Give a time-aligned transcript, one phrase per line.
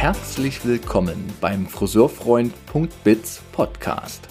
[0.00, 4.28] herzlich willkommen beim Friseurfreund.biz Podcast.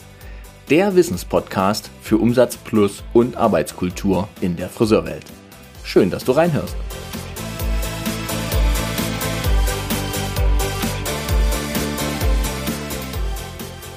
[0.70, 5.26] Der Wissenspodcast für Umsatz plus und Arbeitskultur in der Friseurwelt.
[5.84, 6.74] Schön, dass du reinhörst.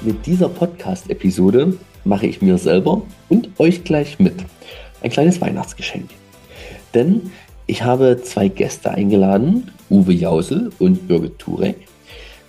[0.01, 4.35] Mit dieser Podcast-Episode mache ich mir selber und euch gleich mit
[5.01, 6.09] ein kleines Weihnachtsgeschenk.
[6.93, 7.31] Denn
[7.65, 11.75] ich habe zwei Gäste eingeladen, Uwe Jausel und Birgit Turek,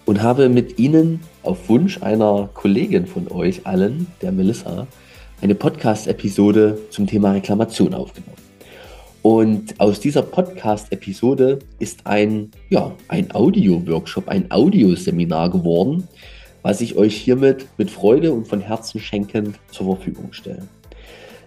[0.06, 4.86] und habe mit ihnen auf Wunsch einer Kollegin von euch allen, der Melissa,
[5.40, 8.36] eine Podcast-Episode zum Thema Reklamation aufgenommen.
[9.22, 16.08] Und aus dieser Podcast-Episode ist ein, ja, ein Audio-Workshop, ein Audioseminar geworden,
[16.62, 20.66] was ich euch hiermit mit Freude und von Herzen schenkend zur Verfügung stelle.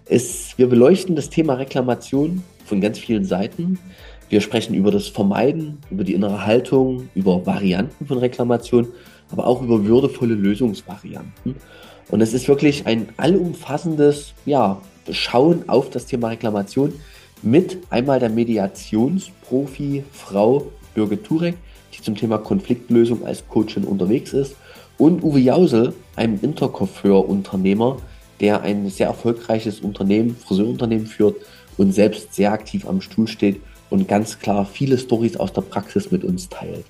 [0.08, 3.80] Es, wir beleuchten das Thema Reklamation von ganz vielen Seiten.
[4.30, 8.88] Wir sprechen über das Vermeiden, über die innere Haltung, über Varianten von Reklamation,
[9.32, 11.56] aber auch über würdevolle Lösungsvarianten.
[12.10, 14.82] Und es ist wirklich ein allumfassendes ja,
[15.12, 16.94] Schauen auf das Thema Reklamation
[17.44, 21.56] mit einmal der Mediationsprofi Frau Birgit Turek,
[21.94, 24.56] die zum Thema Konfliktlösung als Coachin unterwegs ist,
[24.98, 27.98] und Uwe Jausel, einem Intercoiffeur-Unternehmer,
[28.40, 31.36] der ein sehr erfolgreiches Unternehmen, Friseurunternehmen führt
[31.78, 33.62] und selbst sehr aktiv am Stuhl steht
[33.96, 36.84] und ganz klar viele Stories aus der Praxis mit uns teilt.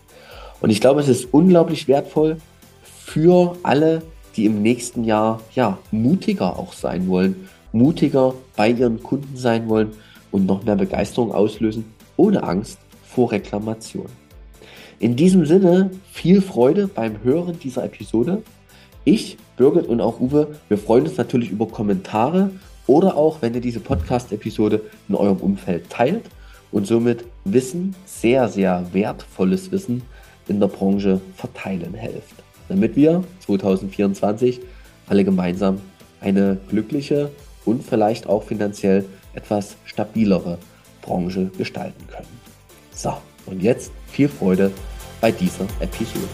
[0.59, 2.37] Und ich glaube, es ist unglaublich wertvoll
[2.81, 4.01] für alle,
[4.35, 9.91] die im nächsten Jahr ja mutiger auch sein wollen, mutiger bei ihren Kunden sein wollen
[10.31, 11.85] und noch mehr Begeisterung auslösen,
[12.17, 14.07] ohne Angst vor Reklamation.
[14.97, 18.41] In diesem Sinne viel Freude beim Hören dieser Episode
[19.03, 22.49] ich, Birgit und auch Uwe, wir freuen uns natürlich über Kommentare
[22.87, 26.23] oder auch, wenn ihr diese Podcast-Episode in eurem Umfeld teilt
[26.75, 30.01] und somit Wissen, sehr, sehr wertvolles Wissen
[30.49, 32.35] in der Branche verteilen helft.
[32.67, 34.59] Damit wir 2024
[35.07, 35.79] alle gemeinsam
[36.19, 37.31] eine glückliche
[37.63, 40.57] und vielleicht auch finanziell etwas stabilere
[41.01, 42.39] Branche gestalten können.
[42.93, 43.13] So,
[43.45, 44.69] und jetzt viel Freude
[45.21, 46.27] bei dieser Episode.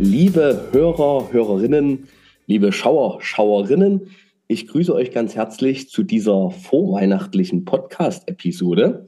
[0.00, 2.08] Liebe Hörer, Hörerinnen,
[2.46, 4.10] liebe Schauer, Schauerinnen,
[4.48, 9.06] ich grüße euch ganz herzlich zu dieser vorweihnachtlichen Podcast-Episode.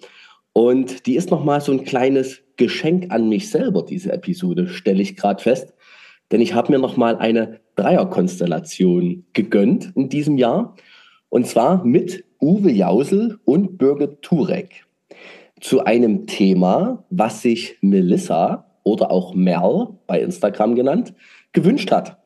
[0.53, 5.17] Und die ist nochmal so ein kleines Geschenk an mich selber, diese Episode, stelle ich
[5.17, 5.75] gerade fest.
[6.31, 10.77] Denn ich habe mir nochmal eine Dreierkonstellation gegönnt in diesem Jahr.
[11.31, 14.87] Und zwar mit Uwe Jausel und Birgit Turek.
[15.61, 21.13] Zu einem Thema, was sich Melissa oder auch Merl bei Instagram genannt,
[21.53, 22.19] gewünscht hat.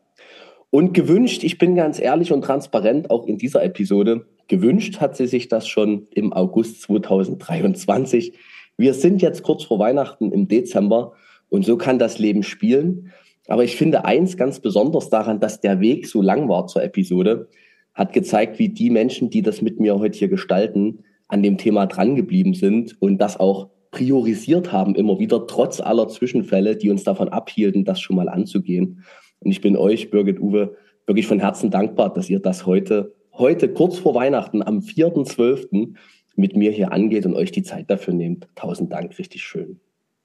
[0.68, 5.26] Und gewünscht, ich bin ganz ehrlich und transparent, auch in dieser Episode, gewünscht hat sie
[5.26, 8.34] sich das schon im August 2023.
[8.76, 11.14] Wir sind jetzt kurz vor Weihnachten im Dezember
[11.48, 13.10] und so kann das Leben spielen.
[13.48, 17.48] Aber ich finde eins ganz besonders daran, dass der Weg so lang war zur Episode,
[17.94, 21.86] hat gezeigt, wie die Menschen, die das mit mir heute hier gestalten, an dem Thema
[21.86, 27.28] drangeblieben sind und das auch priorisiert haben, immer wieder, trotz aller Zwischenfälle, die uns davon
[27.28, 29.04] abhielten, das schon mal anzugehen.
[29.40, 33.72] Und ich bin euch, Birgit Uwe, wirklich von Herzen dankbar, dass ihr das heute, heute
[33.72, 35.94] kurz vor Weihnachten, am 4.12.
[36.36, 38.48] mit mir hier angeht und euch die Zeit dafür nehmt.
[38.54, 39.80] Tausend Dank, richtig schön.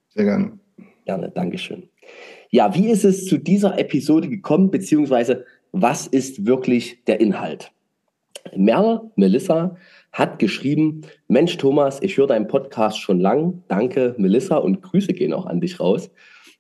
[0.10, 0.60] Sehr gerne.
[1.06, 1.90] Gerne, Dankeschön.
[2.50, 7.72] Ja, wie ist es zu dieser Episode gekommen, beziehungsweise was ist wirklich der Inhalt?
[8.56, 9.76] Merle, Melissa,
[10.16, 13.64] hat geschrieben, Mensch Thomas, ich höre deinen Podcast schon lang.
[13.68, 16.10] Danke Melissa und Grüße gehen auch an dich raus.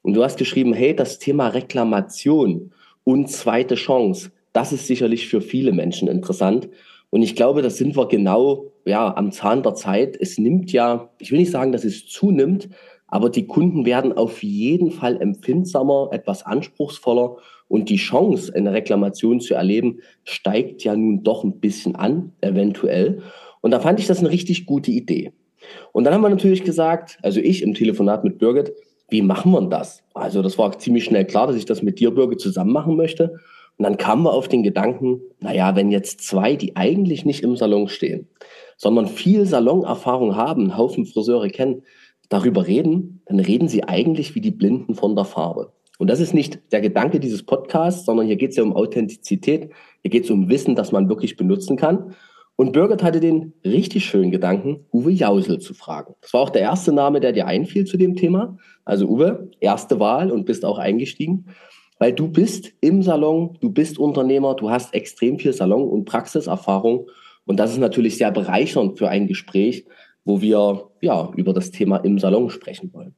[0.01, 2.73] Und du hast geschrieben, hey, das Thema Reklamation
[3.05, 6.69] und zweite Chance, das ist sicherlich für viele Menschen interessant.
[7.11, 10.17] Und ich glaube, da sind wir genau ja, am Zahn der Zeit.
[10.19, 12.67] Es nimmt ja, ich will nicht sagen, dass es zunimmt,
[13.07, 17.37] aber die Kunden werden auf jeden Fall empfindsamer, etwas anspruchsvoller
[17.69, 23.21] und die Chance, eine Reklamation zu erleben, steigt ja nun doch ein bisschen an, eventuell.
[23.65, 25.33] Und da fand ich das eine richtig gute Idee.
[25.91, 28.71] Und dann haben wir natürlich gesagt, also ich im Telefonat mit Birgit,
[29.09, 30.03] wie machen wir das?
[30.13, 33.39] Also das war ziemlich schnell klar, dass ich das mit dir, Birgit, zusammen machen möchte.
[33.79, 37.55] Und dann kamen wir auf den Gedanken, naja, wenn jetzt zwei, die eigentlich nicht im
[37.55, 38.27] Salon stehen,
[38.77, 41.81] sondern viel Salonerfahrung haben, Haufen Friseure kennen,
[42.29, 45.73] darüber reden, dann reden sie eigentlich wie die Blinden von der Farbe.
[45.97, 49.71] Und das ist nicht der Gedanke dieses Podcasts, sondern hier geht es ja um Authentizität,
[50.03, 52.13] hier geht es um Wissen, das man wirklich benutzen kann.
[52.57, 56.15] Und Birgit hatte den richtig schönen Gedanken, Uwe Jausel zu fragen.
[56.21, 58.57] Das war auch der erste Name, der dir einfiel zu dem Thema.
[58.85, 61.47] Also Uwe, erste Wahl und bist auch eingestiegen,
[61.99, 67.07] weil du bist im Salon, du bist Unternehmer, du hast extrem viel Salon- und Praxiserfahrung
[67.45, 69.85] Und das ist natürlich sehr bereichernd für ein Gespräch,
[70.23, 73.15] wo wir ja über das Thema im Salon sprechen wollen.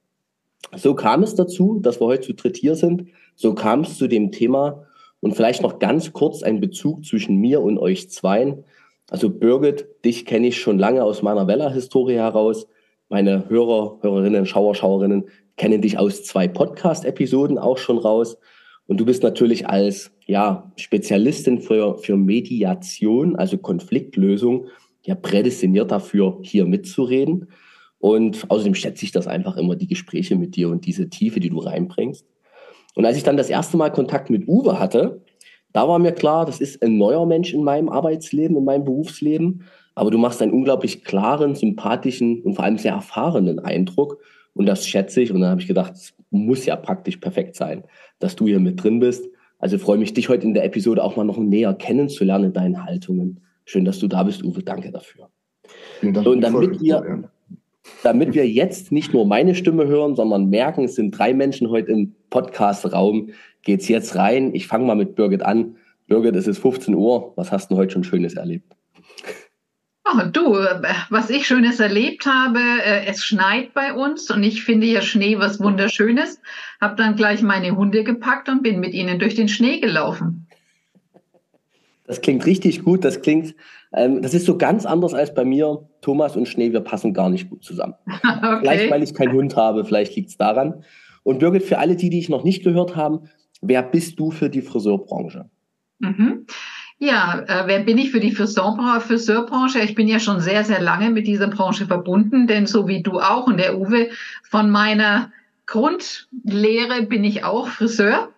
[0.75, 3.05] So kam es dazu, dass wir heute zu dritt hier sind.
[3.35, 4.83] So kam es zu dem Thema
[5.21, 8.65] und vielleicht noch ganz kurz ein Bezug zwischen mir und euch zweien.
[9.09, 12.67] Also Birgit, dich kenne ich schon lange aus meiner Weller-Historie heraus.
[13.09, 18.37] Meine Hörer, Hörerinnen, Schauer, Schauerinnen kennen dich aus zwei Podcast-Episoden auch schon raus.
[18.85, 24.67] Und du bist natürlich als ja, Spezialistin für, für Mediation, also Konfliktlösung,
[25.03, 27.49] ja prädestiniert dafür, hier mitzureden.
[27.99, 31.49] Und außerdem schätze ich das einfach immer, die Gespräche mit dir und diese Tiefe, die
[31.49, 32.25] du reinbringst.
[32.95, 35.21] Und als ich dann das erste Mal Kontakt mit Uwe hatte,
[35.77, 39.61] da war mir klar, das ist ein neuer Mensch in meinem Arbeitsleben, in meinem Berufsleben.
[39.93, 44.17] Aber du machst einen unglaublich klaren, sympathischen und vor allem sehr erfahrenen Eindruck.
[44.55, 45.31] Und das schätze ich.
[45.31, 47.83] Und dann habe ich gedacht, es muss ja praktisch perfekt sein,
[48.17, 49.29] dass du hier mit drin bist.
[49.59, 52.83] Also freue mich, dich heute in der Episode auch mal noch näher kennenzulernen in deinen
[52.83, 53.41] Haltungen.
[53.65, 54.63] Schön, dass du da bist, Uwe.
[54.63, 55.29] Danke dafür.
[56.01, 56.23] Dank.
[56.23, 57.29] So, und damit wir,
[58.01, 61.91] damit wir jetzt nicht nur meine Stimme hören, sondern merken, es sind drei Menschen heute
[61.91, 63.29] im Podcast-Raum,
[63.67, 64.55] geht's jetzt rein.
[64.55, 65.75] Ich fange mal mit Birgit an.
[66.07, 67.33] Birgit, es ist 15 Uhr.
[67.35, 68.73] Was hast du heute schon Schönes erlebt?
[70.05, 70.53] Oh, du,
[71.09, 75.37] was ich Schönes erlebt habe, äh, es schneit bei uns und ich finde ja Schnee
[75.37, 76.39] was Wunderschönes.
[76.79, 80.47] Hab dann gleich meine Hunde gepackt und bin mit ihnen durch den Schnee gelaufen.
[82.05, 83.03] Das klingt richtig gut.
[83.03, 83.53] Das klingt,
[83.93, 85.89] ähm, das ist so ganz anders als bei mir.
[85.99, 87.95] Thomas und Schnee, wir passen gar nicht gut zusammen.
[88.07, 88.59] okay.
[88.61, 90.85] Vielleicht, weil ich keinen Hund habe, vielleicht liegt es daran.
[91.23, 93.27] Und Birgit, für alle die, die ich noch nicht gehört haben,
[93.61, 95.49] wer bist du für die Friseurbranche?
[95.99, 96.45] Mhm.
[96.99, 99.79] Ja, äh, wer bin ich für die Friseurbranche?
[99.79, 103.19] Ich bin ja schon sehr, sehr lange mit dieser Branche verbunden, denn so wie du
[103.19, 104.09] auch und der Uwe,
[104.43, 105.31] von meiner
[105.67, 108.29] Grundlehre bin ich auch Friseur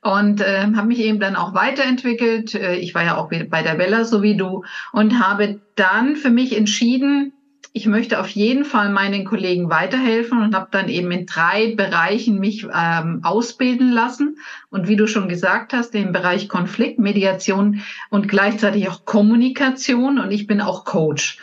[0.00, 2.54] und äh, habe mich eben dann auch weiterentwickelt.
[2.54, 6.30] Äh, ich war ja auch bei der Wella, so wie du, und habe dann für
[6.30, 7.32] mich entschieden,
[7.74, 12.38] ich möchte auf jeden Fall meinen Kollegen weiterhelfen und habe dann eben in drei Bereichen
[12.38, 14.36] mich ähm, ausbilden lassen.
[14.70, 17.80] Und wie du schon gesagt hast, im Bereich Konflikt, Mediation
[18.10, 20.18] und gleichzeitig auch Kommunikation.
[20.18, 21.38] Und ich bin auch Coach.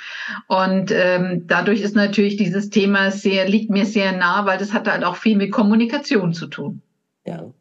[0.47, 4.87] Und ähm, dadurch ist natürlich dieses Thema sehr, liegt mir sehr nah, weil das hat
[4.87, 6.81] halt auch viel mit Kommunikation zu tun.
[7.25, 7.51] Ja,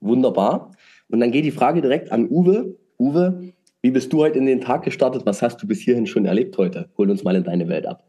[0.00, 0.72] wunderbar.
[1.08, 2.76] Und dann geht die Frage direkt an Uwe.
[2.98, 5.22] Uwe, wie bist du heute in den Tag gestartet?
[5.24, 6.90] Was hast du bis hierhin schon erlebt heute?
[6.98, 8.04] Hol uns mal in deine Welt ab.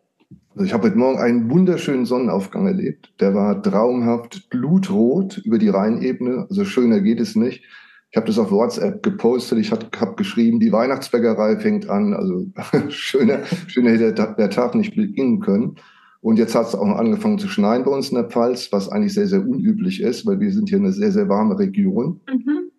[0.54, 3.14] Also ich habe heute Morgen einen wunderschönen Sonnenaufgang erlebt.
[3.22, 6.46] Der war traumhaft blutrot über die Rheinebene.
[6.50, 7.64] Also schöner geht es nicht.
[8.10, 9.60] Ich habe das auf WhatsApp gepostet.
[9.60, 12.14] Ich habe hab geschrieben, die Weihnachtsbäckerei fängt an.
[12.14, 12.48] Also
[12.90, 15.78] schöner, schöner hätte der Tag nicht beginnen können.
[16.20, 18.90] Und jetzt hat es auch noch angefangen zu schneien bei uns in der Pfalz, was
[18.90, 22.20] eigentlich sehr, sehr unüblich ist, weil wir sind hier eine sehr, sehr warme Region.
[22.30, 22.71] Mhm.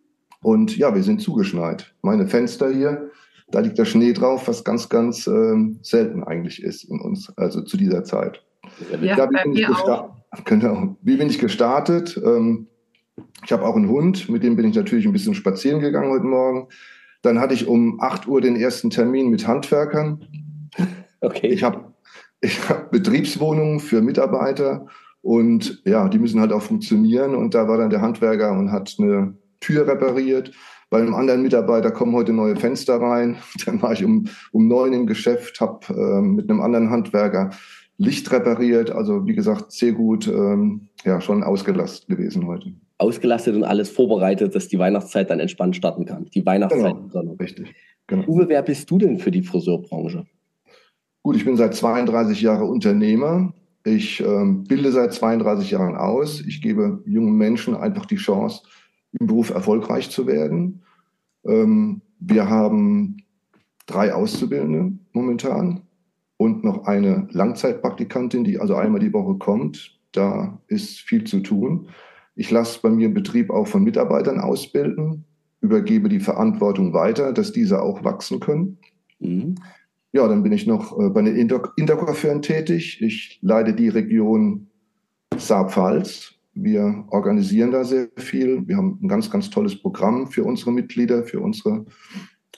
[0.43, 1.94] Und ja, wir sind zugeschneit.
[2.03, 3.11] Meine Fenster hier,
[3.50, 7.62] da liegt der Schnee drauf, was ganz, ganz ähm, selten eigentlich ist in uns, also
[7.62, 8.43] zu dieser Zeit.
[8.91, 9.67] Ja, ja wie, bin ich
[10.44, 10.97] genau.
[11.03, 12.21] wie bin ich gestartet?
[12.25, 12.67] Ähm,
[13.44, 16.25] ich habe auch einen Hund, mit dem bin ich natürlich ein bisschen spazieren gegangen heute
[16.25, 16.69] Morgen.
[17.23, 20.27] Dann hatte ich um 8 Uhr den ersten Termin mit Handwerkern.
[21.21, 21.49] Okay.
[21.49, 21.93] Ich habe
[22.41, 24.87] ich hab Betriebswohnungen für Mitarbeiter
[25.20, 27.37] und ja, die müssen halt auch funktionieren.
[27.37, 30.53] Und da war dann der Handwerker und hat eine Tür repariert.
[30.91, 33.39] Bei einem anderen Mitarbeiter kommen heute neue Fenster rein.
[33.65, 37.51] Dann war ich um, um neun im Geschäft, habe ähm, mit einem anderen Handwerker
[37.97, 38.91] Licht repariert.
[38.91, 42.73] Also wie gesagt, sehr gut, ähm, ja, schon ausgelastet gewesen heute.
[42.99, 46.27] Ausgelastet und alles vorbereitet, dass die Weihnachtszeit dann entspannt starten kann.
[46.35, 46.95] Die Weihnachtszeit.
[47.11, 47.75] Genau, richtig.
[48.07, 48.27] Genau.
[48.27, 50.27] Uwe, wer bist du denn für die Friseurbranche?
[51.23, 53.55] Gut, ich bin seit 32 Jahren Unternehmer.
[53.85, 56.41] Ich ähm, bilde seit 32 Jahren aus.
[56.41, 58.63] Ich gebe jungen Menschen einfach die Chance,
[59.19, 60.83] im Beruf erfolgreich zu werden.
[61.45, 63.19] Ähm, wir haben
[63.87, 65.83] drei Auszubildende momentan
[66.37, 69.99] und noch eine Langzeitpraktikantin, die also einmal die Woche kommt.
[70.13, 71.89] Da ist viel zu tun.
[72.35, 75.25] Ich lasse bei mir im Betrieb auch von Mitarbeitern ausbilden,
[75.61, 78.79] übergebe die Verantwortung weiter, dass diese auch wachsen können.
[79.21, 79.57] Mhm.
[80.13, 83.01] Ja, dann bin ich noch äh, bei den Inter Intercoiffeuren tätig.
[83.01, 84.69] Ich leite die Region
[85.37, 88.67] Saarpfalz wir organisieren da sehr viel.
[88.67, 91.87] Wir haben ein ganz, ganz tolles Programm für unsere Mitglieder, für unsere,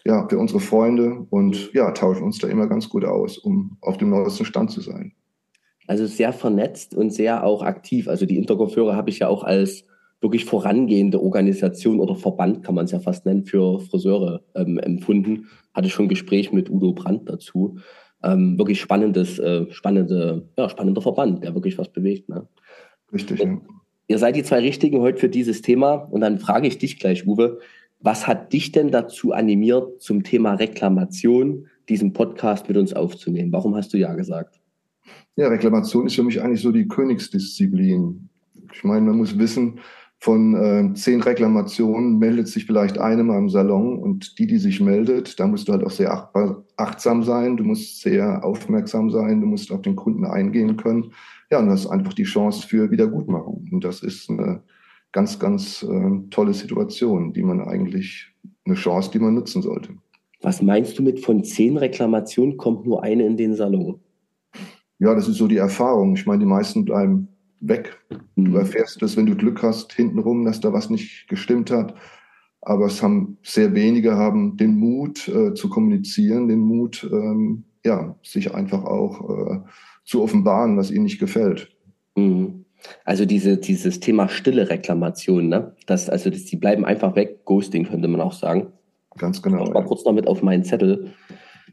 [0.04, 3.96] ja, für unsere Freunde und ja, tauschen uns da immer ganz gut aus, um auf
[3.96, 5.12] dem neuesten Stand zu sein.
[5.86, 8.08] Also sehr vernetzt und sehr auch aktiv.
[8.08, 9.84] Also die Interkopfhörer habe ich ja auch als
[10.20, 15.48] wirklich vorangehende Organisation oder Verband, kann man es ja fast nennen, für Friseure ähm, empfunden.
[15.74, 17.78] Hatte schon ein Gespräch mit Udo Brandt dazu.
[18.22, 22.30] Ähm, wirklich spannendes, äh, spannende, ja, spannender Verband, der wirklich was bewegt.
[22.30, 22.48] Ne?
[23.12, 23.40] Richtig.
[23.40, 23.58] Ja.
[24.06, 25.94] Ihr seid die zwei Richtigen heute für dieses Thema.
[25.94, 27.58] Und dann frage ich dich gleich, Uwe,
[28.00, 33.52] was hat dich denn dazu animiert, zum Thema Reklamation diesen Podcast mit uns aufzunehmen?
[33.52, 34.60] Warum hast du Ja gesagt?
[35.36, 38.28] Ja, Reklamation ist für mich eigentlich so die Königsdisziplin.
[38.72, 39.80] Ich meine, man muss wissen,
[40.24, 44.80] von äh, zehn Reklamationen meldet sich vielleicht eine mal im Salon und die, die sich
[44.80, 46.30] meldet, da musst du halt auch sehr
[46.76, 51.12] achtsam sein, du musst sehr aufmerksam sein, du musst auf den Kunden eingehen können.
[51.50, 53.68] Ja, und das ist einfach die Chance für Wiedergutmachung.
[53.70, 54.62] Und das ist eine
[55.12, 58.30] ganz, ganz äh, tolle Situation, die man eigentlich,
[58.66, 59.90] eine Chance, die man nutzen sollte.
[60.40, 64.00] Was meinst du mit von zehn Reklamationen kommt nur eine in den Salon?
[64.98, 66.14] Ja, das ist so die Erfahrung.
[66.16, 67.28] Ich meine, die meisten bleiben
[67.60, 67.98] weg.
[68.36, 68.56] Du mhm.
[68.56, 71.94] erfährst das, wenn du Glück hast, hintenrum, dass da was nicht gestimmt hat.
[72.60, 78.16] Aber es haben sehr wenige haben den Mut äh, zu kommunizieren, den Mut, ähm, ja,
[78.22, 79.60] sich einfach auch äh,
[80.04, 81.70] zu offenbaren, was ihnen nicht gefällt.
[82.16, 82.64] Mhm.
[83.04, 85.72] Also diese, dieses Thema stille Reklamation, ne?
[85.86, 88.72] Das, also das, die bleiben einfach weg, Ghosting könnte man auch sagen.
[89.16, 89.64] Ganz genau.
[89.64, 89.88] Ich war ja.
[89.88, 91.12] kurz noch mit auf meinen Zettel,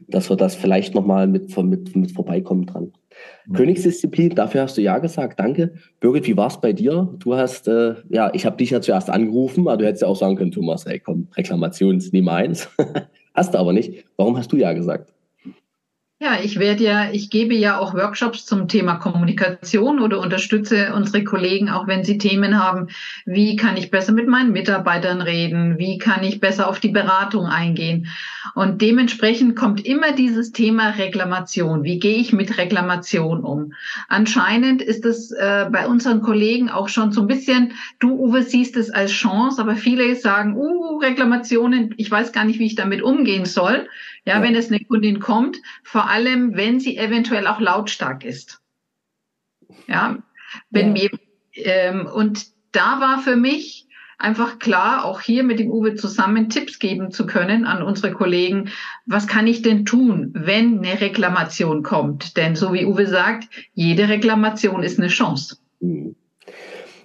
[0.08, 2.92] dass wir das vielleicht nochmal mit, mit, mit vorbeikommen dran.
[3.46, 3.52] Mhm.
[3.54, 5.74] Königsdisziplin, dafür hast du ja gesagt, danke.
[6.00, 7.14] Birgit, wie war es bei dir?
[7.18, 10.16] Du hast, äh, ja, ich habe dich ja zuerst angerufen, aber du hättest ja auch
[10.16, 12.68] sagen können, Thomas, hey komm, Reklamations Nummer eins.
[13.34, 14.04] hast du aber nicht.
[14.16, 15.12] Warum hast du ja gesagt?
[16.22, 21.24] Ja, ich werde ja, ich gebe ja auch Workshops zum Thema Kommunikation oder unterstütze unsere
[21.24, 22.90] Kollegen, auch wenn sie Themen haben,
[23.26, 27.46] wie kann ich besser mit meinen Mitarbeitern reden, wie kann ich besser auf die Beratung
[27.46, 28.06] eingehen.
[28.54, 31.82] Und dementsprechend kommt immer dieses Thema Reklamation.
[31.82, 33.72] Wie gehe ich mit Reklamation um?
[34.08, 38.76] Anscheinend ist es äh, bei unseren Kollegen auch schon so ein bisschen, du Uwe siehst
[38.76, 43.02] es als Chance, aber viele sagen, uh, Reklamationen, ich weiß gar nicht, wie ich damit
[43.02, 43.88] umgehen soll.
[44.24, 48.60] Ja, ja, wenn es eine Kundin kommt, vor allem, wenn sie eventuell auch lautstark ist.
[49.88, 50.18] Ja,
[50.70, 51.02] wenn ja.
[51.02, 51.10] mir,
[51.54, 53.88] ähm, und da war für mich
[54.18, 58.70] einfach klar, auch hier mit dem Uwe zusammen Tipps geben zu können an unsere Kollegen.
[59.06, 62.36] Was kann ich denn tun, wenn eine Reklamation kommt?
[62.36, 65.56] Denn so wie Uwe sagt, jede Reklamation ist eine Chance.
[65.80, 66.14] Mhm.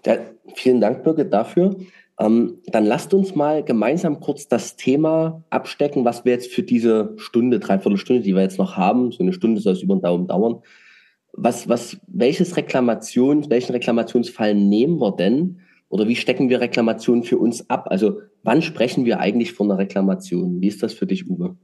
[0.06, 0.18] Ja,
[0.56, 1.76] vielen Dank, Birgit, dafür.
[2.20, 7.14] Ähm, dann lasst uns mal gemeinsam kurz das Thema abstecken, was wir jetzt für diese
[7.18, 10.02] Stunde, dreiviertel Stunde, die wir jetzt noch haben, so eine Stunde soll es über den
[10.02, 10.62] Daumen dauern.
[11.34, 15.60] Was, was, welches Reklamation, welchen Reklamationsfall nehmen wir denn?
[15.90, 17.88] Oder wie stecken wir Reklamationen für uns ab?
[17.90, 20.60] Also wann sprechen wir eigentlich von einer Reklamation?
[20.60, 21.56] Wie ist das für dich, Uwe?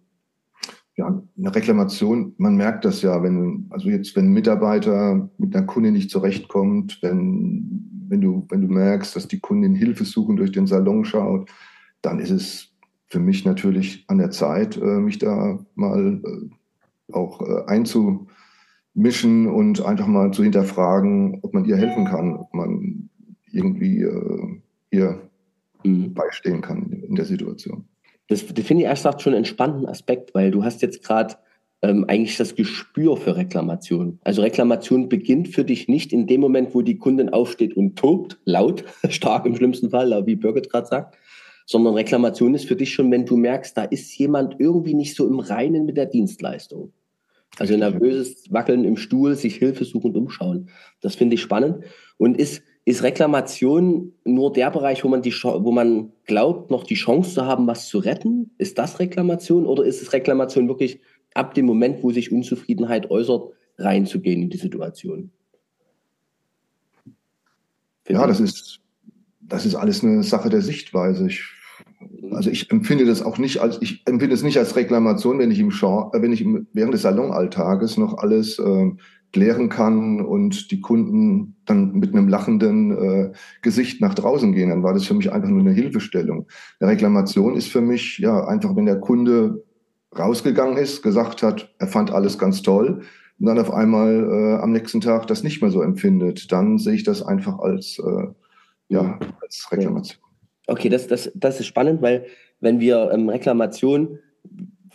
[0.95, 5.65] Ja, eine Reklamation, man merkt das ja, wenn, also jetzt, wenn ein Mitarbeiter mit einer
[5.65, 10.51] Kunde nicht zurechtkommt, wenn wenn du, wenn du merkst, dass die Kundin Hilfe suchen durch
[10.51, 11.50] den Salon schaut,
[12.01, 12.74] dann ist es
[13.07, 19.86] für mich natürlich an der Zeit, äh, mich da mal äh, auch äh, einzumischen und
[19.86, 23.10] einfach mal zu hinterfragen, ob man ihr helfen kann, ob man
[23.51, 24.03] irgendwie
[24.89, 25.22] ihr
[25.83, 26.13] mhm.
[26.15, 27.86] beistehen kann in der Situation.
[28.27, 31.36] Das, das finde ich erst schon einen entspannten Aspekt, weil du hast jetzt gerade
[31.83, 34.17] ähm, eigentlich das Gespür für Reklamation.
[34.23, 38.39] Also Reklamation beginnt für dich nicht in dem Moment, wo die Kundin aufsteht und tobt,
[38.45, 41.17] laut, stark im schlimmsten Fall, wie Birgit gerade sagt,
[41.65, 45.27] sondern Reklamation ist für dich schon, wenn du merkst, da ist jemand irgendwie nicht so
[45.27, 46.93] im Reinen mit der Dienstleistung.
[47.59, 50.69] Also nervöses Wackeln im Stuhl, sich Hilfe suchen umschauen.
[51.01, 51.83] Das finde ich spannend.
[52.17, 56.95] Und ist, ist Reklamation nur der Bereich, wo man, die, wo man glaubt, noch die
[56.95, 58.51] Chance zu haben, was zu retten?
[58.57, 60.99] Ist das Reklamation oder ist es Reklamation wirklich
[61.33, 65.31] ab dem Moment, wo sich Unzufriedenheit äußert, reinzugehen in die Situation.
[68.07, 68.79] Ja, das ist,
[69.41, 71.27] das ist alles eine Sache der Sichtweise.
[71.27, 71.43] Ich,
[72.31, 75.59] also ich empfinde das auch nicht als, ich empfinde es nicht als Reklamation, wenn ich
[75.59, 78.91] im Genre, äh, wenn ich im, während des Salonalltages noch alles äh,
[79.31, 84.83] klären kann und die Kunden dann mit einem lachenden äh, Gesicht nach draußen gehen, dann
[84.83, 86.45] war das für mich einfach nur eine Hilfestellung.
[86.79, 89.63] Eine Reklamation ist für mich ja einfach, wenn der Kunde
[90.17, 93.03] rausgegangen ist, gesagt hat, er fand alles ganz toll
[93.39, 96.93] und dann auf einmal äh, am nächsten Tag das nicht mehr so empfindet, dann sehe
[96.93, 98.27] ich das einfach als, äh,
[98.89, 100.22] ja, als Reklamation.
[100.67, 102.25] Okay, das, das, das ist spannend, weil
[102.60, 104.20] wenn wir ähm, Reklamation,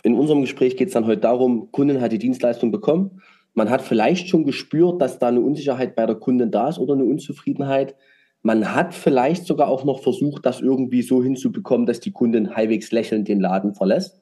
[0.01, 3.21] in unserem Gespräch geht es dann heute darum, Kundin hat die Dienstleistung bekommen,
[3.53, 6.93] man hat vielleicht schon gespürt, dass da eine Unsicherheit bei der Kundin da ist oder
[6.93, 7.95] eine Unzufriedenheit.
[8.41, 12.91] Man hat vielleicht sogar auch noch versucht, das irgendwie so hinzubekommen, dass die Kundin halbwegs
[12.91, 14.18] lächelnd den Laden verlässt.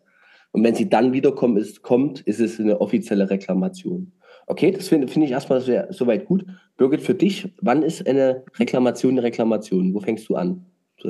[0.57, 4.11] Und wenn sie dann wiederkommt, ist, kommt, ist es eine offizielle Reklamation.
[4.47, 6.47] Okay, das finde find ich erstmal soweit gut.
[6.77, 9.93] Birgit, für dich, wann ist eine Reklamation eine Reklamation?
[9.93, 10.65] Wo fängst du an?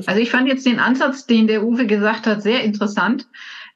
[0.06, 3.30] Also ich fand jetzt den Ansatz, den der Uwe gesagt hat, sehr interessant.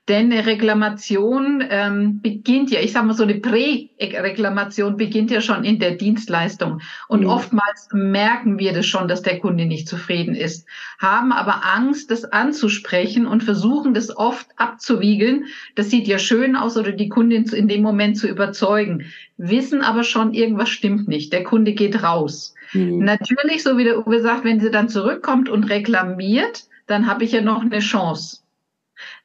[0.07, 5.63] Denn eine Reklamation ähm, beginnt ja, ich sage mal so eine Prä-Reklamation beginnt ja schon
[5.63, 6.81] in der Dienstleistung.
[7.07, 7.27] Und mhm.
[7.27, 10.67] oftmals merken wir das schon, dass der Kunde nicht zufrieden ist,
[10.97, 15.45] haben aber Angst, das anzusprechen und versuchen das oft abzuwiegeln.
[15.75, 19.05] Das sieht ja schön aus oder die Kundin in dem Moment zu überzeugen,
[19.37, 21.31] wissen aber schon, irgendwas stimmt nicht.
[21.31, 22.55] Der Kunde geht raus.
[22.73, 23.05] Mhm.
[23.05, 27.33] Natürlich, so wie der Uwe sagt, wenn sie dann zurückkommt und reklamiert, dann habe ich
[27.33, 28.40] ja noch eine Chance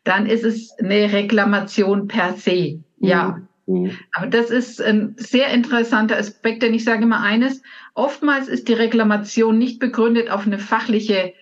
[0.06, 2.80] dann ist es eine Reklamation per se.
[3.00, 3.40] Ja.
[3.66, 3.90] Mhm.
[4.12, 7.62] Aber das ist ein sehr interessanter Aspekt, denn ich sage immer eines,
[7.94, 11.34] oftmals ist die Reklamation nicht begründet auf eine fachliche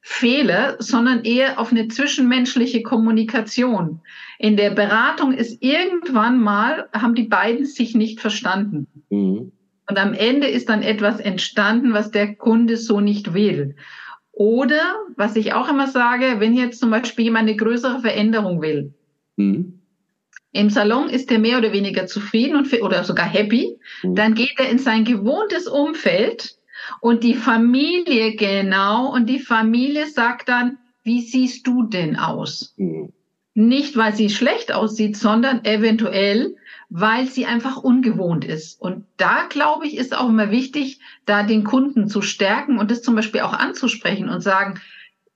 [0.00, 4.00] Fehler, sondern eher auf eine zwischenmenschliche Kommunikation.
[4.38, 8.86] In der Beratung ist irgendwann mal, haben die beiden sich nicht verstanden.
[9.10, 9.52] Mhm.
[9.88, 13.74] Und am Ende ist dann etwas entstanden, was der Kunde so nicht will.
[14.32, 18.94] Oder, was ich auch immer sage, wenn jetzt zum Beispiel jemand eine größere Veränderung will.
[19.36, 19.80] Mhm.
[20.52, 23.78] Im Salon ist er mehr oder weniger zufrieden und, oder sogar happy.
[24.02, 24.14] Mhm.
[24.14, 26.56] Dann geht er in sein gewohntes Umfeld
[27.00, 32.74] und die Familie genau und die Familie sagt dann, wie siehst du denn aus?
[32.76, 33.12] Mhm.
[33.54, 36.56] Nicht, weil sie schlecht aussieht, sondern eventuell,
[36.94, 38.78] weil sie einfach ungewohnt ist.
[38.78, 43.00] Und da, glaube ich, ist auch immer wichtig, da den Kunden zu stärken und das
[43.00, 44.78] zum Beispiel auch anzusprechen und sagen,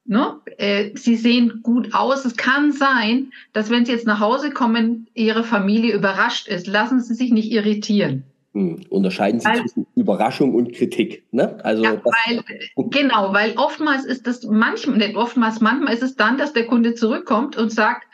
[0.05, 2.27] ne, äh, sie sehen gut aus.
[2.27, 6.67] Es kann sein, dass wenn sie jetzt nach Hause kommen, ihre Familie überrascht ist.
[6.67, 8.25] Lassen Sie sich nicht irritieren.
[8.53, 8.83] Hm.
[8.91, 11.57] Unterscheiden Sie weil, zwischen Überraschung und Kritik, ne?
[11.65, 12.43] Also ja, weil,
[12.91, 16.95] genau, weil oftmals ist das manchmal, nicht oftmals, manchmal ist es dann, dass der Kunde
[16.95, 18.07] zurückkommt und sagt,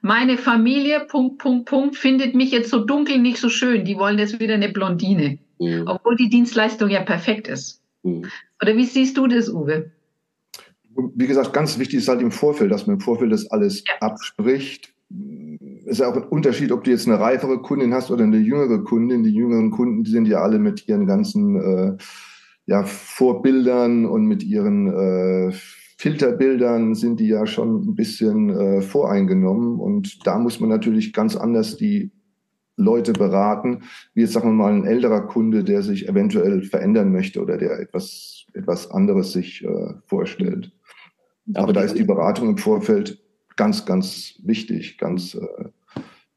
[0.00, 3.84] meine Familie, Punkt, Punkt, Punkt, findet mich jetzt so dunkel nicht so schön.
[3.84, 5.84] Die wollen jetzt wieder eine Blondine, mhm.
[5.86, 7.82] obwohl die Dienstleistung ja perfekt ist.
[8.02, 8.26] Mhm.
[8.62, 9.90] Oder wie siehst du das, Uwe?
[11.14, 13.94] Wie gesagt, ganz wichtig ist halt im Vorfeld, dass man im Vorfeld das alles ja.
[14.00, 14.94] abspricht
[15.86, 18.82] ist ja auch ein Unterschied, ob du jetzt eine reifere Kundin hast oder eine jüngere
[18.82, 19.22] Kundin.
[19.22, 21.96] Die jüngeren Kunden, die sind ja alle mit ihren ganzen äh,
[22.66, 25.52] ja, Vorbildern und mit ihren äh,
[25.96, 29.78] Filterbildern sind die ja schon ein bisschen äh, voreingenommen.
[29.78, 32.10] Und da muss man natürlich ganz anders die
[32.76, 33.82] Leute beraten,
[34.14, 37.78] wie jetzt sagen wir mal ein älterer Kunde, der sich eventuell verändern möchte oder der
[37.78, 40.72] etwas, etwas anderes sich äh, vorstellt.
[41.50, 43.22] Aber, Aber da ist die Beratung im Vorfeld
[43.56, 45.68] ganz, ganz wichtig, ganz, äh,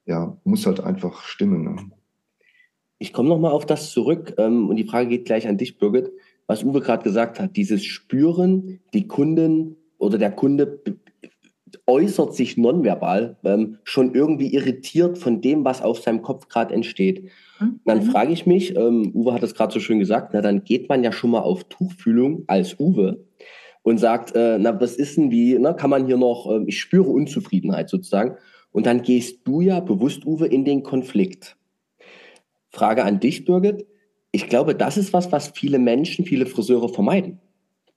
[0.06, 1.64] ja, muss halt einfach stimmen.
[1.64, 1.76] Ne?
[3.00, 6.12] Ich komme nochmal auf das zurück ähm, und die Frage geht gleich an dich, Birgit,
[6.48, 10.82] was Uwe gerade gesagt hat, dieses Spüren, die Kunden oder der Kunde
[11.86, 17.26] äußert sich nonverbal ähm, schon irgendwie irritiert von dem, was auf seinem Kopf gerade entsteht.
[17.60, 17.80] Mhm.
[17.86, 20.90] Dann frage ich mich, ähm, Uwe hat es gerade so schön gesagt, na, dann geht
[20.90, 23.26] man ja schon mal auf Tuchfühlung als Uwe
[23.84, 26.80] und sagt, äh, na, was ist denn wie, na, kann man hier noch, äh, ich
[26.80, 28.38] spüre Unzufriedenheit sozusagen.
[28.72, 31.58] Und dann gehst du ja bewusst, Uwe, in den Konflikt.
[32.70, 33.88] Frage an dich, Birgit.
[34.38, 37.40] Ich glaube, das ist was, was viele Menschen, viele Friseure vermeiden.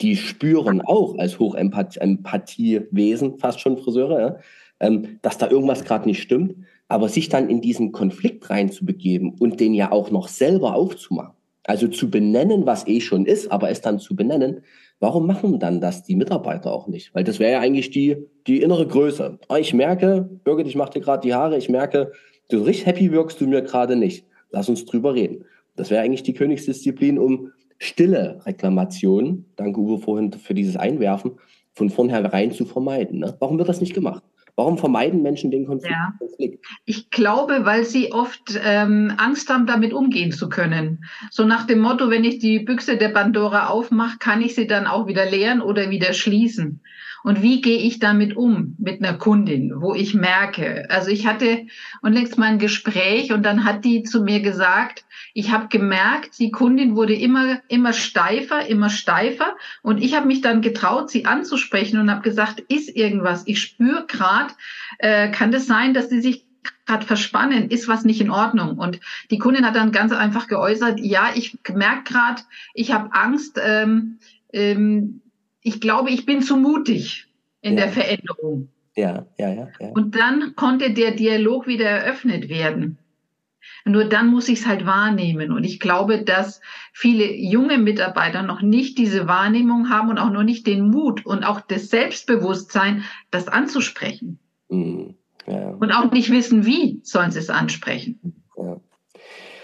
[0.00, 4.36] Die spüren auch als Hochempathiewesen, fast schon Friseure, ja,
[4.80, 6.54] ähm, dass da irgendwas gerade nicht stimmt.
[6.88, 11.88] Aber sich dann in diesen Konflikt reinzubegeben und den ja auch noch selber aufzumachen, also
[11.88, 14.62] zu benennen, was eh schon ist, aber es dann zu benennen,
[15.02, 17.14] Warum machen dann das die Mitarbeiter auch nicht?
[17.14, 19.38] Weil das wäre ja eigentlich die, die innere Größe.
[19.48, 22.12] Ah, ich merke, Birgit, ich mache dir gerade die Haare, ich merke,
[22.50, 24.26] du richtig happy wirkst du mir gerade nicht.
[24.50, 25.46] Lass uns drüber reden.
[25.80, 31.38] Das wäre eigentlich die Königsdisziplin, um stille Reklamationen, danke Uwe vorhin für dieses Einwerfen,
[31.72, 33.20] von vornherein zu vermeiden.
[33.20, 33.34] Ne?
[33.40, 34.22] Warum wird das nicht gemacht?
[34.56, 35.94] Warum vermeiden Menschen den Konflikt?
[35.94, 36.50] Ja.
[36.84, 41.04] Ich glaube, weil sie oft ähm, Angst haben, damit umgehen zu können.
[41.30, 44.86] So nach dem Motto, wenn ich die Büchse der Pandora aufmache, kann ich sie dann
[44.86, 46.82] auch wieder leeren oder wieder schließen.
[47.22, 51.66] Und wie gehe ich damit um mit einer Kundin, wo ich merke, also ich hatte
[52.02, 56.50] unlängst mal ein Gespräch und dann hat die zu mir gesagt, ich habe gemerkt, die
[56.50, 62.00] Kundin wurde immer immer steifer, immer steifer und ich habe mich dann getraut, sie anzusprechen
[62.00, 63.42] und habe gesagt, ist irgendwas?
[63.46, 64.52] Ich spüre gerade,
[64.98, 66.46] äh, kann das sein, dass sie sich
[66.86, 68.78] gerade verspannen, ist was nicht in Ordnung.
[68.78, 72.42] Und die Kundin hat dann ganz einfach geäußert, ja, ich merke gerade,
[72.74, 74.18] ich habe Angst, ähm,
[74.52, 75.20] ähm,
[75.62, 77.26] ich glaube, ich bin zu mutig
[77.60, 77.84] in ja.
[77.84, 78.68] der Veränderung.
[78.96, 79.88] Ja, ja, ja, ja.
[79.90, 82.98] Und dann konnte der Dialog wieder eröffnet werden.
[83.84, 85.52] Nur dann muss ich es halt wahrnehmen.
[85.52, 86.60] Und ich glaube, dass
[86.92, 91.44] viele junge Mitarbeiter noch nicht diese Wahrnehmung haben und auch noch nicht den Mut und
[91.44, 94.38] auch das Selbstbewusstsein, das anzusprechen.
[94.68, 95.14] Mhm.
[95.46, 95.70] Ja.
[95.70, 98.44] Und auch nicht wissen, wie sollen sie es ansprechen.
[98.56, 98.80] Ja.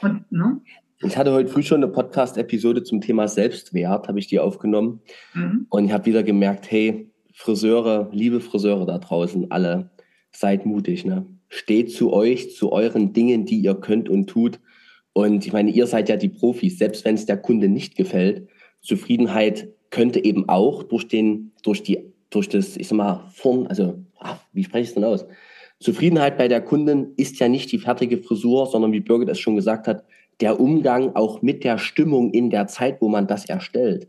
[0.02, 0.60] Und, ne?
[1.02, 5.00] Ich hatte heute früh schon eine Podcast-Episode zum Thema Selbstwert, habe ich die aufgenommen.
[5.34, 5.66] Mhm.
[5.68, 9.90] Und ich habe wieder gemerkt, hey, Friseure, liebe Friseure da draußen, alle,
[10.32, 11.26] seid mutig, ne?
[11.48, 14.60] Steht zu euch, zu euren Dingen, die ihr könnt und tut.
[15.12, 18.48] Und ich meine, ihr seid ja die Profis, selbst wenn es der Kunde nicht gefällt.
[18.80, 23.98] Zufriedenheit könnte eben auch durch den, durch die, durch das, ich sag mal, vorn, also,
[24.18, 25.24] ach, wie spreche ich es denn aus?
[25.80, 29.56] Zufriedenheit bei der Kundin ist ja nicht die fertige Frisur, sondern wie Birgit es schon
[29.56, 30.04] gesagt hat,
[30.40, 34.08] der Umgang auch mit der Stimmung in der Zeit, wo man das erstellt.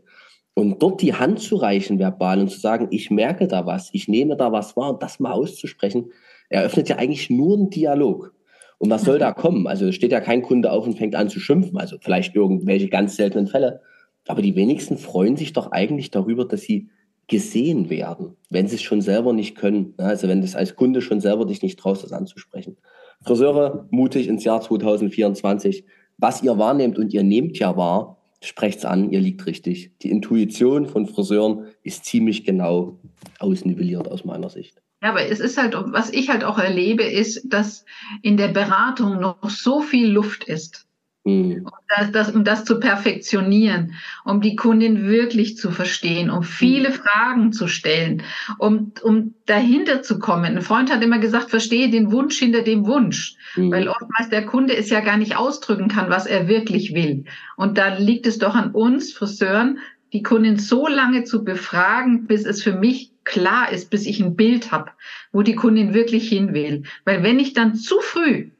[0.54, 4.08] Und dort die Hand zu reichen verbal und zu sagen, ich merke da was, ich
[4.08, 6.10] nehme da was wahr und das mal auszusprechen,
[6.48, 8.34] eröffnet ja eigentlich nur einen Dialog.
[8.78, 9.66] Und was soll da kommen?
[9.66, 13.16] Also steht ja kein Kunde auf und fängt an zu schimpfen, also vielleicht irgendwelche ganz
[13.16, 13.80] seltenen Fälle.
[14.28, 16.88] Aber die wenigsten freuen sich doch eigentlich darüber, dass sie
[17.26, 19.94] gesehen werden, wenn sie es schon selber nicht können.
[19.98, 22.76] Also wenn das als Kunde schon selber dich nicht traust, das anzusprechen.
[23.22, 25.84] Friseure, mutig ins Jahr 2024.
[26.16, 29.92] Was ihr wahrnehmt und ihr nehmt ja wahr, sprecht's an, ihr liegt richtig.
[30.02, 32.98] Die Intuition von Friseuren ist ziemlich genau
[33.40, 34.80] ausnivelliert aus meiner Sicht.
[35.02, 37.84] Ja, aber es ist halt, was ich halt auch erlebe, ist, dass
[38.22, 40.88] in der Beratung noch so viel Luft ist.
[41.28, 41.66] Mhm.
[41.66, 46.90] Um, das, das, um das zu perfektionieren, um die Kundin wirklich zu verstehen, um viele.
[46.92, 48.22] Fragen zu stellen,
[48.58, 50.56] um, um dahinter zu kommen.
[50.56, 53.70] Ein Freund hat immer gesagt, verstehe den Wunsch hinter dem Wunsch, mhm.
[53.70, 57.24] weil oftmals der Kunde es ja gar nicht ausdrücken kann, was er wirklich will.
[57.56, 59.78] Und da liegt es doch an uns, Friseuren,
[60.12, 64.34] die Kundin so lange zu befragen, bis es für mich klar ist, bis ich ein
[64.34, 64.90] Bild habe,
[65.32, 66.82] wo die Kundin wirklich hin will.
[67.04, 68.50] Weil wenn ich dann zu früh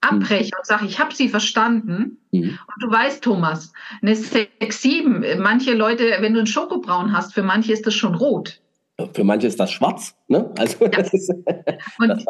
[0.00, 2.18] abbreche und sage, ich habe sie verstanden.
[2.30, 2.58] Mhm.
[2.66, 7.72] Und du weißt, Thomas, eine 6-7, manche Leute, wenn du einen Schokobraun hast, für manche
[7.72, 8.60] ist das schon rot.
[9.12, 10.50] Für manche ist das schwarz, ne?
[10.56, 10.90] Also ja.
[10.90, 11.30] das ist,
[11.98, 12.24] und das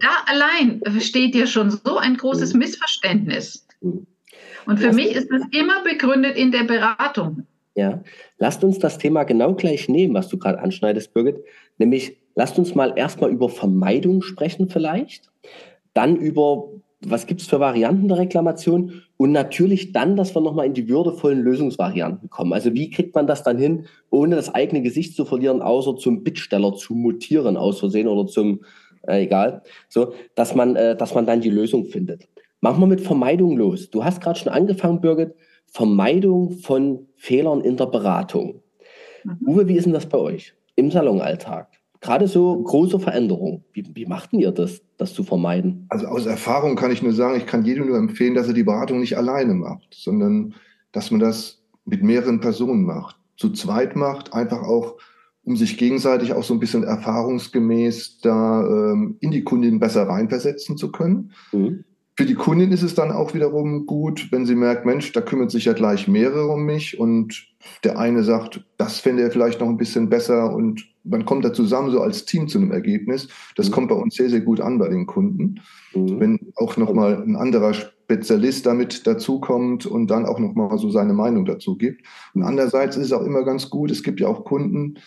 [0.00, 2.60] da allein steht dir schon so ein großes mhm.
[2.60, 3.66] Missverständnis.
[3.80, 4.06] Mhm.
[4.66, 7.46] Und für Lass mich ist das immer begründet in der Beratung.
[7.74, 8.02] Ja,
[8.38, 11.38] lasst uns das Thema genau gleich nehmen, was du gerade anschneidest, Birgit.
[11.78, 15.32] Nämlich, lasst uns mal erstmal über Vermeidung sprechen vielleicht,
[15.92, 16.70] dann über
[17.06, 20.88] was gibt es für Varianten der Reklamation und natürlich dann, dass wir nochmal in die
[20.88, 22.52] würdevollen Lösungsvarianten kommen.
[22.52, 26.24] Also wie kriegt man das dann hin, ohne das eigene Gesicht zu verlieren, außer zum
[26.24, 28.64] Bittsteller zu mutieren aus Versehen oder zum,
[29.06, 32.26] äh, egal, so, dass man, äh, dass man dann die Lösung findet.
[32.60, 33.90] Machen wir mit Vermeidung los.
[33.90, 35.34] Du hast gerade schon angefangen, Birgit,
[35.74, 38.62] Vermeidung von Fehlern in der Beratung.
[39.24, 39.38] Mhm.
[39.46, 41.68] Uwe, wie ist denn das bei euch im Salonalltag?
[42.04, 43.64] gerade so große Veränderungen.
[43.72, 45.86] Wie, wie machten ihr das, das zu vermeiden?
[45.88, 48.62] Also aus Erfahrung kann ich nur sagen, ich kann jedem nur empfehlen, dass er die
[48.62, 50.54] Beratung nicht alleine macht, sondern
[50.92, 54.98] dass man das mit mehreren Personen macht, zu zweit macht, einfach auch,
[55.44, 60.76] um sich gegenseitig auch so ein bisschen erfahrungsgemäß da ähm, in die Kundin besser reinversetzen
[60.76, 61.32] zu können.
[61.52, 61.84] Mhm.
[62.16, 65.50] Für die Kundin ist es dann auch wiederum gut, wenn sie merkt, Mensch, da kümmert
[65.50, 67.48] sich ja gleich mehrere um mich und
[67.82, 71.52] der eine sagt, das fände er vielleicht noch ein bisschen besser und man kommt da
[71.52, 73.28] zusammen so als Team zu einem Ergebnis.
[73.56, 73.72] Das mhm.
[73.72, 75.60] kommt bei uns sehr, sehr gut an bei den Kunden.
[75.92, 76.20] Mhm.
[76.20, 81.44] Wenn auch nochmal ein anderer Spezialist damit dazukommt und dann auch nochmal so seine Meinung
[81.44, 82.06] dazu gibt.
[82.34, 84.98] Und andererseits ist es auch immer ganz gut, es gibt ja auch Kunden,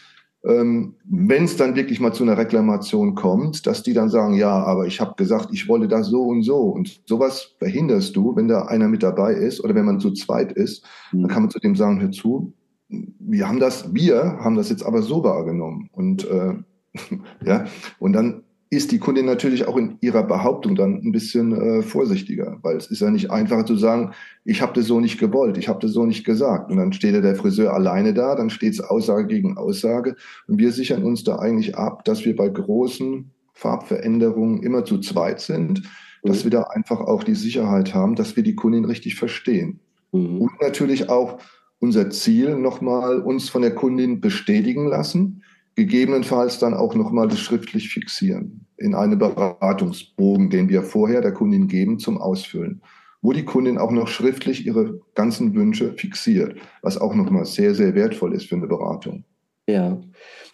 [0.46, 4.52] ähm, wenn es dann wirklich mal zu einer Reklamation kommt, dass die dann sagen, ja,
[4.52, 6.58] aber ich habe gesagt, ich wolle das so und so.
[6.58, 10.52] Und sowas verhinderst du, wenn da einer mit dabei ist oder wenn man zu zweit
[10.52, 11.28] ist, dann mhm.
[11.28, 12.54] kann man zu dem sagen, hör zu,
[12.90, 15.90] wir haben das, wir haben das jetzt aber so wahrgenommen.
[15.92, 16.54] Und äh,
[17.46, 17.66] ja,
[18.00, 22.58] und dann ist die Kundin natürlich auch in ihrer Behauptung dann ein bisschen äh, vorsichtiger,
[22.64, 24.12] weil es ist ja nicht einfacher zu sagen,
[24.44, 26.70] ich habe das so nicht gewollt, ich habe das so nicht gesagt.
[26.70, 30.16] Und dann steht ja der Friseur alleine da, dann steht es Aussage gegen Aussage.
[30.48, 35.40] Und wir sichern uns da eigentlich ab, dass wir bei großen Farbveränderungen immer zu zweit
[35.40, 35.84] sind,
[36.24, 36.28] mhm.
[36.28, 39.80] dass wir da einfach auch die Sicherheit haben, dass wir die Kundin richtig verstehen.
[40.12, 40.42] Mhm.
[40.42, 41.40] Und natürlich auch
[41.80, 45.44] unser Ziel nochmal uns von der Kundin bestätigen lassen
[45.78, 51.68] gegebenenfalls dann auch nochmal das schriftlich fixieren in einem Beratungsbogen, den wir vorher der Kundin
[51.68, 52.82] geben zum Ausfüllen,
[53.22, 57.94] wo die Kundin auch noch schriftlich ihre ganzen Wünsche fixiert, was auch nochmal sehr, sehr
[57.94, 59.24] wertvoll ist für eine Beratung.
[59.70, 60.02] Ja,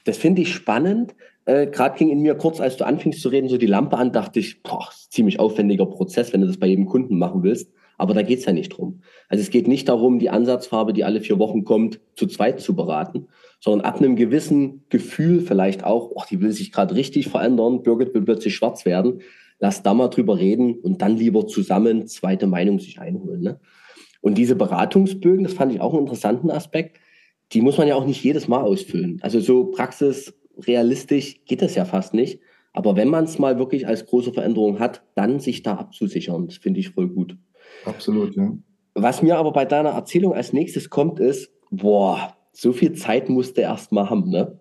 [0.04, 1.16] das finde ich spannend.
[1.46, 4.12] Äh, Gerade ging in mir kurz, als du anfingst zu reden, so die Lampe an,
[4.12, 7.72] dachte ich, boah, ziemlich aufwendiger Prozess, wenn du das bei jedem Kunden machen willst.
[7.98, 9.02] Aber da geht's ja nicht drum.
[9.30, 12.76] Also es geht nicht darum, die Ansatzfarbe, die alle vier Wochen kommt, zu zweit zu
[12.76, 13.28] beraten,
[13.63, 18.13] sondern ab einem gewissen Gefühl vielleicht auch, ach, die will sich gerade richtig verändern, Birgit
[18.13, 19.21] will plötzlich schwarz werden,
[19.58, 23.39] lass da mal drüber reden und dann lieber zusammen zweite Meinung sich einholen.
[23.39, 23.62] Ne?
[24.19, 26.99] Und diese Beratungsbögen, das fand ich auch einen interessanten Aspekt,
[27.54, 29.19] die muss man ja auch nicht jedes Mal ausfüllen.
[29.21, 32.41] Also so praxisrealistisch geht das ja fast nicht.
[32.73, 36.58] Aber wenn man es mal wirklich als große Veränderung hat, dann sich da abzusichern, das
[36.58, 37.38] finde ich voll gut.
[37.86, 38.52] Absolut, ja.
[38.93, 43.63] Was mir aber bei deiner Erzählung als nächstes kommt, ist, boah, so viel Zeit musste
[43.63, 44.58] er erst mal haben, ne?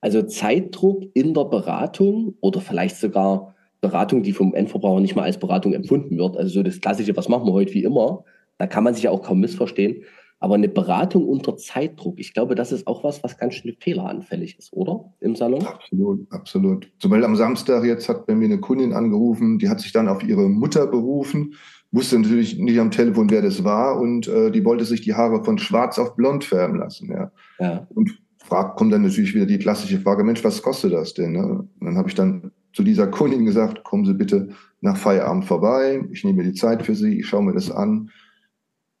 [0.00, 5.38] Also Zeitdruck in der Beratung oder vielleicht sogar Beratung, die vom Endverbraucher nicht mal als
[5.38, 6.36] Beratung empfunden wird.
[6.36, 8.24] Also so das Klassische, was machen wir heute wie immer,
[8.58, 10.04] da kann man sich ja auch kaum missverstehen.
[10.38, 14.58] Aber eine Beratung unter Zeitdruck, ich glaube, das ist auch was, was ganz schön fehleranfällig
[14.58, 15.12] ist, oder?
[15.20, 15.64] Im Salon?
[15.64, 16.92] Absolut, absolut.
[16.98, 20.08] Zum Beispiel am Samstag jetzt hat bei mir eine Kundin angerufen, die hat sich dann
[20.08, 21.54] auf ihre Mutter berufen,
[21.96, 25.42] wusste natürlich nicht am Telefon, wer das war und äh, die wollte sich die Haare
[25.42, 27.10] von schwarz auf blond färben lassen.
[27.10, 27.32] Ja.
[27.58, 27.86] ja.
[27.94, 31.32] Und fragt, kommt dann natürlich wieder die klassische Frage, Mensch, was kostet das denn?
[31.32, 31.44] Ne?
[31.44, 36.04] Und dann habe ich dann zu dieser Kundin gesagt, kommen Sie bitte nach Feierabend vorbei,
[36.12, 38.10] ich nehme mir die Zeit für Sie, ich schaue mir das an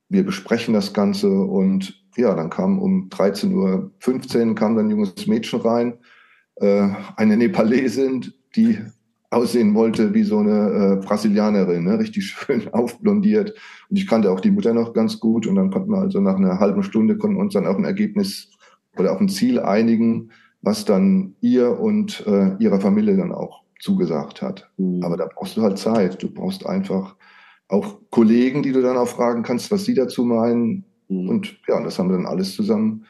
[0.08, 5.26] wir besprechen das Ganze und ja, dann kam um 13.15 Uhr kam dann ein junges
[5.26, 5.98] Mädchen rein,
[6.56, 8.78] äh, eine Nepalesin, die
[9.30, 11.98] aussehen wollte wie so eine äh, Brasilianerin, ne?
[11.98, 13.54] richtig schön aufblondiert.
[13.88, 15.46] Und ich kannte auch die Mutter noch ganz gut.
[15.46, 18.50] Und dann konnten wir also nach einer halben Stunde konnten uns dann auf ein Ergebnis
[18.98, 20.30] oder auf ein Ziel einigen,
[20.62, 24.70] was dann ihr und äh, ihrer Familie dann auch zugesagt hat.
[24.76, 25.02] Mhm.
[25.02, 26.22] Aber da brauchst du halt Zeit.
[26.22, 27.16] Du brauchst einfach
[27.68, 30.84] auch Kollegen, die du dann auch fragen kannst, was sie dazu meinen.
[31.08, 31.28] Mhm.
[31.28, 33.06] Und ja, das haben wir dann alles zusammen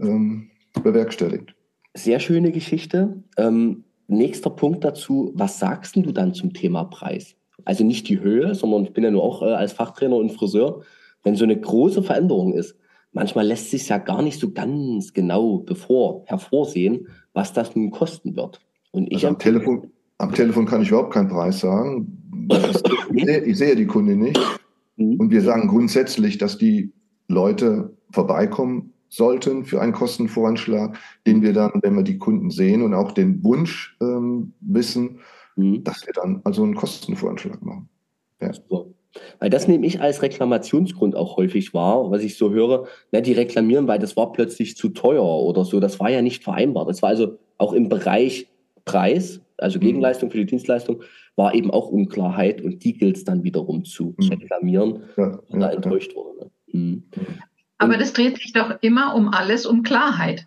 [0.00, 0.50] ähm,
[0.82, 1.54] bewerkstelligt.
[1.94, 3.22] Sehr schöne Geschichte.
[3.36, 7.34] Ähm, nächster Punkt dazu, was sagst du dann zum Thema Preis?
[7.64, 10.82] Also nicht die Höhe, sondern ich bin ja nur auch äh, als Fachtrainer und Friseur,
[11.22, 12.76] wenn so eine große Veränderung ist,
[13.12, 18.36] manchmal lässt sich ja gar nicht so ganz genau bevor hervorsehen, was das nun kosten
[18.36, 18.60] wird.
[18.90, 22.18] Und ich also am Telefon, am Telefon kann ich überhaupt keinen Preis sagen
[23.14, 24.40] ich, sehe, ich sehe die Kunde nicht.
[24.96, 25.16] Mhm.
[25.16, 26.92] Und wir sagen grundsätzlich, dass die
[27.28, 32.94] Leute vorbeikommen sollten für einen Kostenvoranschlag, den wir dann, wenn wir die Kunden sehen und
[32.94, 35.20] auch den Wunsch ähm, wissen,
[35.54, 35.84] mhm.
[35.84, 37.90] dass wir dann also einen Kostenvoranschlag machen.
[38.40, 38.52] Ja.
[38.54, 38.94] So.
[39.38, 43.34] Weil das nehme ich als Reklamationsgrund auch häufig wahr, was ich so höre, ne, die
[43.34, 45.78] reklamieren, weil das war plötzlich zu teuer oder so.
[45.78, 46.88] Das war ja nicht vereinbart.
[46.88, 48.48] Das war also auch im Bereich
[48.86, 49.82] Preis, also mhm.
[49.82, 51.02] Gegenleistung für die Dienstleistung,
[51.36, 54.28] war eben auch Unklarheit und die gilt es dann wiederum zu mhm.
[54.28, 56.38] reklamieren ja, und da enttäuscht wurde.
[56.38, 56.50] Ne?
[56.72, 57.02] Mhm.
[57.82, 60.46] Aber das dreht sich doch immer um alles, um Klarheit.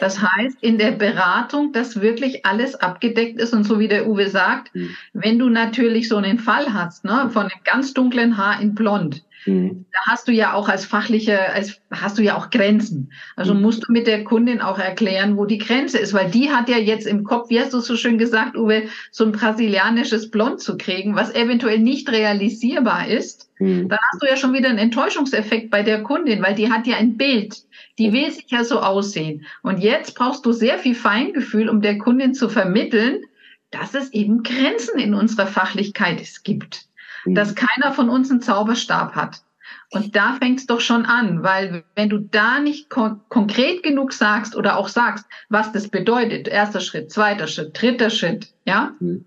[0.00, 4.28] Das heißt, in der Beratung, dass wirklich alles abgedeckt ist und so wie der Uwe
[4.28, 4.96] sagt, mhm.
[5.12, 9.22] wenn du natürlich so einen Fall hast, ne, von einem ganz dunklen Haar in blond,
[9.46, 9.86] Mhm.
[9.92, 13.12] Da hast du ja auch als fachliche, als hast du ja auch Grenzen.
[13.36, 13.62] Also mhm.
[13.62, 16.78] musst du mit der Kundin auch erklären, wo die Grenze ist, weil die hat ja
[16.78, 20.76] jetzt im Kopf, wie hast du so schön gesagt, Uwe, so ein brasilianisches Blond zu
[20.76, 23.45] kriegen, was eventuell nicht realisierbar ist.
[23.58, 23.88] Mhm.
[23.88, 26.96] Dann hast du ja schon wieder einen Enttäuschungseffekt bei der Kundin, weil die hat ja
[26.96, 27.62] ein Bild.
[27.98, 29.46] Die will sich ja so aussehen.
[29.62, 33.22] Und jetzt brauchst du sehr viel Feingefühl, um der Kundin zu vermitteln,
[33.70, 36.86] dass es eben Grenzen in unserer Fachlichkeit gibt
[37.26, 37.54] dass mhm.
[37.56, 39.42] keiner von uns einen Zauberstab hat.
[39.90, 44.12] Und da fängt es doch schon an, weil wenn du da nicht kon konkret genug
[44.12, 49.24] sagst oder auch sagst, was das bedeutet, erster Schritt, zweiter Schritt, dritter Schritt, ja, mhm.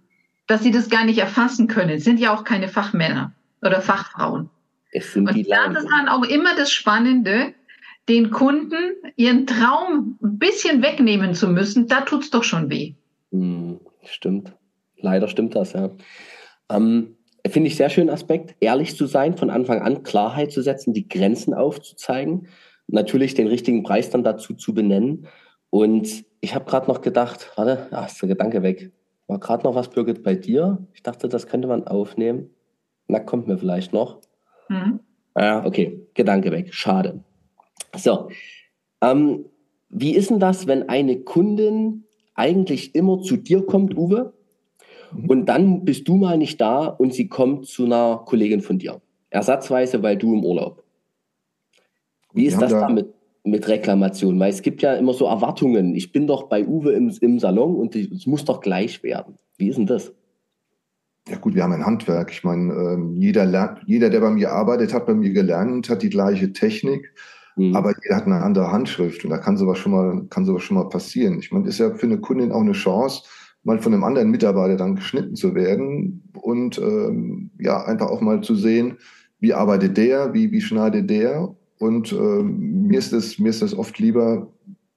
[0.47, 4.49] dass sie das gar nicht erfassen können, sind ja auch keine Fachmänner oder Fachfrauen.
[4.93, 7.53] Und das ist dann auch immer das Spannende,
[8.07, 12.95] den Kunden ihren Traum ein bisschen wegnehmen zu müssen, da tut's doch schon weh.
[13.31, 14.53] Mhm, stimmt.
[14.97, 15.91] Leider stimmt das, ja.
[16.69, 17.15] Ähm,
[17.47, 21.07] Finde ich sehr schönen Aspekt, ehrlich zu sein, von Anfang an Klarheit zu setzen, die
[21.07, 22.47] Grenzen aufzuzeigen,
[22.87, 25.27] natürlich den richtigen Preis dann dazu zu benennen.
[25.69, 28.91] Und ich habe gerade noch gedacht, warte, ach, ist der Gedanke weg.
[29.27, 30.85] War gerade noch was, Birgit, bei dir?
[30.93, 32.49] Ich dachte, das könnte man aufnehmen.
[33.09, 34.21] Na, kommt mir vielleicht noch.
[34.69, 34.99] Mhm.
[35.35, 36.73] Ja, okay, Gedanke weg.
[36.73, 37.23] Schade.
[37.95, 38.29] So,
[39.01, 39.45] ähm,
[39.89, 44.33] wie ist denn das, wenn eine Kundin eigentlich immer zu dir kommt, Uwe,
[45.27, 49.01] und dann bist du mal nicht da und sie kommt zu einer Kollegin von dir.
[49.31, 50.83] Ersatzweise, weil du im Urlaub.
[52.33, 53.07] Wie ist das da mit,
[53.43, 54.39] mit Reklamation?
[54.39, 55.95] Weil es gibt ja immer so Erwartungen.
[55.95, 59.35] Ich bin doch bei Uwe im, im Salon und es muss doch gleich werden.
[59.57, 60.13] Wie ist denn das?
[61.29, 62.31] Ja gut, wir haben ein Handwerk.
[62.31, 66.01] Ich meine, ähm, jeder, lernt, jeder, der bei mir arbeitet, hat bei mir gelernt, hat
[66.01, 67.13] die gleiche Technik,
[67.55, 67.75] mhm.
[67.75, 70.77] aber jeder hat eine andere Handschrift und da kann sowas schon mal, kann sowas schon
[70.77, 71.39] mal passieren.
[71.39, 73.23] Ich meine, das ist ja für eine Kundin auch eine Chance,
[73.63, 78.41] mal von einem anderen Mitarbeiter dann geschnitten zu werden und ähm, ja, einfach auch mal
[78.41, 78.97] zu sehen,
[79.39, 81.55] wie arbeitet der, wie, wie schneidet der.
[81.77, 84.51] Und ähm, mir, ist das, mir ist das oft lieber,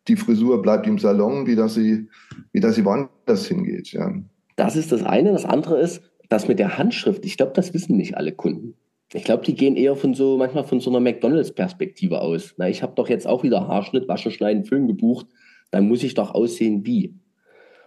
[0.08, 2.08] die Frisur bleibt im Salon, wie dass sie,
[2.52, 3.92] wie dass sie woanders hingeht.
[3.92, 4.12] Ja.
[4.56, 5.32] Das ist das eine.
[5.32, 8.74] Das andere ist, das mit der Handschrift, ich glaube, das wissen nicht alle Kunden.
[9.12, 12.54] Ich glaube, die gehen eher von so, manchmal von so einer McDonalds-Perspektive aus.
[12.56, 15.26] Na, ich habe doch jetzt auch wieder Haarschnitt, Waschen, Schneiden, Föhn gebucht.
[15.70, 17.14] Dann muss ich doch aussehen wie.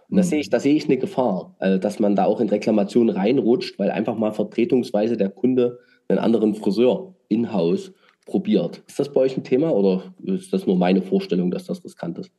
[0.08, 2.48] Und da sehe ich, da sehe ich eine Gefahr, also dass man da auch in
[2.48, 7.92] Reklamationen reinrutscht, weil einfach mal vertretungsweise der Kunde einen anderen Friseur in-house
[8.24, 8.84] probiert.
[8.86, 12.18] Ist das bei euch ein Thema oder ist das nur meine Vorstellung, dass das riskant
[12.18, 12.30] ist?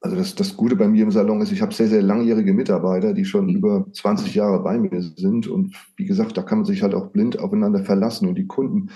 [0.00, 3.14] Also das, das Gute bei mir im Salon ist, ich habe sehr, sehr langjährige Mitarbeiter,
[3.14, 3.56] die schon mhm.
[3.56, 5.48] über 20 Jahre bei mir sind.
[5.48, 8.28] Und wie gesagt, da kann man sich halt auch blind aufeinander verlassen.
[8.28, 8.90] Und die Kunden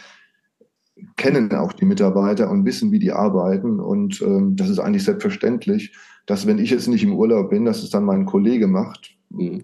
[1.16, 3.80] kennen auch die Mitarbeiter und wissen, wie die arbeiten.
[3.80, 7.82] Und ähm, das ist eigentlich selbstverständlich, dass wenn ich jetzt nicht im Urlaub bin, dass
[7.82, 9.16] es dann mein Kollege macht.
[9.30, 9.62] Mhm.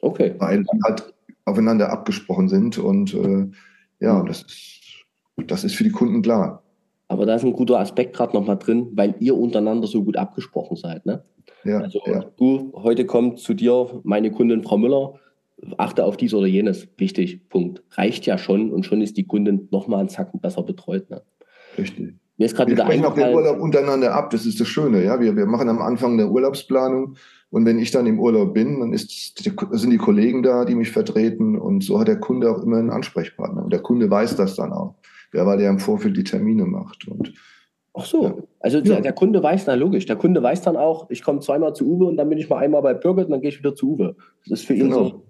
[0.00, 0.34] Okay.
[0.38, 2.78] Weil die halt aufeinander abgesprochen sind.
[2.78, 3.46] Und äh,
[4.00, 4.26] ja, mhm.
[4.26, 6.62] das, ist, das ist für die Kunden klar.
[7.08, 10.76] Aber da ist ein guter Aspekt gerade nochmal drin, weil ihr untereinander so gut abgesprochen
[10.76, 11.06] seid.
[11.06, 11.24] Ne?
[11.64, 12.24] Ja, also ja.
[12.36, 15.14] du, heute kommt zu dir meine Kundin Frau Müller,
[15.78, 16.86] achte auf dies oder jenes.
[16.98, 17.82] Wichtig, Punkt.
[17.92, 21.08] Reicht ja schon und schon ist die Kundin nochmal einen Zacken besser betreut.
[21.10, 21.22] Ne?
[21.78, 22.14] Richtig.
[22.36, 25.02] Mir ist gerade wieder sprechen auch den Urlaub untereinander ab, das ist das Schöne.
[25.02, 25.18] Ja?
[25.18, 27.16] Wir, wir machen am Anfang eine Urlaubsplanung
[27.50, 29.42] und wenn ich dann im Urlaub bin, dann ist,
[29.72, 32.90] sind die Kollegen da, die mich vertreten und so hat der Kunde auch immer einen
[32.90, 33.64] Ansprechpartner.
[33.64, 34.94] Und der Kunde weiß das dann auch
[35.32, 37.08] wer war der im Vorfeld die Termine macht.
[37.08, 37.32] Und,
[37.94, 38.34] Ach so, ja.
[38.60, 41.74] also der, der, Kunde weiß, na logisch, der Kunde weiß dann auch, ich komme zweimal
[41.74, 43.74] zu Uwe und dann bin ich mal einmal bei Birgit und dann gehe ich wieder
[43.74, 44.16] zu Uwe.
[44.46, 45.04] Das ist für ihn genau.
[45.04, 45.22] so.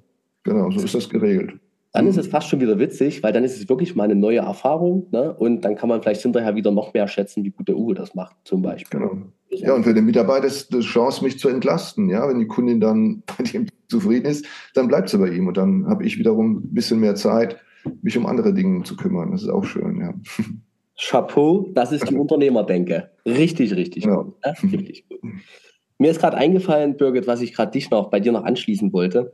[0.45, 1.55] Genau, so ist das geregelt.
[1.93, 4.39] Dann ist es fast schon wieder witzig, weil dann ist es wirklich mal eine neue
[4.39, 5.35] Erfahrung ne?
[5.35, 8.15] und dann kann man vielleicht hinterher wieder noch mehr schätzen, wie gut der Uwe das
[8.15, 9.01] macht, zum Beispiel.
[9.01, 9.17] Genau.
[9.51, 12.11] Ja, und für den Mitarbeiter ist die Chance, mich zu entlasten.
[12.11, 15.57] Ja, wenn die Kundin dann bei dem zufrieden ist, dann bleibt sie bei ihm und
[15.57, 17.57] dann habe ich wiederum ein bisschen mehr Zeit,
[18.03, 19.33] mich um andere Dinge zu kümmern.
[19.33, 20.15] Das ist auch schön, ja.
[20.99, 23.11] Chapeau, das ist die Unternehmerdenke.
[23.25, 24.17] Richtig, richtig ja.
[24.17, 24.35] gut.
[24.45, 25.21] Ja, richtig gut.
[25.99, 29.33] Mir ist gerade eingefallen, Birgit, was ich gerade dich noch bei dir noch anschließen wollte.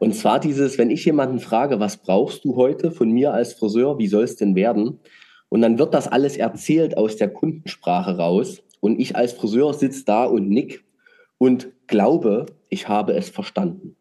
[0.00, 3.98] Und zwar dieses, wenn ich jemanden frage, was brauchst du heute von mir als Friseur,
[3.98, 5.00] wie soll es denn werden?
[5.48, 8.62] Und dann wird das alles erzählt aus der Kundensprache raus.
[8.80, 10.84] Und ich als Friseur sitze da und nick
[11.38, 13.96] und glaube, ich habe es verstanden.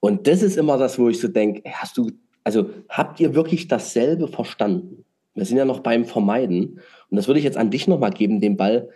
[0.00, 2.10] Und das ist immer das, wo ich so denke, hast du
[2.46, 5.04] also habt ihr wirklich dasselbe verstanden?
[5.34, 6.78] Wir sind ja noch beim Vermeiden.
[7.10, 8.88] Und das würde ich jetzt an dich nochmal geben, den Ball.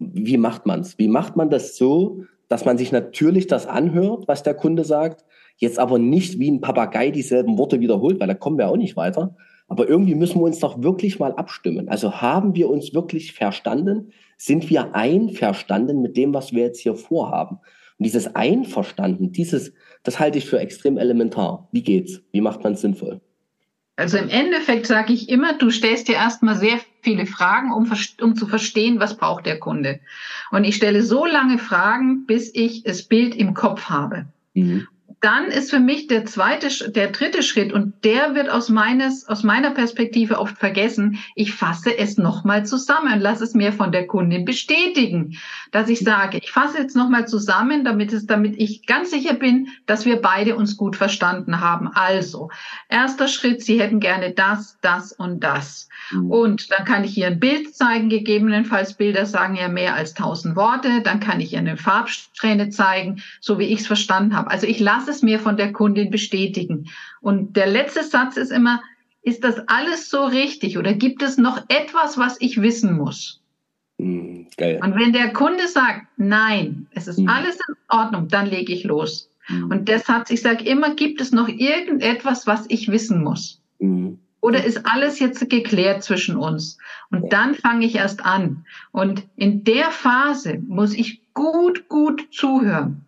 [0.00, 0.98] Wie macht man es?
[0.98, 5.24] Wie macht man das so, dass man sich natürlich das anhört, was der Kunde sagt,
[5.58, 8.96] jetzt aber nicht wie ein Papagei dieselben Worte wiederholt, weil da kommen wir auch nicht
[8.96, 9.36] weiter.
[9.68, 11.88] Aber irgendwie müssen wir uns doch wirklich mal abstimmen.
[11.88, 14.10] Also haben wir uns wirklich verstanden?
[14.38, 17.58] Sind wir einverstanden mit dem, was wir jetzt hier vorhaben?
[17.98, 21.68] Und dieses Einverstanden, dieses, das halte ich für extrem elementar.
[21.72, 22.20] Wie geht's?
[22.32, 23.20] Wie macht man es sinnvoll?
[23.96, 28.36] Also im Endeffekt sage ich immer, du stellst dir erstmal sehr viele Fragen, um, um
[28.36, 30.00] zu verstehen, was braucht der Kunde.
[30.50, 34.26] Und ich stelle so lange Fragen, bis ich das Bild im Kopf habe.
[34.54, 34.88] Mhm
[35.22, 39.44] dann ist für mich der zweite, der dritte Schritt und der wird aus meines, aus
[39.44, 41.20] meiner Perspektive oft vergessen.
[41.36, 45.38] Ich fasse es nochmal zusammen und lasse es mir von der Kundin bestätigen,
[45.70, 49.68] dass ich sage, ich fasse jetzt nochmal zusammen, damit es, damit ich ganz sicher bin,
[49.86, 51.88] dass wir beide uns gut verstanden haben.
[51.94, 52.50] Also,
[52.88, 55.88] erster Schritt, Sie hätten gerne das, das und das.
[56.10, 56.30] Mhm.
[56.32, 60.56] Und dann kann ich ihr ein Bild zeigen, gegebenenfalls Bilder sagen ja mehr als tausend
[60.56, 61.00] Worte.
[61.02, 64.50] Dann kann ich ihr eine Farbsträhne zeigen, so wie ich es verstanden habe.
[64.50, 66.88] Also ich lasse es mir von der Kundin bestätigen.
[67.20, 68.82] Und der letzte Satz ist immer,
[69.22, 73.40] ist das alles so richtig oder gibt es noch etwas, was ich wissen muss?
[73.98, 74.80] Mhm, geil.
[74.82, 77.28] Und wenn der Kunde sagt, nein, es ist mhm.
[77.28, 79.30] alles in Ordnung, dann lege ich los.
[79.48, 79.70] Mhm.
[79.70, 83.62] Und deshalb, ich sage immer, gibt es noch irgendetwas, was ich wissen muss?
[83.78, 84.18] Mhm.
[84.40, 86.78] Oder ist alles jetzt geklärt zwischen uns?
[87.12, 88.64] Und dann fange ich erst an.
[88.90, 93.06] Und in der Phase muss ich gut, gut zuhören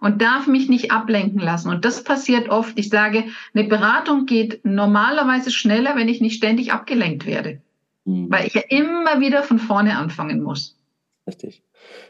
[0.00, 1.68] und darf mich nicht ablenken lassen.
[1.68, 2.78] Und das passiert oft.
[2.78, 7.60] Ich sage, eine Beratung geht normalerweise schneller, wenn ich nicht ständig abgelenkt werde.
[8.04, 8.30] Mhm.
[8.30, 10.78] Weil ich ja immer wieder von vorne anfangen muss.
[11.26, 11.62] Richtig.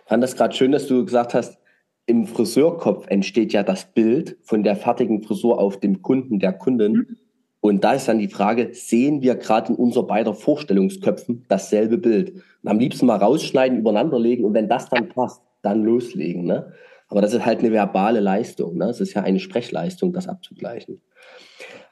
[0.04, 1.58] Ich fand das gerade schön, dass du gesagt hast,
[2.06, 6.92] im Friseurkopf entsteht ja das Bild von der fertigen Frisur auf dem Kunden, der Kundin.
[6.92, 7.16] Mhm.
[7.60, 12.42] Und da ist dann die Frage, sehen wir gerade in unser beider Vorstellungsköpfen dasselbe Bild?
[12.62, 16.44] Und am liebsten mal rausschneiden, übereinander legen und wenn das dann passt, dann loslegen.
[16.44, 16.72] Ne?
[17.08, 18.76] Aber das ist halt eine verbale Leistung.
[18.76, 18.86] Ne?
[18.86, 21.00] Es ist ja eine Sprechleistung, das abzugleichen.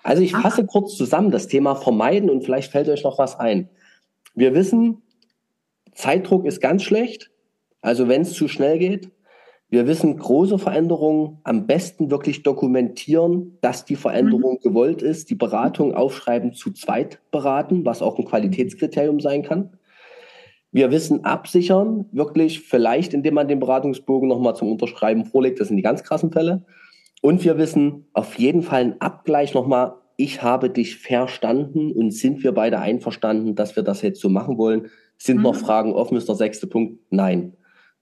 [0.02, 0.70] Also ich fasse Ach.
[0.70, 3.68] kurz zusammen das Thema vermeiden und vielleicht fällt euch noch was ein.
[4.34, 5.02] Wir wissen,
[5.94, 7.30] Zeitdruck ist ganz schlecht.
[7.80, 9.10] Also wenn es zu schnell geht,
[9.68, 14.60] wir wissen, große Veränderungen am besten wirklich dokumentieren, dass die Veränderung mhm.
[14.60, 19.76] gewollt ist, die Beratung aufschreiben, zu zweit beraten, was auch ein Qualitätskriterium sein kann.
[20.76, 25.78] Wir wissen absichern, wirklich vielleicht, indem man den Beratungsbogen nochmal zum Unterschreiben vorlegt, das sind
[25.78, 26.66] die ganz krassen Fälle.
[27.22, 32.44] Und wir wissen auf jeden Fall einen Abgleich nochmal, ich habe dich verstanden und sind
[32.44, 34.88] wir beide einverstanden, dass wir das jetzt so machen wollen?
[35.16, 35.44] Sind mhm.
[35.44, 37.00] noch Fragen offen, ist der sechste Punkt?
[37.08, 37.54] Nein.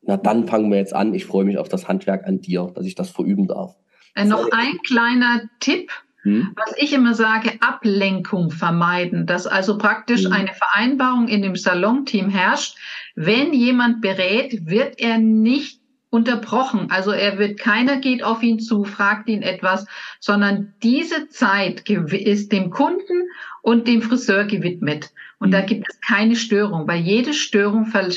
[0.02, 1.14] Na, dann fangen wir jetzt an.
[1.14, 3.76] Ich freue mich auf das Handwerk an dir, dass ich das verüben darf.
[4.16, 5.92] Äh, noch ein kleiner Tipp
[6.24, 6.52] Hm.
[6.56, 10.32] Was ich immer sage, Ablenkung vermeiden, dass also praktisch hm.
[10.32, 12.76] eine Vereinbarung in dem Salonteam herrscht.
[13.14, 16.90] Wenn jemand berät, wird er nicht unterbrochen.
[16.90, 19.86] Also er wird, keiner geht auf ihn zu, fragt ihn etwas,
[20.20, 23.28] sondern diese Zeit ist dem Kunden
[23.62, 25.10] und dem Friseur gewidmet.
[25.38, 25.66] Und da mhm.
[25.66, 28.08] gibt es keine Störung, weil jede Störung ver,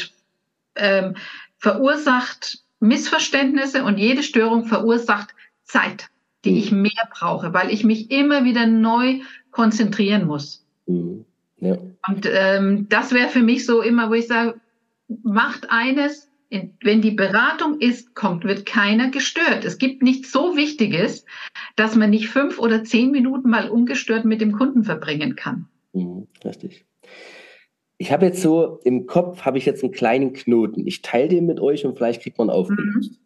[0.75, 1.15] ähm,
[1.57, 5.33] verursacht Missverständnisse und jede Störung verursacht
[5.63, 6.09] Zeit,
[6.45, 6.57] die mhm.
[6.57, 9.19] ich mehr brauche, weil ich mich immer wieder neu
[9.51, 10.65] konzentrieren muss.
[10.85, 11.25] Mhm.
[11.59, 11.77] Ja.
[12.07, 14.59] Und ähm, das wäre für mich so immer, wo ich sage,
[15.23, 19.65] macht eines, wenn die Beratung ist, kommt, wird keiner gestört.
[19.65, 21.25] Es gibt nichts so Wichtiges,
[21.75, 25.67] dass man nicht fünf oder zehn Minuten mal ungestört mit dem Kunden verbringen kann.
[25.93, 26.85] Mhm, richtig.
[27.97, 30.85] Ich habe jetzt so im Kopf habe ich jetzt einen kleinen Knoten.
[30.85, 33.11] Ich teile den mit euch und vielleicht kriegt man aufgelöst.
[33.11, 33.17] Mhm.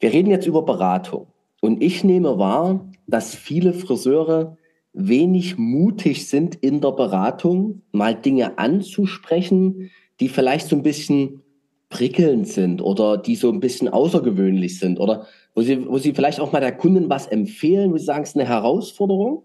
[0.00, 1.28] Wir reden jetzt über Beratung
[1.66, 4.56] und ich nehme wahr, dass viele Friseure
[4.92, 9.90] wenig mutig sind in der Beratung, mal Dinge anzusprechen,
[10.20, 11.42] die vielleicht so ein bisschen
[11.88, 16.40] prickelnd sind oder die so ein bisschen außergewöhnlich sind oder wo sie, wo sie vielleicht
[16.40, 19.44] auch mal der Kundin was empfehlen, wo sie sagen, es ist eine Herausforderung.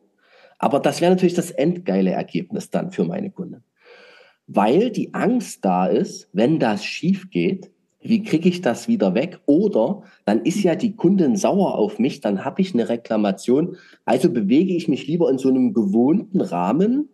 [0.58, 3.64] Aber das wäre natürlich das endgeile Ergebnis dann für meine Kunden.
[4.48, 9.40] Weil die Angst da ist, wenn das schief geht, wie kriege ich das wieder weg?
[9.46, 13.78] Oder dann ist ja die Kundin sauer auf mich, dann habe ich eine Reklamation.
[14.06, 17.10] Also bewege ich mich lieber in so einem gewohnten Rahmen,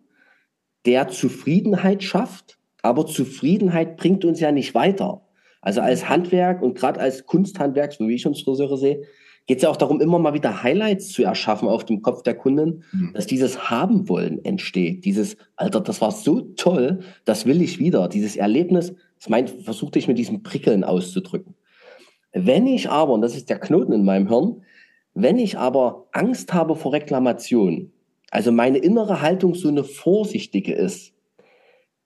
[0.86, 5.22] der Zufriedenheit schafft aber Zufriedenheit bringt uns ja nicht weiter.
[5.60, 9.02] Also als Handwerk und gerade als Kunsthandwerk, so wie ich uns Friseure sehe,
[9.46, 12.34] geht es ja auch darum, immer mal wieder Highlights zu erschaffen auf dem Kopf der
[12.34, 13.12] Kunden, mhm.
[13.14, 15.04] dass dieses Haben wollen entsteht.
[15.04, 18.08] Dieses, Alter, das war so toll, das will ich wieder.
[18.08, 21.54] Dieses Erlebnis, das meint, versuchte ich mit diesem Prickeln auszudrücken.
[22.32, 24.62] Wenn ich aber, und das ist der Knoten in meinem Hirn,
[25.14, 27.92] wenn ich aber Angst habe vor Reklamation,
[28.30, 31.12] also meine innere Haltung so eine vorsichtige ist,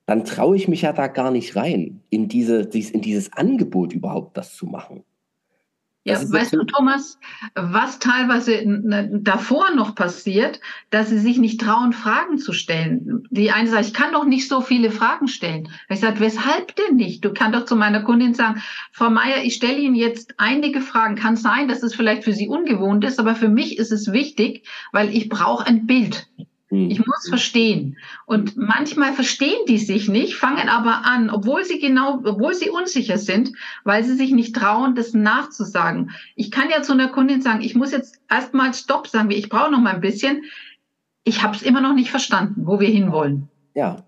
[0.07, 4.37] dann traue ich mich ja da gar nicht rein, in, diese, in dieses Angebot überhaupt
[4.37, 5.05] das zu machen.
[6.05, 7.19] Ja, weißt du, Thomas,
[7.55, 8.65] was teilweise
[9.21, 13.23] davor noch passiert, dass sie sich nicht trauen, Fragen zu stellen.
[13.31, 15.69] Die eine sagt, ich kann doch nicht so viele Fragen stellen.
[15.89, 17.25] Ich sage, weshalb denn nicht?
[17.25, 21.15] Du kannst doch zu meiner Kundin sagen, Frau Meier, ich stelle Ihnen jetzt einige Fragen.
[21.15, 24.67] Kann sein, dass es vielleicht für Sie ungewohnt ist, aber für mich ist es wichtig,
[24.91, 26.27] weil ich brauche ein Bild.
[26.75, 27.99] Ich muss verstehen.
[28.25, 33.19] Und manchmal verstehen die sich nicht, fangen aber an, obwohl sie genau, obwohl sie unsicher
[33.19, 33.53] sind,
[33.85, 36.13] weil sie sich nicht trauen, das nachzusagen.
[36.35, 39.71] Ich kann ja zu einer Kundin sagen, ich muss jetzt erstmal Stopp sagen, ich brauche
[39.71, 40.45] noch mal ein bisschen.
[41.25, 43.49] Ich habe es immer noch nicht verstanden, wo wir hinwollen.
[43.75, 44.05] Ja.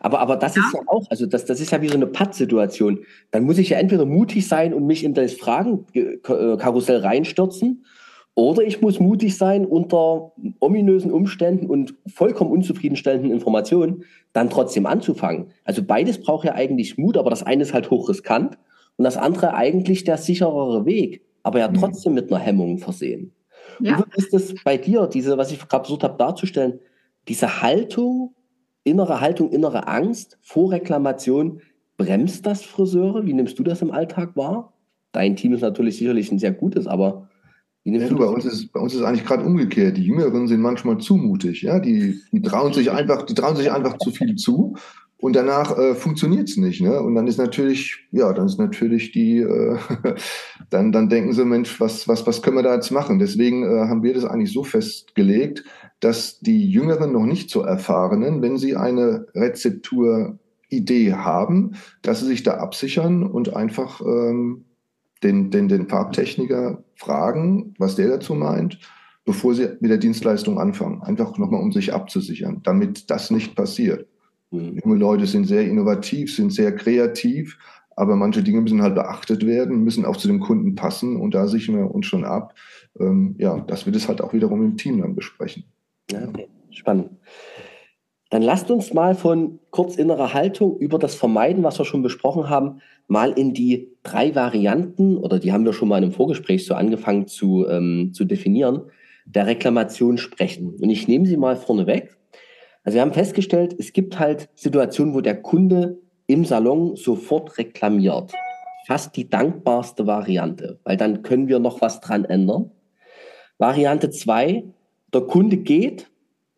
[0.00, 0.62] Aber, aber das ja.
[0.62, 3.04] ist ja auch, also das, das ist ja wie so eine Pattsituation.
[3.30, 7.84] Dann muss ich ja entweder mutig sein und mich in das Fragenkarussell reinstürzen
[8.40, 15.48] oder ich muss mutig sein, unter ominösen Umständen und vollkommen unzufriedenstellenden Informationen dann trotzdem anzufangen.
[15.64, 18.56] Also beides braucht ja eigentlich Mut, aber das eine ist halt hochriskant
[18.96, 21.74] und das andere eigentlich der sicherere Weg, aber ja mhm.
[21.74, 23.34] trotzdem mit einer Hemmung versehen.
[23.78, 23.98] Ja.
[23.98, 26.80] Wie ist das bei dir, diese, was ich gerade versucht habe darzustellen,
[27.28, 28.34] diese Haltung,
[28.84, 31.60] innere Haltung, innere Angst vor Reklamation,
[31.98, 33.26] bremst das Friseure?
[33.26, 34.72] Wie nimmst du das im Alltag wahr?
[35.12, 37.28] Dein Team ist natürlich sicherlich ein sehr gutes, aber
[37.84, 39.96] ja, du, bei, uns ist, bei uns ist eigentlich gerade umgekehrt.
[39.96, 41.62] Die Jüngeren sind manchmal zumutig.
[41.62, 41.78] Ja?
[41.78, 44.76] Die, die, trauen sich einfach, die trauen sich einfach zu viel zu
[45.20, 46.80] und danach äh, funktioniert es nicht.
[46.80, 47.00] Ne?
[47.00, 49.78] Und dann ist natürlich, ja, dann ist natürlich die, äh,
[50.70, 53.18] dann, dann denken sie, Mensch, was, was, was können wir da jetzt machen?
[53.18, 55.64] Deswegen äh, haben wir das eigentlich so festgelegt,
[56.00, 61.72] dass die Jüngeren noch nicht so erfahrenen, wenn sie eine Rezepturidee haben,
[62.02, 64.64] dass sie sich da absichern und einfach ähm,
[65.22, 68.78] den, den, den Farbtechniker fragen, was der dazu meint,
[69.24, 71.02] bevor sie mit der Dienstleistung anfangen.
[71.02, 74.06] Einfach nochmal, um sich abzusichern, damit das nicht passiert.
[74.50, 74.80] Mhm.
[74.82, 77.58] Junge Leute sind sehr innovativ, sind sehr kreativ,
[77.96, 81.46] aber manche Dinge müssen halt beachtet werden, müssen auch zu dem Kunden passen und da
[81.48, 82.54] sichern wir uns schon ab.
[82.98, 85.64] Ähm, ja, dass wir das halt auch wiederum im Team dann besprechen.
[86.10, 86.48] Ja, okay.
[86.70, 87.10] Spannend.
[88.30, 92.48] Dann lasst uns mal von kurz innerer Haltung über das Vermeiden, was wir schon besprochen
[92.48, 96.64] haben, mal in die drei Varianten, oder die haben wir schon mal in einem Vorgespräch
[96.64, 98.82] so angefangen zu, ähm, zu definieren,
[99.26, 100.76] der Reklamation sprechen.
[100.80, 102.16] Und ich nehme sie mal vorneweg.
[102.84, 108.32] Also wir haben festgestellt, es gibt halt Situationen, wo der Kunde im Salon sofort reklamiert.
[108.86, 112.70] Fast die dankbarste Variante, weil dann können wir noch was dran ändern.
[113.58, 114.64] Variante zwei:
[115.12, 116.09] der Kunde geht,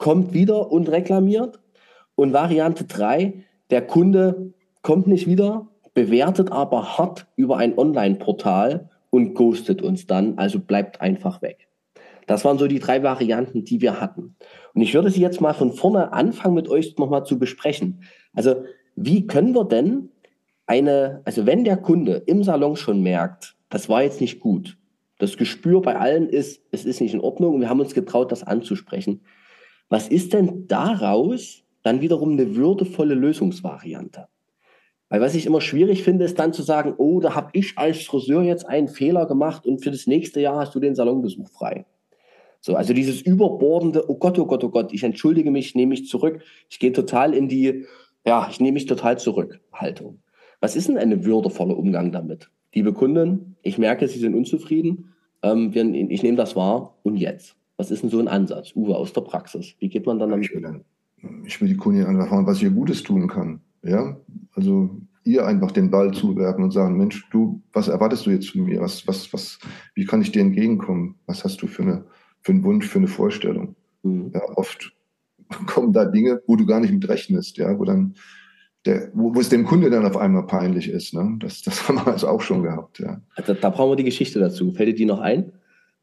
[0.03, 1.61] kommt wieder und reklamiert.
[2.17, 3.35] Und Variante 3,
[3.71, 10.39] der Kunde kommt nicht wieder, bewertet aber hart über ein Online-Portal und ghostet uns dann,
[10.39, 11.69] also bleibt einfach weg.
[12.27, 14.35] Das waren so die drei Varianten, die wir hatten.
[14.75, 18.03] Und ich würde sie jetzt mal von vorne anfangen, mit euch nochmal zu besprechen.
[18.35, 18.65] Also,
[18.97, 20.09] wie können wir denn
[20.67, 24.77] eine, also wenn der Kunde im Salon schon merkt, das war jetzt nicht gut,
[25.19, 28.33] das Gespür bei allen ist, es ist nicht in Ordnung und wir haben uns getraut,
[28.33, 29.21] das anzusprechen.
[29.93, 34.27] Was ist denn daraus dann wiederum eine würdevolle Lösungsvariante?
[35.11, 38.03] Weil was ich immer schwierig finde, ist dann zu sagen, oh, da habe ich als
[38.07, 41.85] Friseur jetzt einen Fehler gemacht und für das nächste Jahr hast du den Salonbesuch frei.
[42.63, 46.09] So, also dieses überbordende, oh Gott, oh Gott, oh Gott, ich entschuldige mich, nehme mich
[46.09, 47.85] zurück, ich gehe total in die,
[48.25, 50.21] ja, ich nehme mich total zurück, Haltung.
[50.61, 52.49] Was ist denn ein würdevoller Umgang damit?
[52.73, 55.13] Liebe Kunden, ich merke, Sie sind unzufrieden,
[55.43, 55.71] ähm,
[56.09, 57.59] ich nehme das wahr und jetzt?
[57.77, 59.75] Was ist denn so ein Ansatz, Uwe, aus der Praxis?
[59.79, 60.47] Wie geht man dann damit?
[60.47, 60.85] Ich will, dann,
[61.45, 63.61] ich will die Kunden einfach fragen, was ihr Gutes tun kann.
[63.83, 64.17] Ja,
[64.55, 64.91] also
[65.25, 68.81] ihr einfach den Ball zuwerfen und sagen, Mensch, du, was erwartest du jetzt von mir?
[68.81, 69.59] Was, was, was,
[69.95, 71.17] wie kann ich dir entgegenkommen?
[71.27, 72.05] Was hast du für eine,
[72.41, 73.77] für einen Wunsch, für eine Vorstellung?
[74.03, 74.33] Mhm.
[74.35, 74.93] Ja, oft
[75.67, 78.15] kommen da Dinge, wo du gar nicht mit rechnest, ja, wo dann
[78.85, 81.15] der, wo, wo es dem Kunde dann auf einmal peinlich ist.
[81.15, 81.37] Ne?
[81.39, 83.21] Das, das haben wir also auch schon gehabt, ja.
[83.37, 84.73] Also, da brauchen wir die Geschichte dazu.
[84.73, 85.53] Fällt dir die noch ein?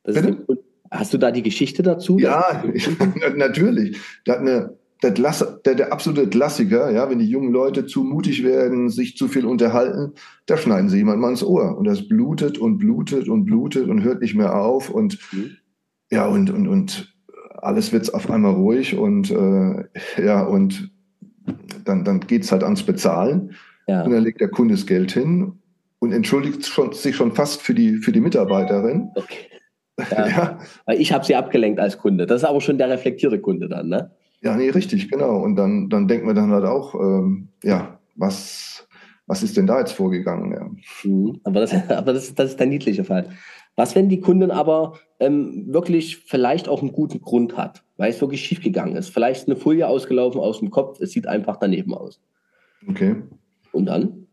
[0.08, 0.46] Dem,
[0.92, 2.18] hast du da die Geschichte dazu?
[2.20, 2.64] Ja,
[3.36, 3.98] natürlich.
[4.26, 8.44] Da hat eine, der, der, der absolute Klassiker, ja, wenn die jungen Leute zu mutig
[8.44, 10.14] werden, sich zu viel unterhalten,
[10.46, 11.78] da schneiden sie jemand mal ins Ohr.
[11.78, 14.90] Und das blutet und blutet und blutet und hört nicht mehr auf.
[14.90, 15.52] Und mhm.
[16.12, 17.16] ja, und, und, und
[17.62, 19.84] alles wird auf einmal ruhig und äh,
[20.22, 20.92] ja, und
[21.86, 23.56] dann, dann geht es halt ans Bezahlen.
[23.88, 24.04] Ja.
[24.04, 25.54] Und dann legt der Kunde das Geld hin
[26.00, 29.10] und entschuldigt schon, sich schon fast für die, für die Mitarbeiterin.
[29.16, 29.49] Okay.
[30.12, 30.28] Ja.
[30.28, 30.60] ja.
[30.86, 32.26] Weil ich habe sie abgelenkt als Kunde.
[32.26, 34.12] Das ist aber schon der reflektierte Kunde dann, ne?
[34.42, 35.42] Ja, nee, richtig, genau.
[35.42, 38.88] Und dann, dann denkt man dann halt auch, ähm, ja, was,
[39.28, 40.52] was ist denn da jetzt vorgegangen?
[40.52, 41.10] Ja.
[41.10, 41.40] Mhm.
[41.44, 43.30] Aber, das, aber das, das ist der niedliche Fall.
[43.76, 48.20] Was, wenn die Kundin aber ähm, wirklich vielleicht auch einen guten Grund hat, weil es
[48.20, 49.10] wirklich schiefgegangen ist?
[49.10, 52.20] Vielleicht eine Folie ausgelaufen aus dem Kopf, es sieht einfach daneben aus.
[52.88, 53.16] Okay.
[53.72, 54.28] Und dann?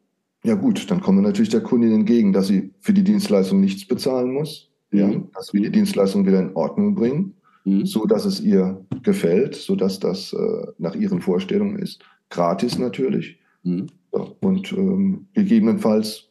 [0.44, 3.86] Ja gut, dann kommen wir natürlich der Kundin entgegen, dass sie für die Dienstleistung nichts
[3.86, 4.98] bezahlen muss, mhm.
[4.98, 7.34] ja, dass wir die Dienstleistung wieder in Ordnung bringen,
[7.64, 7.86] mhm.
[7.86, 12.04] so dass es ihr gefällt, so dass das äh, nach ihren Vorstellungen ist.
[12.30, 13.38] Gratis natürlich.
[13.62, 13.86] Mhm.
[14.14, 16.28] Ja, und ähm, gegebenenfalls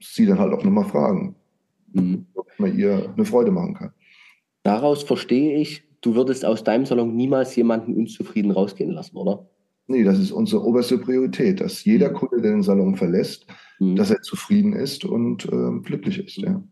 [0.00, 1.36] sie dann halt auch nochmal fragen
[1.92, 2.26] mhm.
[2.58, 3.92] man ihr eine Freude machen kann.
[4.62, 9.48] Daraus verstehe ich, du würdest aus deinem Salon niemals jemanden unzufrieden rausgehen lassen, oder?
[9.86, 12.14] Nee, das ist unsere oberste Priorität, dass jeder mhm.
[12.14, 13.46] Kunde, der den Salon verlässt,
[13.78, 13.96] mhm.
[13.96, 16.36] dass er zufrieden ist und äh, glücklich ist.
[16.36, 16.62] Ja.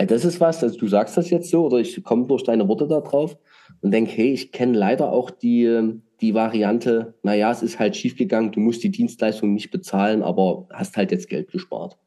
[0.00, 2.66] Weil das ist was, also du sagst das jetzt so, oder ich komme durch deine
[2.68, 3.36] Worte da drauf
[3.82, 5.92] und denke, hey, ich kenne leider auch die,
[6.22, 10.96] die Variante, naja, es ist halt schiefgegangen, du musst die Dienstleistung nicht bezahlen, aber hast
[10.96, 11.98] halt jetzt Geld gespart.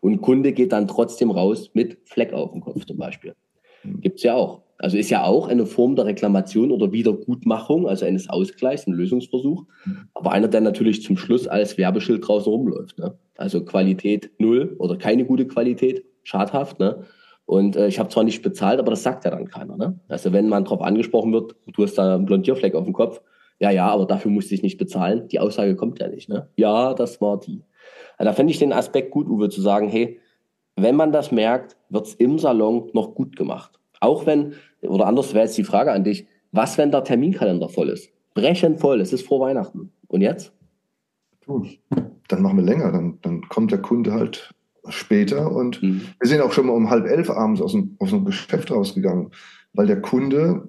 [0.00, 3.34] Und Kunde geht dann trotzdem raus mit Fleck auf dem Kopf zum Beispiel.
[3.84, 4.00] Mhm.
[4.00, 4.62] Gibt's ja auch.
[4.78, 9.66] Also ist ja auch eine Form der Reklamation oder Wiedergutmachung, also eines Ausgleichs, ein Lösungsversuch.
[9.84, 10.08] Mhm.
[10.14, 12.98] Aber einer, der natürlich zum Schluss als Werbeschild draußen rumläuft.
[12.98, 13.18] Ne?
[13.36, 16.78] Also Qualität null oder keine gute Qualität, schadhaft.
[16.80, 17.04] Ne?
[17.46, 19.76] Und äh, ich habe zwar nicht bezahlt, aber das sagt ja dann keiner.
[19.76, 19.98] Ne?
[20.08, 23.20] Also wenn man darauf angesprochen wird, du hast da einen Blondierfleck auf dem Kopf,
[23.58, 25.28] ja, ja, aber dafür musste ich nicht bezahlen.
[25.28, 26.28] Die Aussage kommt ja nicht.
[26.28, 26.48] Ne?
[26.56, 27.62] Ja, das war die.
[28.18, 30.20] Also da fände ich den Aspekt gut, Uwe, zu sagen, hey,
[30.74, 33.78] wenn man das merkt, wird es im Salon noch gut gemacht.
[34.00, 37.88] Auch wenn, oder anders wäre jetzt die Frage an dich, was, wenn der Terminkalender voll
[37.88, 38.10] ist?
[38.34, 39.92] Brechend voll, es ist vor Weihnachten.
[40.08, 40.52] Und jetzt?
[42.28, 44.52] Dann machen wir länger, dann, dann kommt der Kunde halt
[44.88, 46.02] später und mhm.
[46.20, 49.30] wir sind auch schon mal um halb elf abends aus dem, aus dem Geschäft rausgegangen,
[49.72, 50.68] weil der Kunde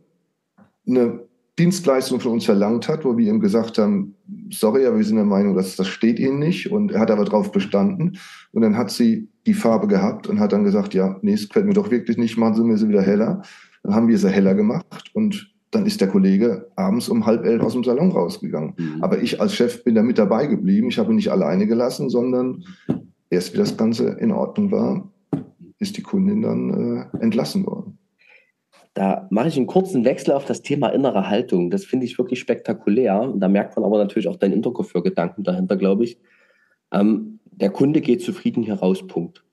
[0.87, 1.27] eine
[1.59, 4.15] Dienstleistung von uns verlangt hat, wo wir ihm gesagt haben,
[4.51, 6.71] sorry, aber wir sind der Meinung, dass das steht Ihnen nicht.
[6.71, 8.17] Und er hat aber darauf bestanden.
[8.51, 11.65] Und dann hat sie die Farbe gehabt und hat dann gesagt, ja, nee, es gefällt
[11.65, 13.41] mir doch wirklich nicht, machen Sie mir sie wieder heller.
[13.81, 17.61] Dann haben wir sie heller gemacht und dann ist der Kollege abends um halb elf
[17.61, 18.73] aus dem Salon rausgegangen.
[18.77, 19.03] Mhm.
[19.03, 20.87] Aber ich als Chef bin da mit dabei geblieben.
[20.89, 22.63] Ich habe ihn nicht alleine gelassen, sondern
[23.29, 25.11] erst wie das Ganze in Ordnung war,
[25.79, 27.97] ist die Kundin dann äh, entlassen worden.
[28.93, 31.69] Da mache ich einen kurzen Wechsel auf das Thema innere Haltung.
[31.69, 33.21] Das finde ich wirklich spektakulär.
[33.21, 36.17] Und da merkt man aber natürlich auch deinen Interkoffer-Gedanken dahinter, glaube ich.
[36.91, 39.43] Ähm, der Kunde geht zufrieden hier raus, Punkt.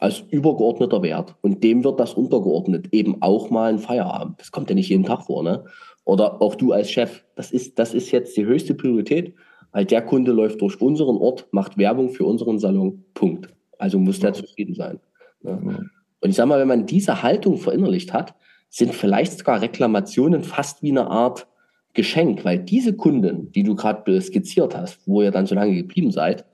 [0.00, 1.36] Als übergeordneter Wert.
[1.40, 2.88] Und dem wird das untergeordnet.
[2.90, 4.40] Eben auch mal ein Feierabend.
[4.40, 5.64] Das kommt ja nicht jeden Tag vor, ne?
[6.04, 7.22] Oder auch du als Chef.
[7.36, 9.34] Das ist, das ist jetzt die höchste Priorität,
[9.72, 13.04] weil der Kunde läuft durch unseren Ort, macht Werbung für unseren Salon.
[13.14, 13.48] Punkt.
[13.78, 15.00] Also muss der zufrieden sein.
[15.42, 15.90] Ne?
[16.20, 18.34] Und ich sage mal, wenn man diese Haltung verinnerlicht hat,
[18.68, 21.46] sind vielleicht sogar Reklamationen fast wie eine Art
[21.94, 26.12] Geschenk, weil diese Kunden, die du gerade skizziert hast, wo ihr dann so lange geblieben
[26.12, 26.44] seid,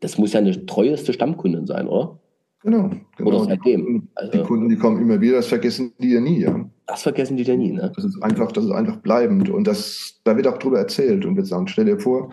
[0.00, 2.18] das muss ja eine treueste Stammkundin sein, oder?
[2.62, 2.90] Genau.
[3.16, 3.30] genau.
[3.30, 4.08] Oder seitdem.
[4.14, 6.68] Also, die Kunden, die kommen immer wieder, das vergessen die ja nie, ja.
[6.86, 7.92] Das vergessen die ja nie, ne?
[7.94, 9.48] Das ist einfach, das ist einfach bleibend.
[9.48, 12.30] Und das, da wird auch drüber erzählt und wird sagen, stell dir vor,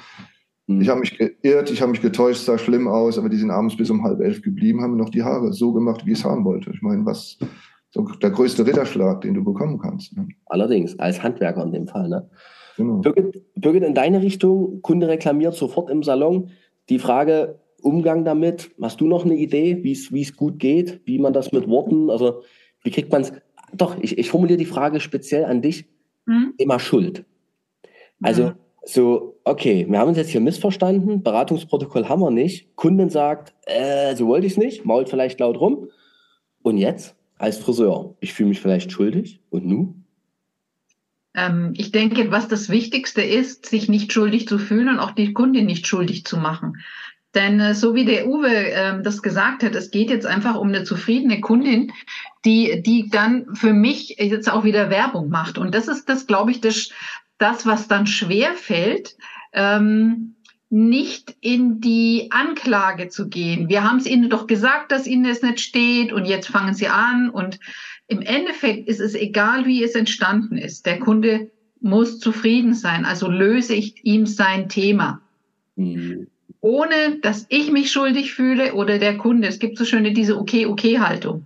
[0.68, 0.82] mhm.
[0.82, 3.78] ich habe mich geirrt, ich habe mich getäuscht, sah schlimm aus, aber die sind abends
[3.78, 6.45] bis um halb elf geblieben, haben noch die Haare so gemacht, wie ich es haben
[6.45, 6.72] wollte.
[6.72, 7.38] Ich meine, was
[7.91, 10.16] so der größte Ritterschlag, den du bekommen kannst.
[10.16, 10.28] Ne?
[10.45, 12.30] Allerdings, als Handwerker in dem Fall, ne?
[12.78, 12.97] Genau.
[13.00, 16.52] Birgit, Birgit, in deine Richtung, Kunde reklamiert sofort im Salon.
[16.88, 21.34] Die Frage, Umgang damit, hast du noch eine Idee, wie es gut geht, wie man
[21.34, 22.41] das mit Worten, also
[22.84, 23.34] wie kriegt man es
[23.74, 25.86] doch, ich, ich formuliere die Frage speziell an dich.
[26.28, 26.53] Hm?
[26.57, 27.26] Thema Schuld.
[28.22, 28.55] Also, hm.
[28.84, 32.76] so, okay, wir haben uns jetzt hier missverstanden, Beratungsprotokoll haben wir nicht.
[32.76, 35.88] Kundin sagt, äh, so wollte ich es nicht, mault vielleicht laut rum.
[36.61, 39.41] Und jetzt, als Friseur, ich fühle mich vielleicht schuldig.
[39.49, 40.05] Und nun?
[41.36, 45.34] Ähm, ich denke, was das Wichtigste ist, sich nicht schuldig zu fühlen und auch die
[45.34, 46.78] Kundin nicht schuldig zu machen.
[47.36, 50.69] Denn äh, so wie der Uwe äh, das gesagt hat, es geht jetzt einfach um
[50.69, 51.91] eine zufriedene Kundin,
[52.45, 55.57] die, die dann für mich jetzt auch wieder Werbung macht.
[55.57, 56.89] Und das ist das, glaube ich, das,
[57.38, 59.15] das, was dann schwer fällt,
[59.53, 60.36] ähm,
[60.71, 63.69] nicht in die Anklage zu gehen.
[63.69, 66.88] Wir haben es Ihnen doch gesagt, dass Ihnen es nicht steht und jetzt fangen Sie
[66.88, 67.30] an.
[67.30, 67.59] Und
[68.07, 70.86] im Endeffekt ist es egal, wie es entstanden ist.
[70.86, 73.05] Der Kunde muss zufrieden sein.
[73.05, 75.21] Also löse ich ihm sein Thema.
[75.75, 76.27] Mhm
[76.62, 79.47] ohne dass ich mich schuldig fühle oder der Kunde.
[79.47, 81.45] Es gibt so schöne diese Okay-Okay-Haltung.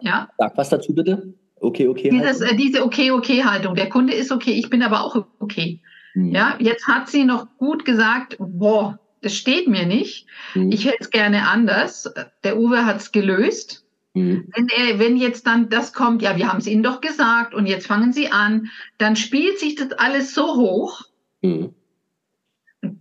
[0.00, 0.28] Ja.
[0.38, 1.34] Sag was dazu bitte.
[1.60, 2.10] Okay, okay.
[2.10, 3.74] Dieses, äh, diese Okay, okay Haltung.
[3.74, 5.80] Der Kunde ist okay, ich bin aber auch okay.
[6.12, 6.32] Hm.
[6.32, 10.26] Ja, jetzt hat sie noch gut gesagt, boah, das steht mir nicht.
[10.52, 10.70] Hm.
[10.70, 12.12] Ich hätte es gerne anders.
[12.44, 13.84] Der Uwe hat es gelöst.
[14.14, 14.48] Hm.
[14.54, 17.66] Wenn, er, wenn jetzt dann das kommt, ja, wir haben es Ihnen doch gesagt und
[17.66, 21.04] jetzt fangen Sie an, dann spielt sich das alles so hoch.
[21.42, 21.74] Hm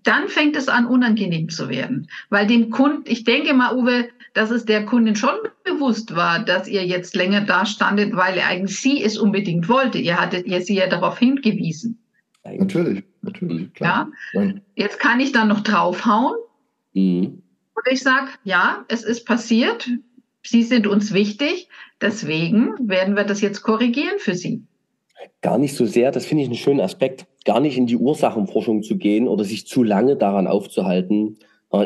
[0.08, 2.08] dann fängt es an, unangenehm zu werden.
[2.30, 6.68] Weil dem Kunden, ich denke mal, Uwe, dass es der Kundin schon bewusst war, dass
[6.68, 9.98] ihr jetzt länger da standet, weil er eigentlich sie es unbedingt wollte.
[9.98, 12.00] Ihr hattet ihr sie ja darauf hingewiesen.
[12.44, 14.12] Natürlich, natürlich, klar.
[14.34, 14.54] Ja?
[14.76, 16.36] Jetzt kann ich dann noch draufhauen.
[16.94, 17.42] Mhm.
[17.74, 19.90] Und ich sage, ja, es ist passiert.
[20.44, 21.68] Sie sind uns wichtig.
[22.00, 24.64] Deswegen werden wir das jetzt korrigieren für Sie.
[25.42, 28.84] Gar nicht so sehr, das finde ich einen schönen Aspekt, gar nicht in die Ursachenforschung
[28.84, 31.38] zu gehen oder sich zu lange daran aufzuhalten,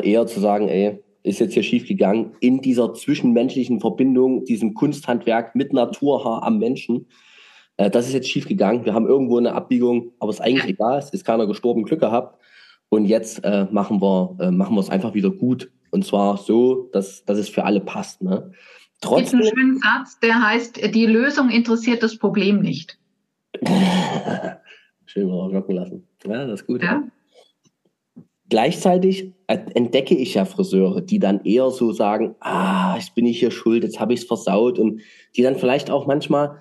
[0.02, 5.54] eher zu sagen, ey, ist jetzt hier schief gegangen, in dieser zwischenmenschlichen Verbindung, diesem Kunsthandwerk
[5.54, 7.06] mit Naturhaar am Menschen.
[7.76, 8.84] Äh, das ist jetzt schief gegangen.
[8.84, 12.00] Wir haben irgendwo eine Abbiegung, aber es ist eigentlich egal, es ist keiner gestorben, Glück
[12.00, 12.38] gehabt.
[12.88, 15.70] Und jetzt äh, machen wir äh, machen wir es einfach wieder gut.
[15.90, 18.22] Und zwar so, dass, dass es für alle passt.
[18.22, 18.52] Ne?
[19.00, 22.99] Trotzdem, es gibt einen schönen Satz, der heißt, die Lösung interessiert das Problem nicht.
[25.06, 26.06] Schön mal rocken lassen.
[26.24, 26.82] Ja, das ist gut.
[26.82, 27.04] Ja.
[28.48, 33.52] Gleichzeitig entdecke ich ja Friseure, die dann eher so sagen, ah, jetzt bin ich hier
[33.52, 35.02] schuld, jetzt habe ich es versaut und
[35.36, 36.58] die dann vielleicht auch manchmal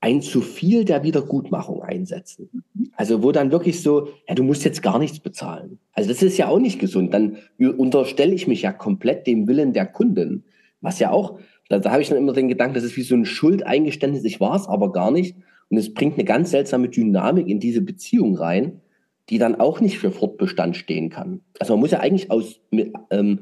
[0.00, 2.64] ein zu viel der Wiedergutmachung einsetzen.
[2.94, 5.78] Also wo dann wirklich so, ja, du musst jetzt gar nichts bezahlen.
[5.92, 7.12] Also das ist ja auch nicht gesund.
[7.12, 10.44] Dann unterstelle ich mich ja komplett dem Willen der Kunden.
[10.80, 11.38] Was ja auch,
[11.68, 14.40] da, da habe ich dann immer den Gedanken, das ist wie so ein Schuldeingeständnis, ich
[14.40, 15.36] war es aber gar nicht.
[15.70, 18.80] Und es bringt eine ganz seltsame Dynamik in diese Beziehung rein,
[19.28, 21.40] die dann auch nicht für Fortbestand stehen kann.
[21.60, 23.40] Also man muss ja eigentlich aus, mit, ähm,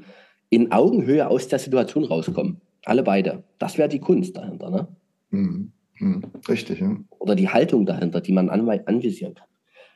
[0.51, 2.61] in Augenhöhe aus der Situation rauskommen.
[2.85, 3.45] Alle beide.
[3.59, 4.89] Das wäre die Kunst dahinter, ne?
[5.31, 5.73] Mhm.
[5.99, 6.23] Mhm.
[6.49, 6.97] Richtig, ja.
[7.19, 9.47] Oder die Haltung dahinter, die man an, anvisieren kann.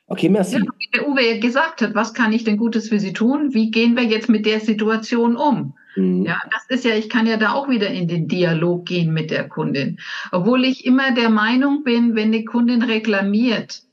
[0.07, 0.57] Okay, merci.
[0.57, 3.53] Ja, wie der Uwe gesagt hat, was kann ich denn Gutes für Sie tun?
[3.53, 5.75] Wie gehen wir jetzt mit der Situation um?
[5.95, 6.25] Mhm.
[6.25, 9.31] Ja, das ist ja, ich kann ja da auch wieder in den Dialog gehen mit
[9.31, 9.99] der Kundin.
[10.31, 13.83] Obwohl ich immer der Meinung bin, wenn die Kundin reklamiert,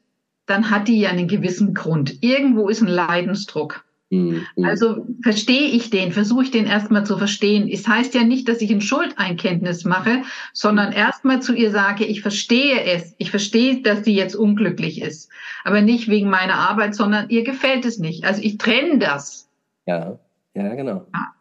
[0.46, 2.22] dann hat die ja einen gewissen Grund.
[2.22, 3.84] Irgendwo ist ein Leidensdruck.
[4.11, 4.44] Mhm.
[4.64, 7.68] Also verstehe ich den, versuche ich den erstmal zu verstehen.
[7.68, 10.22] Es heißt ja nicht, dass ich ein Schuldeinkenntnis mache,
[10.53, 13.14] sondern erstmal zu ihr sage, ich verstehe es.
[13.18, 15.30] Ich verstehe, dass sie jetzt unglücklich ist.
[15.62, 18.24] Aber nicht wegen meiner Arbeit, sondern ihr gefällt es nicht.
[18.24, 19.48] Also ich trenne das.
[19.86, 20.18] Ja,
[20.55, 21.07] ja, genau.
[21.14, 21.32] Ja.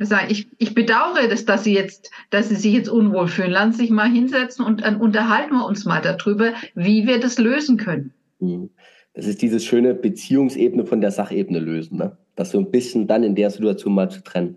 [0.00, 3.50] Heißt, ich, ich bedauere das, dass sie jetzt, dass sie sich jetzt unwohl fühlen.
[3.50, 7.38] Lassen Sie sich mal hinsetzen und dann unterhalten wir uns mal darüber, wie wir das
[7.38, 8.14] lösen können.
[8.38, 8.70] Mhm.
[9.12, 12.16] Das ist dieses schöne Beziehungsebene von der Sachebene lösen, ne?
[12.36, 14.56] Das so ein bisschen dann in der Situation mal zu trennen.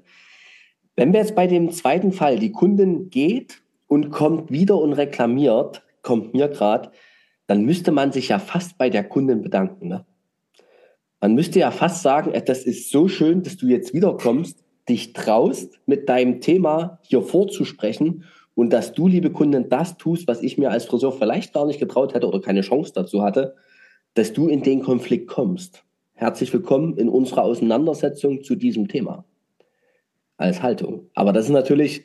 [0.96, 5.84] Wenn wir jetzt bei dem zweiten Fall, die Kundin geht und kommt wieder und reklamiert,
[6.04, 6.92] kommt mir gerade,
[7.48, 9.88] dann müsste man sich ja fast bei der Kundin bedanken.
[9.88, 10.06] Ne?
[11.20, 15.80] Man müsste ja fast sagen, das ist so schön, dass du jetzt wiederkommst, dich traust,
[15.86, 18.26] mit deinem Thema hier vorzusprechen
[18.56, 21.80] und dass du, liebe Kundin, das tust, was ich mir als Friseur vielleicht gar nicht
[21.80, 23.56] getraut hätte oder keine Chance dazu hatte,
[24.14, 25.84] dass du in den Konflikt kommst.
[26.14, 29.26] Herzlich willkommen in unserer Auseinandersetzung zu diesem Thema
[30.38, 31.10] als Haltung.
[31.16, 32.04] Aber das ist natürlich,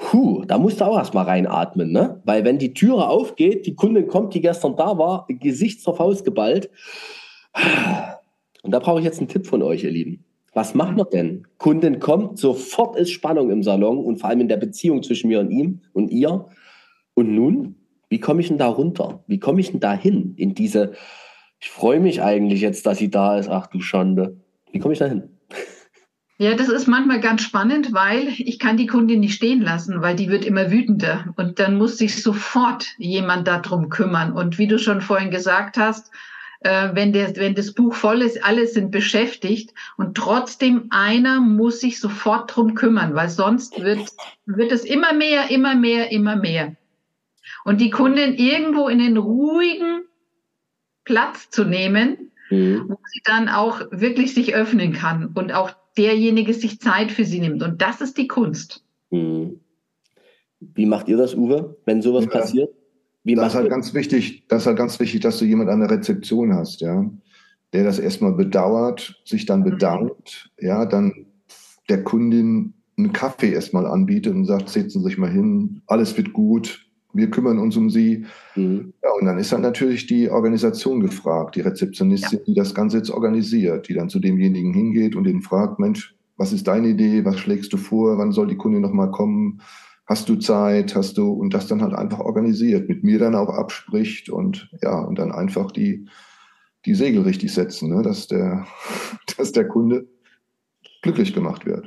[0.00, 2.22] Puh, da musst du auch erstmal reinatmen, ne?
[2.24, 6.24] Weil wenn die Türe aufgeht, die Kundin kommt, die gestern da war, Gesicht zur Faust
[6.24, 6.70] geballt.
[8.62, 10.24] Und da brauche ich jetzt einen Tipp von euch, ihr Lieben.
[10.52, 11.46] Was machen wir denn?
[11.58, 15.40] Kundin kommt, sofort ist Spannung im Salon und vor allem in der Beziehung zwischen mir
[15.40, 16.46] und ihm und ihr.
[17.14, 17.76] Und nun,
[18.08, 19.22] wie komme ich denn da runter?
[19.28, 20.92] Wie komme ich denn da hin in diese,
[21.60, 24.40] ich freue mich eigentlich jetzt, dass sie da ist, ach du Schande.
[24.72, 25.28] Wie komme ich da hin?
[26.38, 30.16] Ja, das ist manchmal ganz spannend, weil ich kann die Kundin nicht stehen lassen, weil
[30.16, 34.32] die wird immer wütender und dann muss sich sofort jemand darum kümmern.
[34.32, 36.10] Und wie du schon vorhin gesagt hast,
[36.60, 41.80] äh, wenn, der, wenn das Buch voll ist, alle sind beschäftigt und trotzdem einer muss
[41.80, 44.10] sich sofort drum kümmern, weil sonst wird,
[44.46, 46.76] wird es immer mehr, immer mehr, immer mehr.
[47.64, 50.02] Und die Kundin irgendwo in den ruhigen
[51.04, 52.84] Platz zu nehmen, mhm.
[52.88, 57.40] wo sie dann auch wirklich sich öffnen kann und auch derjenige sich Zeit für sie
[57.40, 57.62] nimmt.
[57.62, 58.84] Und das ist die Kunst.
[59.10, 59.60] Hm.
[60.60, 62.70] Wie macht ihr das, Uwe, wenn sowas ja, passiert?
[63.22, 65.80] Wie das ist halt ganz wichtig, das ist halt ganz wichtig, dass du jemand an
[65.80, 67.04] der Rezeption hast, ja,
[67.72, 69.64] der das erstmal bedauert, sich dann mhm.
[69.64, 70.66] bedankt, mhm.
[70.66, 71.26] ja, dann
[71.88, 76.32] der Kundin einen Kaffee erstmal anbietet und sagt, setzen Sie sich mal hin, alles wird
[76.32, 78.24] gut, wir kümmern uns um sie.
[78.56, 78.92] Mhm.
[79.02, 82.44] Ja, und dann ist dann natürlich die Organisation gefragt, die Rezeptionistin, ja.
[82.46, 86.52] die das Ganze jetzt organisiert, die dann zu demjenigen hingeht und den fragt, Mensch, was
[86.52, 89.60] ist deine Idee, was schlägst du vor, wann soll die Kunde nochmal kommen,
[90.10, 93.48] hast du Zeit, hast du, und das dann halt einfach organisiert, mit mir dann auch
[93.48, 96.08] abspricht und ja, und dann einfach die,
[96.84, 98.66] die Segel richtig setzen, ne, dass der,
[99.36, 100.08] dass der Kunde
[101.02, 101.86] glücklich gemacht wird.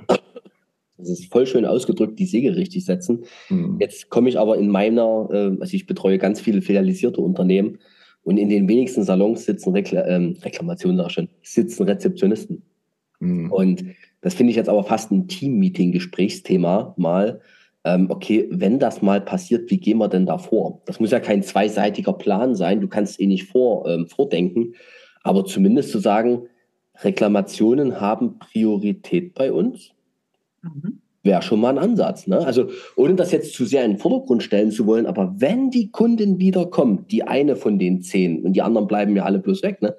[0.98, 3.26] Das ist voll schön ausgedrückt, die Segel richtig setzen.
[3.50, 3.76] Mhm.
[3.82, 7.80] Jetzt komme ich aber in meiner, äh, also ich betreue ganz viele filialisierte Unternehmen
[8.24, 12.64] und in den wenigsten Salons sitzen Rekla ähm, Reklamationen, sag ich schon, sitzen Rezeptionisten.
[13.20, 13.52] Mhm.
[13.52, 13.84] Und
[14.22, 17.42] das finde ich jetzt aber fast ein Team-Meeting-Gesprächsthema mal.
[17.86, 20.82] Ähm, okay, wenn das mal passiert, wie gehen wir denn da vor?
[20.86, 24.76] Das muss ja kein zweiseitiger Plan sein, du kannst eh nicht vor, ähm, vordenken,
[25.24, 26.48] aber zumindest zu sagen,
[27.02, 29.94] Reklamationen haben Priorität bei uns
[30.64, 31.00] Mhm.
[31.22, 32.28] Wäre schon mal ein Ansatz.
[32.28, 32.46] Ne?
[32.46, 35.92] Also ohne das jetzt zu sehr in den Vordergrund stellen zu wollen, aber wenn die
[35.92, 39.64] Kundin wieder kommt, die eine von den zehn und die anderen bleiben ja alle bloß
[39.64, 39.96] weg, ne?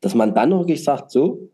[0.00, 1.50] dass man dann wirklich sagt, so,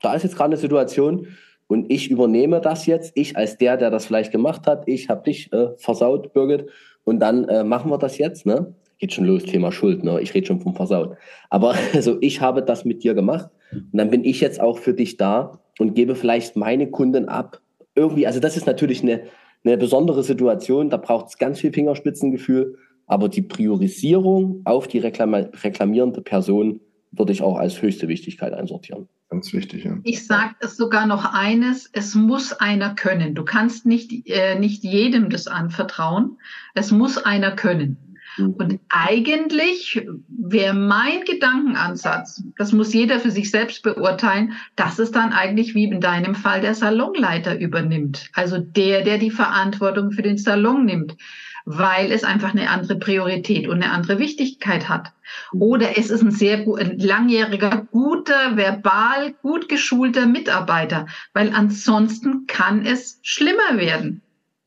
[0.00, 1.28] da ist jetzt gerade eine Situation
[1.66, 5.22] und ich übernehme das jetzt, ich als der, der das vielleicht gemacht hat, ich habe
[5.24, 6.66] dich äh, versaut, Birgit,
[7.04, 8.46] und dann äh, machen wir das jetzt.
[8.46, 8.74] Ne?
[8.98, 10.20] Geht schon los, Thema Schuld, ne?
[10.20, 11.16] ich rede schon vom Versaut.
[11.50, 14.94] Aber also ich habe das mit dir gemacht und dann bin ich jetzt auch für
[14.94, 17.60] dich da und gebe vielleicht meine Kunden ab
[17.94, 19.22] irgendwie, also das ist natürlich eine,
[19.64, 25.34] eine besondere Situation, da braucht es ganz viel Fingerspitzengefühl, aber die Priorisierung auf die reklam
[25.34, 26.80] reklamierende Person
[27.16, 29.08] würde ich auch als höchste Wichtigkeit einsortieren.
[29.30, 29.98] Ganz wichtig, ja.
[30.04, 33.34] Ich sage es sogar noch eines, es muss einer können.
[33.34, 36.38] Du kannst nicht, äh, nicht jedem das anvertrauen.
[36.74, 37.96] Es muss einer können.
[38.36, 38.50] Mhm.
[38.50, 45.32] Und eigentlich wäre mein Gedankenansatz, das muss jeder für sich selbst beurteilen, dass es dann
[45.32, 48.30] eigentlich wie in deinem Fall der Salonleiter übernimmt.
[48.34, 51.16] Also der, der die Verantwortung für den Salon nimmt,
[51.64, 55.12] weil es einfach eine andere Priorität und eine andere Wichtigkeit hat.
[55.52, 62.84] Oder es ist ein sehr ein langjähriger, guter, verbal gut geschulter Mitarbeiter, weil ansonsten kann
[62.84, 64.20] es schlimmer werden.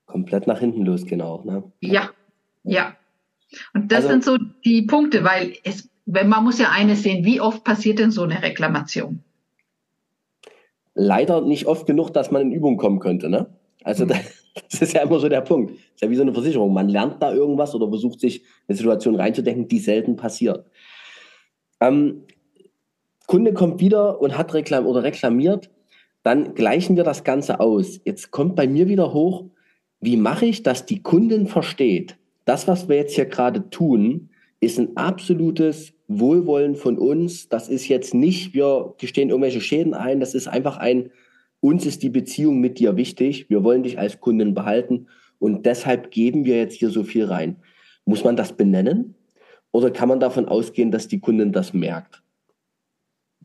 [0.07, 1.63] Komplett nach hinten losgehen auch, ne?
[1.81, 2.09] Ja,
[2.63, 2.95] ja.
[3.73, 7.23] Und das also, sind so die Punkte, weil es, wenn man muss ja eines sehen,
[7.25, 9.23] wie oft passiert denn so eine Reklamation?
[10.95, 13.47] Leider nicht oft genug, dass man in Übung kommen könnte, ne?
[13.83, 14.09] Also mhm.
[14.09, 15.71] das ist ja immer so der Punkt.
[15.71, 16.73] Das ist ja wie so eine Versicherung.
[16.73, 20.65] Man lernt da irgendwas oder versucht sich eine Situation reinzudenken, die selten passiert.
[21.79, 22.23] Ähm,
[23.27, 25.69] Kunde kommt wieder und hat reklam oder reklamiert,
[26.23, 27.99] dann gleichen wir das Ganze aus.
[28.05, 29.45] Jetzt kommt bei mir wieder hoch,
[29.99, 34.29] wie mache ich, dass die Kundin versteht, das, was wir jetzt hier gerade tun,
[34.59, 37.49] ist ein absolutes Wohlwollen von uns.
[37.49, 40.19] Das ist jetzt nicht, wir gestehen irgendwelche Schäden ein.
[40.19, 41.11] Das ist einfach ein,
[41.59, 43.49] uns ist die Beziehung mit dir wichtig.
[43.49, 45.07] Wir wollen dich als Kunden behalten.
[45.39, 47.57] Und deshalb geben wir jetzt hier so viel rein.
[48.05, 49.15] Muss man das benennen?
[49.71, 52.23] Oder kann man davon ausgehen, dass die Kundin das merkt?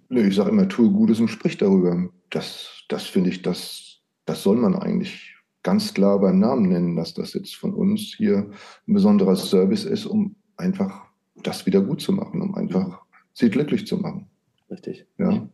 [0.08, 2.08] Nee, ich sage immer, tue Gutes und sprich darüber.
[2.30, 7.14] Das, das finde ich, das, das soll man eigentlich ganz klar beim Namen nennen, dass
[7.14, 8.50] das jetzt von uns hier
[8.86, 11.06] ein besonderer Service ist, um einfach
[11.42, 13.02] das wieder gut zu machen, um einfach
[13.32, 14.26] sie glücklich zu machen.
[14.70, 15.06] Richtig.
[15.18, 15.48] Ja.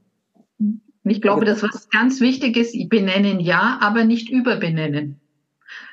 [1.11, 5.20] Ich glaube, das was ganz wichtig ist, benennen ja, aber nicht überbenennen,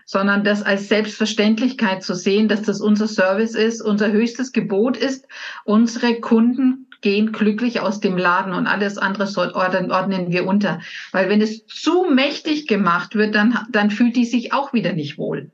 [0.06, 5.28] sondern das als Selbstverständlichkeit zu sehen, dass das unser Service ist, unser höchstes Gebot ist,
[5.64, 10.80] unsere Kunden gehen glücklich aus dem Laden und alles andere ordnen wir unter.
[11.12, 15.18] Weil wenn es zu mächtig gemacht wird, dann, dann fühlt die sich auch wieder nicht
[15.18, 15.52] wohl.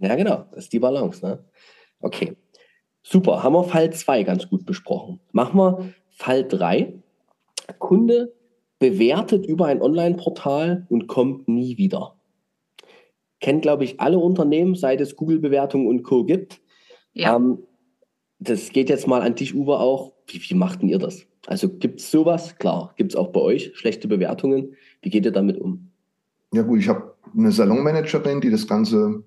[0.00, 0.46] Ja, genau.
[0.50, 1.24] Das ist die Balance.
[1.24, 1.44] Ne?
[2.00, 2.36] Okay.
[3.02, 3.42] Super.
[3.42, 5.20] Haben wir Fall 2 ganz gut besprochen.
[5.32, 6.94] Machen wir Fall 3.
[7.78, 8.32] Kunde
[8.78, 12.16] bewertet über ein Online-Portal und kommt nie wieder.
[13.40, 16.24] Kennt, glaube ich, alle Unternehmen, seit es Google-Bewertungen und Co.
[16.24, 16.60] gibt.
[17.12, 17.36] Ja.
[17.36, 17.58] Ähm,
[18.38, 20.12] das geht jetzt mal an dich, Uwe, auch.
[20.26, 21.26] Wie, wie machten ihr das?
[21.46, 22.56] Also gibt es sowas?
[22.56, 24.74] Klar, gibt es auch bei euch schlechte Bewertungen.
[25.02, 25.90] Wie geht ihr damit um?
[26.52, 29.24] Ja gut, ich habe eine Salonmanagerin, die das Ganze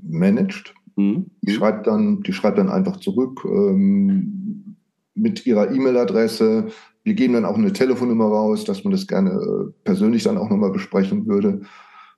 [0.00, 0.74] managt.
[0.96, 1.26] Mhm.
[1.42, 4.76] Die, schreibt dann, die schreibt dann einfach zurück ähm,
[5.14, 6.68] mit ihrer E-Mail-Adresse.
[7.02, 10.50] Wir geben dann auch eine Telefonnummer raus, dass man das gerne äh, persönlich dann auch
[10.50, 11.62] nochmal besprechen würde.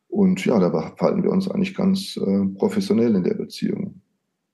[0.08, 4.02] Und ja, da verhalten wir uns eigentlich ganz äh, professionell in der Beziehung.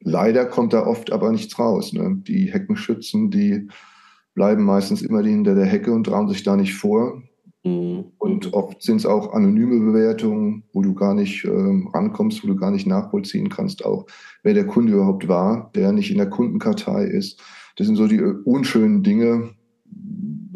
[0.00, 1.92] Leider kommt da oft aber nichts raus.
[1.92, 2.22] Ne?
[2.26, 3.68] Die Heckenschützen, die
[4.34, 7.22] bleiben meistens immer hinter der Hecke und trauen sich da nicht vor.
[7.64, 8.12] Mhm.
[8.18, 12.56] Und oft sind es auch anonyme Bewertungen, wo du gar nicht ähm, rankommst, wo du
[12.56, 14.06] gar nicht nachvollziehen kannst, auch
[14.42, 17.42] wer der Kunde überhaupt war, der nicht in der Kundenkartei ist.
[17.76, 19.50] Das sind so die äh, unschönen Dinge,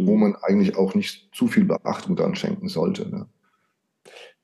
[0.06, 3.08] wo man eigentlich auch nicht zu viel Beachtung dran schenken sollte.
[3.08, 3.26] Ne?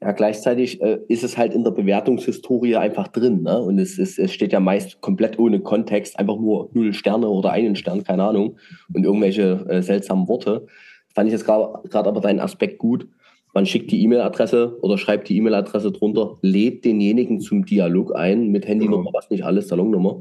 [0.00, 3.42] Ja, gleichzeitig äh, ist es halt in der Bewertungshistorie einfach drin.
[3.42, 3.60] Ne?
[3.60, 7.50] Und es, ist, es steht ja meist komplett ohne Kontext, einfach nur null Sterne oder
[7.50, 8.58] einen Stern, keine Ahnung,
[8.92, 10.66] und irgendwelche äh, seltsamen Worte.
[11.14, 13.08] Fand ich jetzt gerade aber deinen Aspekt gut.
[13.54, 18.68] Man schickt die E-Mail-Adresse oder schreibt die E-Mail-Adresse drunter, lädt denjenigen zum Dialog ein mit
[18.68, 19.14] Handynummer, genau.
[19.14, 20.20] was nicht alles, Salonnummer.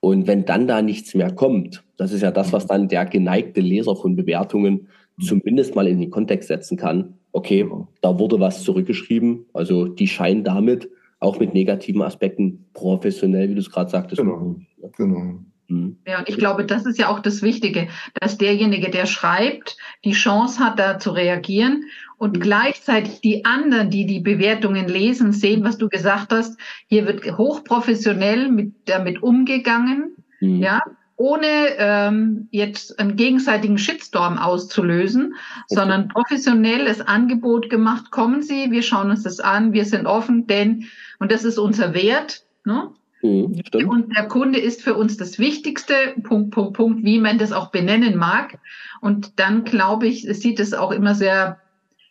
[0.00, 3.60] Und wenn dann da nichts mehr kommt, das ist ja das, was dann der geneigte
[3.60, 4.88] Leser von Bewertungen
[5.20, 7.14] zumindest mal in den Kontext setzen kann.
[7.32, 7.68] Okay,
[8.00, 9.46] da wurde was zurückgeschrieben.
[9.52, 10.88] Also die scheinen damit
[11.20, 14.22] auch mit negativen Aspekten professionell, wie du es gerade sagtest.
[14.22, 14.56] Genau.
[14.96, 15.38] genau.
[15.68, 15.98] Mhm.
[16.06, 17.88] Ja, und ich glaube, das ist ja auch das Wichtige,
[18.20, 21.84] dass derjenige, der schreibt, die Chance hat, da zu reagieren
[22.20, 22.40] und mhm.
[22.40, 26.60] gleichzeitig die anderen, die die Bewertungen lesen, sehen, was du gesagt hast.
[26.86, 30.16] Hier wird hochprofessionell mit, damit umgegangen.
[30.38, 30.56] Mhm.
[30.62, 30.82] Ja,
[31.16, 31.46] ohne
[31.78, 35.64] ähm, jetzt einen gegenseitigen Shitstorm auszulösen, okay.
[35.68, 38.10] sondern professionelles Angebot gemacht.
[38.10, 40.88] Kommen Sie, wir schauen uns das an, wir sind offen, denn,
[41.20, 42.90] und das ist unser Wert, ne?
[43.22, 47.52] Mhm, und der Kunde ist für uns das Wichtigste, Punkt, Punkt, Punkt, wie man das
[47.52, 48.58] auch benennen mag.
[49.00, 51.58] Und dann glaube ich, sieht es auch immer sehr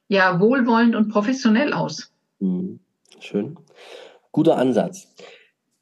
[0.10, 2.12] ja, wohlwollend und professionell aus.
[2.40, 2.80] Mhm.
[3.20, 3.56] Schön.
[4.32, 5.08] Guter Ansatz.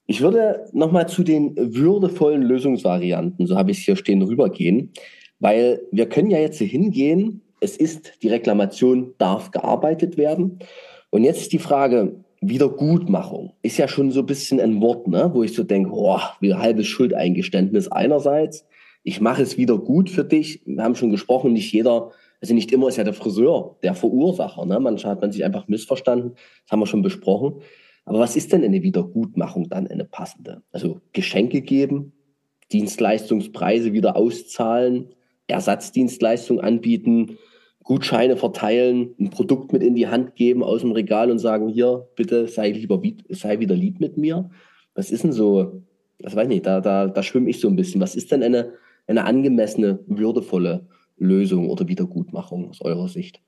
[0.05, 4.93] Ich würde nochmal zu den würdevollen Lösungsvarianten, so habe ich es hier stehen, rübergehen,
[5.39, 10.59] weil wir können ja jetzt hingehen, es ist, die Reklamation darf gearbeitet werden.
[11.09, 15.31] Und jetzt ist die Frage, Wiedergutmachung ist ja schon so ein bisschen ein Wort, ne?
[15.33, 18.65] wo ich so denke, oh, wieder halbes Schuldeingeständnis einerseits.
[19.03, 20.61] Ich mache es wieder gut für dich.
[20.65, 22.11] Wir haben schon gesprochen, nicht jeder,
[22.41, 24.65] also nicht immer ist ja der Friseur der Verursacher.
[24.65, 24.79] Ne?
[24.79, 26.33] Manchmal hat man sich einfach missverstanden.
[26.63, 27.61] Das haben wir schon besprochen.
[28.05, 30.61] Aber was ist denn eine Wiedergutmachung dann eine passende?
[30.71, 32.13] Also Geschenke geben,
[32.71, 35.09] Dienstleistungspreise wieder auszahlen,
[35.47, 37.37] Ersatzdienstleistungen anbieten,
[37.83, 42.07] Gutscheine verteilen, ein Produkt mit in die Hand geben aus dem Regal und sagen, hier,
[42.15, 44.49] bitte sei lieber, sei wieder lieb mit mir.
[44.93, 45.83] Was ist denn so,
[46.19, 48.01] das weiß ich nicht, da, da, da schwimme ich so ein bisschen.
[48.01, 48.73] Was ist denn eine,
[49.07, 50.87] eine angemessene, würdevolle
[51.17, 53.41] Lösung oder Wiedergutmachung aus eurer Sicht?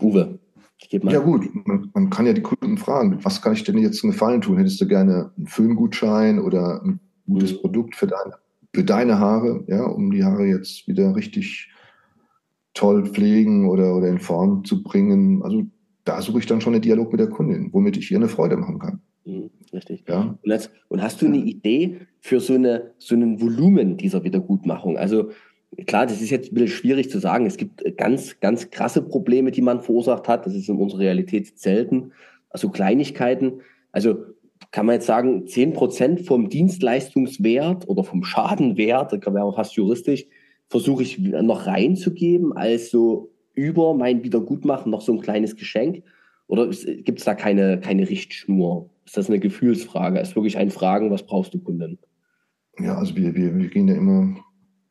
[0.00, 0.38] Uwe.
[0.90, 4.12] Ja gut, man, man, kann ja die Kunden fragen, was kann ich denn jetzt einen
[4.12, 4.58] Gefallen tun?
[4.58, 7.58] Hättest du gerne einen Föhngutschein oder ein gutes mhm.
[7.58, 8.34] Produkt für deine,
[8.72, 11.68] für deine Haare, ja, um die Haare jetzt wieder richtig
[12.74, 15.42] toll pflegen oder, oder in Form zu bringen?
[15.42, 15.64] Also
[16.04, 18.56] da suche ich dann schon einen Dialog mit der Kundin, womit ich ihr eine Freude
[18.56, 19.00] machen kann.
[19.24, 20.04] Mhm, richtig.
[20.08, 20.38] Ja.
[20.42, 24.96] Und, jetzt, und hast du eine Idee für so, eine, so ein Volumen dieser Wiedergutmachung?
[24.96, 25.30] Also
[25.86, 27.46] klar, das ist jetzt ein bisschen schwierig zu sagen.
[27.46, 30.46] Es gibt ganz, ganz krasse Probleme, die man verursacht hat.
[30.46, 32.12] Das ist in unserer Realität selten.
[32.50, 33.60] Also Kleinigkeiten.
[33.92, 34.16] Also
[34.70, 40.26] kann man jetzt sagen, zehn Prozent vom Dienstleistungswert oder vom Schadenwert, da wäre fast juristisch,
[40.68, 46.02] versuche ich noch reinzugeben, als so über mein Wiedergutmachen noch so ein kleines Geschenk.
[46.46, 48.90] Oder gibt es da keine, keine Richtschnur?
[49.04, 50.20] Ist das eine Gefühlsfrage?
[50.20, 51.98] Ist wirklich ein Fragen, was brauchst du, Kunden?
[52.78, 54.36] Ja, also wir, wir, wir gehen ja immer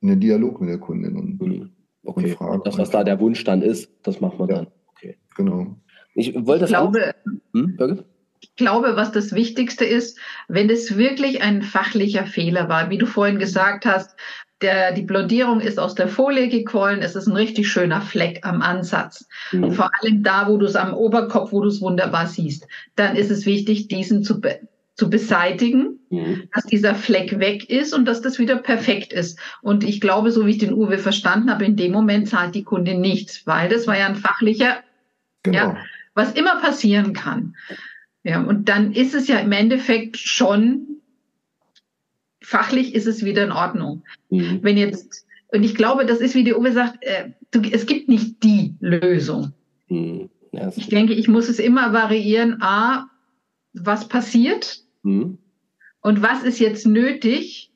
[0.01, 1.71] in den Dialog mit der Kundin und, mhm.
[2.03, 2.25] okay.
[2.25, 2.61] und fragen.
[2.65, 4.55] Das, was da der Wunsch dann ist, das macht man ja.
[4.55, 4.67] dann.
[4.91, 5.17] Okay.
[5.35, 5.77] Genau.
[6.13, 7.15] Ich wollte das ich glaube,
[7.53, 8.05] hm,
[8.39, 13.05] ich glaube, was das Wichtigste ist, wenn es wirklich ein fachlicher Fehler war, wie du
[13.05, 14.15] vorhin gesagt hast,
[14.61, 18.61] der, die Blondierung ist aus der Folie gequollen, es ist ein richtig schöner Fleck am
[18.61, 19.27] Ansatz.
[19.51, 19.71] Mhm.
[19.73, 23.29] Vor allem da, wo du es am Oberkopf, wo du es wunderbar siehst, dann ist
[23.29, 24.41] es wichtig, diesen zu,
[24.97, 26.49] zu beseitigen, mhm.
[26.53, 29.39] dass dieser Fleck weg ist und dass das wieder perfekt ist.
[29.61, 32.63] Und ich glaube, so wie ich den Uwe verstanden habe, in dem Moment zahlt die
[32.63, 34.79] Kunde nichts, weil das war ja ein fachlicher,
[35.43, 35.57] genau.
[35.57, 35.77] ja,
[36.15, 37.55] was immer passieren kann.
[38.23, 40.97] Ja, und dann ist es ja im Endeffekt schon,
[42.41, 44.03] fachlich ist es wieder in Ordnung.
[44.31, 44.59] Mhm.
[44.63, 48.09] Wenn jetzt, und ich glaube, das ist, wie die Uwe sagt, äh, du, es gibt
[48.09, 49.53] nicht die Lösung.
[49.89, 50.31] Mhm.
[50.51, 52.63] Ja, ich denke, ich muss es immer variieren.
[52.63, 53.11] A,
[53.73, 54.86] was passiert?
[55.07, 55.37] Mhm.
[56.01, 57.71] Und was ist jetzt nötig,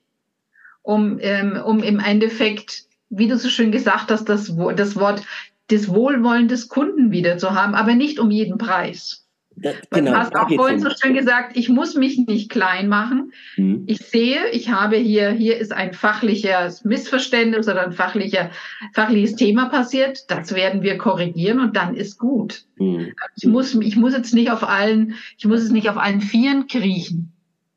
[0.82, 5.24] um, ähm, um im Endeffekt, wie du so schön gesagt hast, das, das Wort
[5.70, 9.21] des Wohlwollen des Kunden wieder zu haben, aber nicht um jeden Preis.
[9.56, 13.32] Da, genau, du hast auch vorhin so schön gesagt, ich muss mich nicht klein machen.
[13.56, 13.84] Mhm.
[13.86, 18.50] Ich sehe, ich habe hier, hier ist ein fachliches Missverständnis oder ein fachlicher,
[18.94, 20.30] fachliches Thema passiert.
[20.30, 22.64] Das werden wir korrigieren und dann ist gut.
[22.78, 23.12] Mhm.
[23.36, 26.66] Ich muss, ich muss jetzt nicht auf allen, ich muss es nicht auf allen Vieren
[26.66, 27.32] kriechen.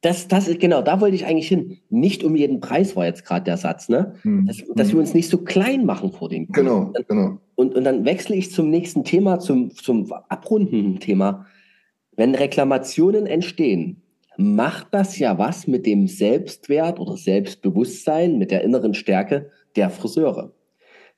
[0.05, 1.79] Das, das ist genau, da wollte ich eigentlich hin.
[1.89, 4.13] Nicht um jeden Preis war jetzt gerade der Satz, ne?
[4.23, 4.45] Mhm.
[4.45, 6.53] Dass, dass, wir uns nicht so klein machen vor den Kunden.
[6.53, 7.39] Genau, genau.
[7.55, 11.47] Und, und dann wechsle ich zum nächsten Thema, zum, zum abrundenden Thema
[12.15, 14.01] wenn Reklamationen entstehen,
[14.37, 20.51] macht das ja was mit dem Selbstwert oder Selbstbewusstsein, mit der inneren Stärke der Friseure.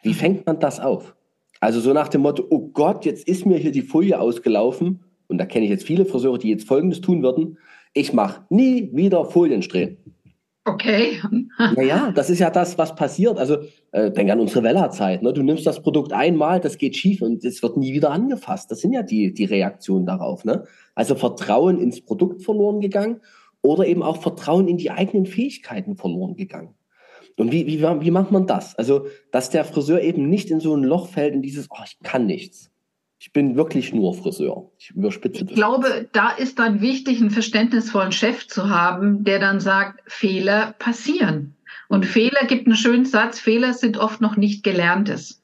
[0.01, 0.13] Wie mhm.
[0.13, 1.15] fängt man das auf?
[1.59, 5.03] Also so nach dem Motto, oh Gott, jetzt ist mir hier die Folie ausgelaufen.
[5.27, 7.57] Und da kenne ich jetzt viele Friseure, die jetzt Folgendes tun würden.
[7.93, 9.97] Ich mache nie wieder Foliensträhnen.
[10.67, 11.21] Okay.
[11.75, 13.37] naja, das ist ja das, was passiert.
[13.37, 13.57] Also
[13.91, 15.23] äh, denk an unsere Wella-Zeit.
[15.23, 15.31] Ne?
[15.31, 18.69] Du nimmst das Produkt einmal, das geht schief und es wird nie wieder angefasst.
[18.69, 20.43] Das sind ja die, die Reaktionen darauf.
[20.43, 20.65] Ne?
[20.93, 23.21] Also Vertrauen ins Produkt verloren gegangen
[23.61, 26.75] oder eben auch Vertrauen in die eigenen Fähigkeiten verloren gegangen.
[27.37, 28.75] Und wie, wie, wie macht man das?
[28.75, 31.97] Also, dass der Friseur eben nicht in so ein Loch fällt, in dieses, oh, ich
[32.03, 32.71] kann nichts.
[33.19, 34.69] Ich bin wirklich nur Friseur.
[34.77, 35.51] Ich überspitze das.
[35.51, 40.75] Ich glaube, da ist dann wichtig, einen verständnisvollen Chef zu haben, der dann sagt, Fehler
[40.77, 41.55] passieren.
[41.87, 42.09] Und mhm.
[42.09, 45.41] Fehler gibt einen schönen Satz, Fehler sind oft noch nicht gelerntes.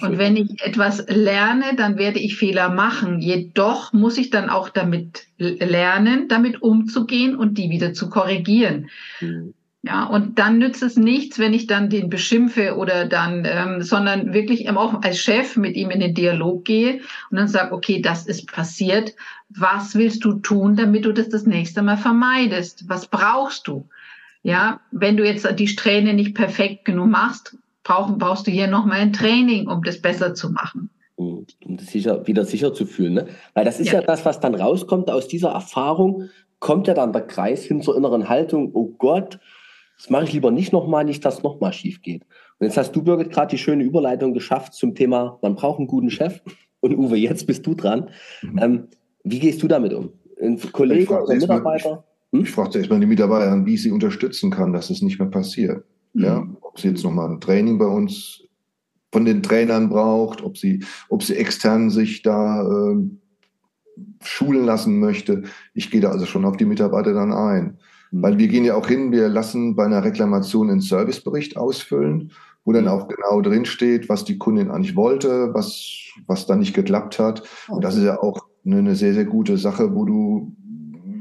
[0.00, 3.20] Und wenn ich etwas lerne, dann werde ich Fehler machen.
[3.20, 8.88] Jedoch muss ich dann auch damit lernen, damit umzugehen und die wieder zu korrigieren.
[9.20, 9.52] Mhm.
[9.86, 14.32] Ja, und dann nützt es nichts, wenn ich dann den beschimpfe oder dann, ähm, sondern
[14.32, 18.26] wirklich auch als Chef mit ihm in den Dialog gehe und dann sage, okay, das
[18.26, 19.14] ist passiert.
[19.50, 22.88] Was willst du tun, damit du das das nächste Mal vermeidest?
[22.88, 23.86] Was brauchst du?
[24.42, 29.00] Ja, wenn du jetzt die Strähne nicht perfekt genug machst, brauchen, brauchst du hier nochmal
[29.00, 30.88] ein Training, um das besser zu machen.
[31.16, 33.14] Um das sicher, wieder sicher zu fühlen.
[33.14, 33.26] Ne?
[33.52, 34.00] Weil das ist ja.
[34.00, 37.96] ja das, was dann rauskommt aus dieser Erfahrung, kommt ja dann der Kreis hin zur
[37.96, 39.38] inneren Haltung, oh Gott,
[40.04, 42.26] das mache ich lieber nicht nochmal, nicht, dass nochmal schief geht.
[42.58, 45.86] Und jetzt hast du, Birgit, gerade die schöne Überleitung geschafft zum Thema, man braucht einen
[45.86, 46.42] guten Chef.
[46.80, 48.10] Und Uwe, jetzt bist du dran.
[48.42, 48.58] Mhm.
[48.60, 48.88] Ähm,
[49.22, 50.10] wie gehst du damit um?
[50.38, 52.04] Ein Kollege oder Mitarbeiter?
[52.32, 52.42] Hm?
[52.42, 55.18] Ich frage zuerst mal die Mitarbeiter an, wie ich sie unterstützen kann, dass es nicht
[55.18, 55.86] mehr passiert.
[56.12, 56.22] Mhm.
[56.22, 58.42] Ja, ob sie jetzt nochmal ein Training bei uns
[59.10, 62.96] von den Trainern braucht, ob sie, ob sie extern sich da äh,
[64.22, 65.44] schulen lassen möchte.
[65.72, 67.78] Ich gehe da also schon auf die Mitarbeiter dann ein.
[68.16, 72.30] Weil wir gehen ja auch hin, wir lassen bei einer Reklamation einen Servicebericht ausfüllen,
[72.64, 76.74] wo dann auch genau drin steht, was die Kundin eigentlich wollte, was, was da nicht
[76.74, 77.42] geklappt hat.
[77.68, 80.56] Und das ist ja auch eine, sehr, sehr gute Sache, wo du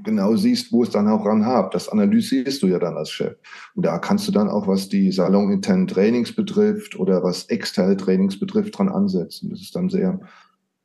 [0.04, 1.74] genau siehst, wo es dann auch ran hakt.
[1.74, 3.38] Das analysierst du ja dann als Chef.
[3.74, 8.40] Und da kannst du dann auch, was die saloninternen Trainings betrifft oder was externe Trainings
[8.40, 9.50] betrifft, dran ansetzen.
[9.50, 10.20] Das ist dann sehr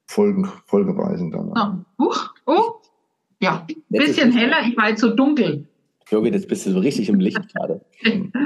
[0.06, 1.84] folgen, folgeweisend dann.
[1.98, 2.62] Oh, huch, oh.
[3.40, 5.68] Ja, bisschen heller, ich war jetzt so dunkel.
[6.11, 7.80] Jürgen, jetzt bist du so richtig im Licht gerade.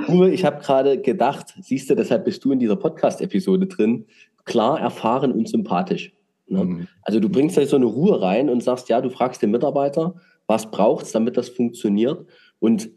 [0.09, 4.07] Uwe, ich habe gerade gedacht, siehst du, deshalb bist du in dieser Podcast-Episode drin,
[4.45, 6.13] klar, erfahren und sympathisch.
[6.49, 6.65] Ne?
[6.65, 6.89] Mhm.
[7.03, 10.17] Also du bringst da so eine Ruhe rein und sagst, ja, du fragst den Mitarbeiter,
[10.47, 12.27] was braucht's, damit das funktioniert
[12.59, 12.91] und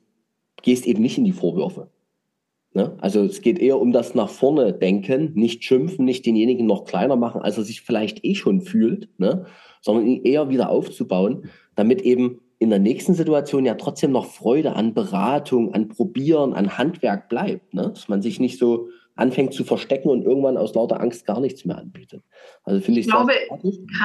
[0.63, 1.91] gehst eben nicht in die Vorwürfe.
[2.73, 2.97] Ne?
[2.99, 7.15] Also es geht eher um das nach vorne denken, nicht schimpfen, nicht denjenigen noch kleiner
[7.15, 9.45] machen, als er sich vielleicht eh schon fühlt, ne?
[9.81, 14.75] sondern ihn eher wieder aufzubauen, damit eben in der nächsten Situation ja trotzdem noch Freude
[14.75, 17.73] an Beratung, an Probieren, an Handwerk bleibt.
[17.73, 17.91] Ne?
[17.93, 21.65] Dass man sich nicht so anfängt zu verstecken und irgendwann aus lauter Angst gar nichts
[21.65, 22.23] mehr anbietet.
[22.63, 23.07] Also finde ich.
[23.07, 23.33] Ich glaube,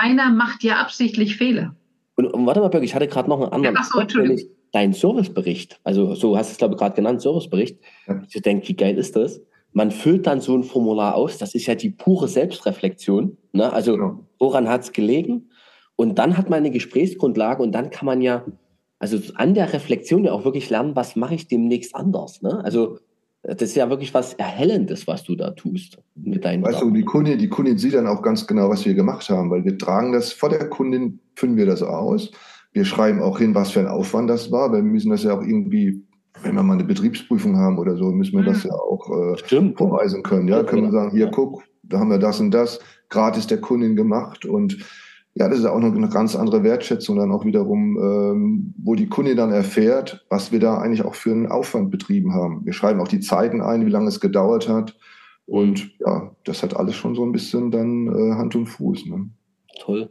[0.00, 1.74] keiner macht ja absichtlich Fehler.
[2.16, 3.74] Und, und warte mal, Birg, ich hatte gerade noch einen anderen.
[3.74, 4.38] Ja, ach so, Entschuldigung.
[4.72, 7.80] Dein Servicebericht, also so hast du es glaube ich gerade genannt, Servicebericht.
[8.06, 8.22] Ja.
[8.32, 9.40] Ich denke, wie geil ist das?
[9.72, 11.38] Man füllt dann so ein Formular aus.
[11.38, 13.36] Das ist ja die pure Selbstreflexion.
[13.52, 13.72] Ne?
[13.72, 14.26] Also genau.
[14.38, 15.50] woran hat es gelegen?
[16.00, 18.42] Und dann hat man eine Gesprächsgrundlage und dann kann man ja,
[18.98, 22.40] also an der Reflexion ja auch wirklich lernen, was mache ich demnächst anders.
[22.40, 22.64] Ne?
[22.64, 22.96] Also
[23.42, 26.62] das ist ja wirklich was Erhellendes, was du da tust mit deinen.
[26.62, 29.50] Weißt du, die Kundin, die Kundin sieht dann auch ganz genau, was wir gemacht haben,
[29.50, 32.30] weil wir tragen das vor der Kundin, füllen wir das aus.
[32.72, 35.36] Wir schreiben auch hin, was für ein Aufwand das war, weil wir müssen das ja
[35.36, 36.02] auch irgendwie,
[36.42, 38.70] wenn wir mal eine Betriebsprüfung haben oder so, müssen wir das mhm.
[38.70, 40.48] ja auch äh, vorweisen können.
[40.48, 42.80] Ja, können wir sagen, hier guck, da haben wir das und das
[43.10, 44.78] gratis der Kundin gemacht und
[45.34, 49.08] ja, das ist auch noch eine ganz andere Wertschätzung dann auch wiederum, ähm, wo die
[49.08, 52.64] Kundin dann erfährt, was wir da eigentlich auch für einen Aufwand betrieben haben.
[52.64, 54.96] Wir schreiben auch die Zeiten ein, wie lange es gedauert hat.
[55.46, 59.06] Und ja, das hat alles schon so ein bisschen dann äh, Hand und Fuß.
[59.06, 59.30] Ne?
[59.80, 60.10] Toll.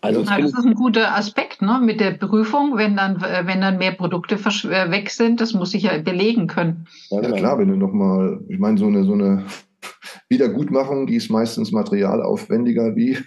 [0.00, 0.40] Also ja.
[0.40, 1.80] das ist ein guter Aspekt, ne?
[1.80, 5.84] Mit der Prüfung, wenn dann, wenn dann mehr Produkte äh, weg sind, das muss ich
[5.84, 6.88] ja belegen können.
[7.10, 7.36] Ja, genau.
[7.36, 9.44] klar, wenn du nochmal, ich meine, so eine, so eine
[10.28, 13.18] Wiedergutmachung, die ist meistens materialaufwendiger, wie,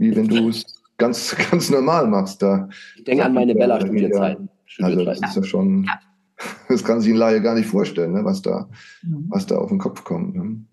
[0.00, 0.64] wie wenn du es
[0.96, 2.42] ganz, ganz normal machst.
[2.42, 4.48] Da ich denke an meine Bella-Studiezeiten.
[4.80, 6.00] Also das ist ja schon, ja.
[6.68, 8.68] das kann sich ein Laie gar nicht vorstellen, ne, was da,
[9.02, 9.26] mhm.
[9.28, 10.34] was da auf den Kopf kommt.
[10.34, 10.64] Ne?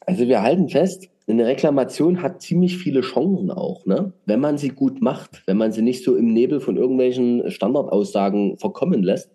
[0.00, 4.12] Also wir halten fest, eine Reklamation hat ziemlich viele Chancen auch, ne?
[4.26, 8.58] wenn man sie gut macht, wenn man sie nicht so im Nebel von irgendwelchen Standardaussagen
[8.58, 9.30] verkommen lässt,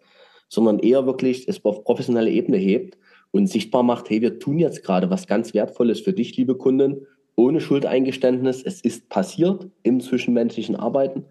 [0.50, 2.98] sondern eher wirklich es auf professionelle Ebene hebt
[3.32, 7.06] und sichtbar macht, hey, wir tun jetzt gerade was ganz Wertvolles für dich, liebe Kundin,
[7.36, 8.64] ohne Schuldeingeständnis.
[8.64, 11.26] Es ist passiert im zwischenmenschlichen Arbeiten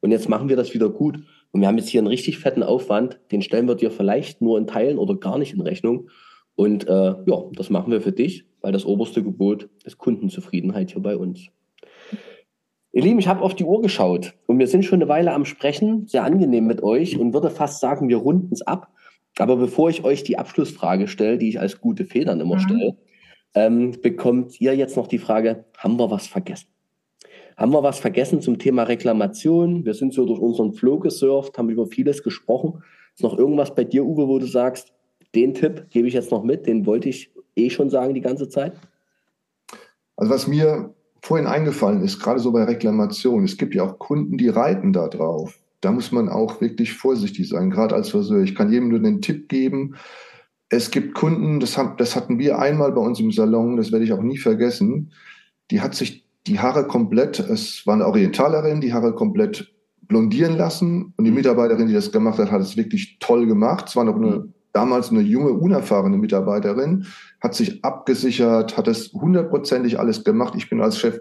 [0.00, 1.20] und jetzt machen wir das wieder gut.
[1.52, 4.58] Und wir haben jetzt hier einen richtig fetten Aufwand, den stellen wir dir vielleicht nur
[4.58, 6.10] in Teilen oder gar nicht in Rechnung.
[6.56, 11.02] Und äh, ja, das machen wir für dich, weil das oberste Gebot ist Kundenzufriedenheit hier
[11.02, 11.48] bei uns.
[12.92, 15.44] Ihr Lieben, ich habe auf die Uhr geschaut und wir sind schon eine Weile am
[15.44, 18.92] Sprechen, sehr angenehm mit euch und würde fast sagen, wir runden es ab.
[19.38, 22.60] Aber bevor ich euch die Abschlussfrage stelle, die ich als gute Federn immer mhm.
[22.60, 22.96] stelle,
[23.54, 26.68] ähm, bekommt ihr jetzt noch die Frage, haben wir was vergessen?
[27.56, 29.84] Haben wir was vergessen zum Thema Reklamation?
[29.84, 32.82] Wir sind so durch unseren Flow gesurft, haben über vieles gesprochen.
[33.14, 34.92] Ist noch irgendwas bei dir, Uwe, wo du sagst,
[35.36, 38.48] den Tipp gebe ich jetzt noch mit, den wollte ich eh schon sagen die ganze
[38.48, 38.72] Zeit?
[40.16, 44.36] Also was mir vorhin eingefallen ist, gerade so bei Reklamation, es gibt ja auch Kunden,
[44.36, 45.58] die reiten da drauf.
[45.80, 48.42] Da muss man auch wirklich vorsichtig sein, gerade als Friseur.
[48.42, 49.96] Ich kann jedem nur den Tipp geben,
[50.68, 54.04] es gibt Kunden, das, haben, das hatten wir einmal bei uns im Salon, das werde
[54.04, 55.12] ich auch nie vergessen,
[55.70, 61.14] die hat sich die Haare komplett, es war eine Orientalerin, die Haare komplett blondieren lassen
[61.16, 61.38] und die mhm.
[61.38, 63.88] Mitarbeiterin, die das gemacht hat, hat es wirklich toll gemacht.
[63.88, 67.06] Es war noch eine damals eine junge, unerfahrene Mitarbeiterin,
[67.40, 70.54] hat sich abgesichert, hat es hundertprozentig alles gemacht.
[70.56, 71.20] Ich bin als Chef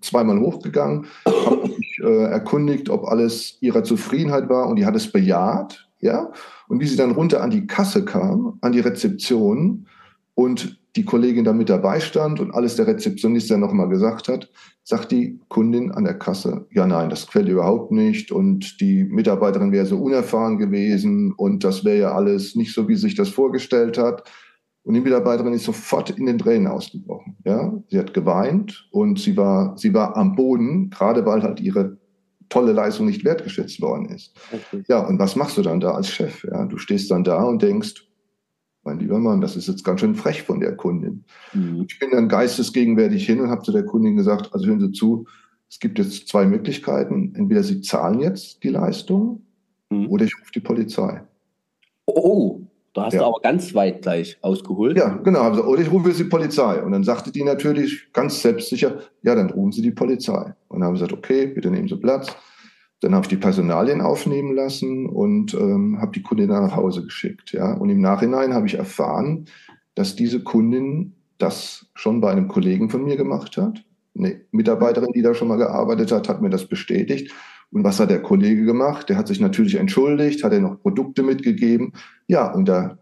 [0.00, 5.12] zweimal hochgegangen, habe mich äh, erkundigt, ob alles ihrer Zufriedenheit war und die hat es
[5.12, 6.32] bejaht, ja.
[6.68, 9.86] Und wie sie dann runter an die Kasse kam, an die Rezeption
[10.34, 14.50] und die Kollegin da mit dabei stand und alles der Rezeptionist dann nochmal gesagt hat,
[14.82, 19.70] sagt die Kundin an der Kasse, ja nein, das quält überhaupt nicht und die Mitarbeiterin
[19.70, 23.98] wäre so unerfahren gewesen und das wäre ja alles nicht so, wie sich das vorgestellt
[23.98, 24.28] hat.
[24.82, 27.36] Und die Mitarbeiterin ist sofort in den Tränen ausgebrochen.
[27.44, 31.99] Ja, sie hat geweint und sie war, sie war am Boden, gerade weil halt ihre
[32.50, 34.34] tolle Leistung nicht wertgeschätzt worden ist.
[34.52, 34.82] Okay.
[34.88, 36.44] Ja, und was machst du dann da als Chef?
[36.44, 38.06] Ja, du stehst dann da und denkst,
[38.82, 41.24] mein lieber Mann, das ist jetzt ganz schön frech von der Kundin.
[41.52, 41.86] Mhm.
[41.88, 45.26] Ich bin dann geistesgegenwärtig hin und habe zu der Kundin gesagt, also hören Sie zu,
[45.68, 47.34] es gibt jetzt zwei Möglichkeiten.
[47.34, 49.42] Entweder Sie zahlen jetzt die Leistung
[49.90, 50.08] mhm.
[50.08, 51.22] oder ich rufe die Polizei.
[52.06, 53.20] Oh, da hast ja.
[53.20, 54.96] du aber ganz weit gleich ausgeholt.
[54.96, 55.42] Ja, genau.
[55.42, 56.82] Also, oder ich rufe jetzt die Polizei.
[56.82, 60.54] Und dann sagte die natürlich ganz selbstsicher, ja, dann rufen Sie die Polizei.
[60.68, 62.34] Und dann haben sie gesagt, okay, bitte nehmen Sie Platz.
[63.00, 67.04] Dann habe ich die Personalien aufnehmen lassen und ähm, habe die Kundin dann nach Hause
[67.04, 67.52] geschickt.
[67.52, 67.74] Ja.
[67.74, 69.46] Und im Nachhinein habe ich erfahren,
[69.94, 73.84] dass diese Kundin das schon bei einem Kollegen von mir gemacht hat.
[74.18, 77.32] Eine Mitarbeiterin, die da schon mal gearbeitet hat, hat mir das bestätigt.
[77.72, 79.08] Und was hat der Kollege gemacht?
[79.08, 81.92] Der hat sich natürlich entschuldigt, hat er noch Produkte mitgegeben.
[82.26, 82.98] Ja, und da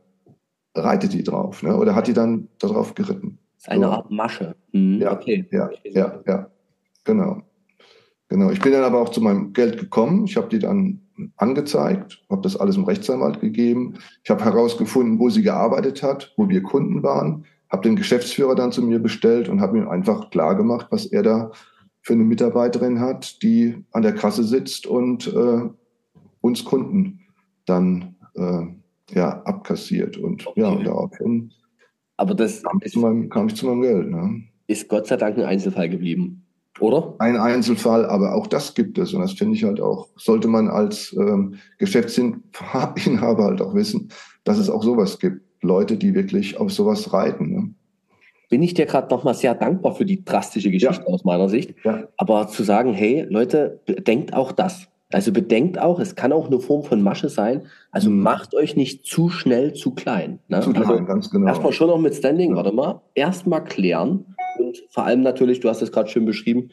[0.74, 1.76] reitet die drauf, ne?
[1.76, 3.38] oder hat die dann darauf geritten.
[3.56, 3.92] Das ist eine so.
[3.92, 4.54] Art Masche.
[4.72, 5.46] Mhm, ja, okay.
[5.50, 6.50] ja, ja, ja,
[7.04, 7.42] genau.
[8.28, 8.50] Genau.
[8.50, 10.26] Ich bin dann aber auch zu meinem Geld gekommen.
[10.26, 11.00] Ich habe die dann
[11.36, 13.94] angezeigt, habe das alles im Rechtsanwalt gegeben.
[14.22, 18.70] Ich habe herausgefunden, wo sie gearbeitet hat, wo wir Kunden waren, habe den Geschäftsführer dann
[18.70, 21.50] zu mir bestellt und habe ihm einfach klar gemacht, was er da
[22.02, 25.68] für eine Mitarbeiterin hat, die an der Kasse sitzt und äh,
[26.40, 27.20] uns Kunden
[27.66, 28.62] dann äh,
[29.10, 30.60] ja abkassiert und okay.
[30.60, 31.52] ja und daraufhin
[32.18, 34.10] aber das kam ich, zu meinem, kam ich zu meinem Geld.
[34.10, 34.42] Ne?
[34.66, 36.44] Ist Gott sei Dank ein Einzelfall geblieben.
[36.80, 37.14] Oder?
[37.18, 39.14] Ein Einzelfall, aber auch das gibt es.
[39.14, 44.08] Und das finde ich halt auch, sollte man als ähm, Geschäftsinhaber halt auch wissen,
[44.44, 45.42] dass es auch sowas gibt.
[45.62, 47.50] Leute, die wirklich auf sowas reiten.
[47.50, 47.74] Ne?
[48.48, 51.12] Bin ich dir gerade nochmal sehr dankbar für die drastische Geschichte ja.
[51.12, 51.74] aus meiner Sicht.
[51.84, 52.08] Ja.
[52.16, 54.88] Aber zu sagen, hey, Leute, bedenkt auch das.
[55.10, 57.66] Also bedenkt auch, es kann auch eine Form von Masche sein.
[57.90, 58.20] Also mhm.
[58.20, 60.38] macht euch nicht zu schnell zu klein.
[60.48, 60.60] Ne?
[60.60, 61.46] Zu klein, also ganz genau.
[61.46, 62.56] Erstmal schon noch mit Standing, ja.
[62.56, 63.00] warte mal.
[63.14, 66.70] Erstmal klären und vor allem natürlich, du hast es gerade schön beschrieben,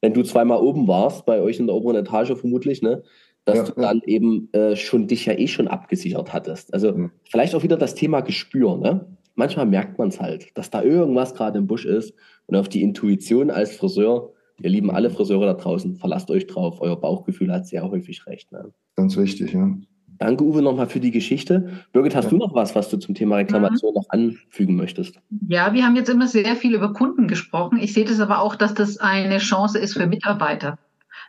[0.00, 3.02] wenn du zweimal oben warst, bei euch in der oberen Etage vermutlich, ne?
[3.44, 4.08] dass ja, du dann ja.
[4.14, 6.74] eben äh, schon dich ja eh schon abgesichert hattest.
[6.74, 7.10] Also mhm.
[7.24, 8.76] vielleicht auch wieder das Thema Gespür.
[8.76, 9.06] Ne?
[9.36, 12.14] Manchmal merkt man es halt, dass da irgendwas gerade im Busch ist
[12.46, 16.80] und auf die Intuition als Friseur, wir lieben alle Friseure da draußen, verlasst euch drauf,
[16.80, 18.50] euer Bauchgefühl hat sehr häufig recht.
[18.50, 18.72] Ne?
[18.96, 19.70] Ganz wichtig, ja.
[20.18, 21.68] Danke, Uwe, nochmal für die Geschichte.
[21.92, 22.30] Birgit, hast ja.
[22.30, 23.96] du noch was, was du zum Thema Reklamation mhm.
[23.96, 25.20] noch anfügen möchtest?
[25.48, 27.78] Ja, wir haben jetzt immer sehr viel über Kunden gesprochen.
[27.78, 30.78] Ich sehe das aber auch, dass das eine Chance ist für Mitarbeiter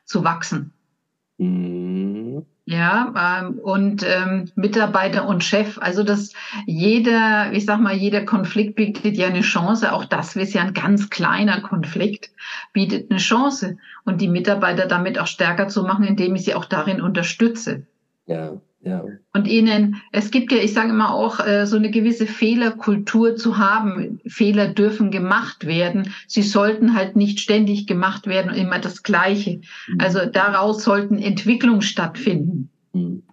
[0.06, 0.72] zu wachsen.
[1.38, 2.46] Mhm.
[2.70, 6.34] Ja, ähm, und ähm, Mitarbeiter und Chef, also dass
[6.66, 9.94] jeder, ich sag mal, jeder Konflikt bietet ja eine Chance.
[9.94, 12.30] Auch das ist ja ein ganz kleiner Konflikt,
[12.74, 13.78] bietet eine Chance.
[14.04, 17.88] Und die Mitarbeiter damit auch stärker zu machen, indem ich sie auch darin unterstütze.
[18.26, 18.58] Ja.
[18.82, 19.04] Ja.
[19.34, 23.58] Und ihnen, es gibt ja, ich sage immer auch, äh, so eine gewisse Fehlerkultur zu
[23.58, 24.20] haben.
[24.28, 26.14] Fehler dürfen gemacht werden.
[26.28, 29.62] Sie sollten halt nicht ständig gemacht werden und immer das Gleiche.
[29.88, 30.00] Mhm.
[30.00, 32.70] Also daraus sollten Entwicklungen stattfinden.
[32.94, 33.24] Mhm.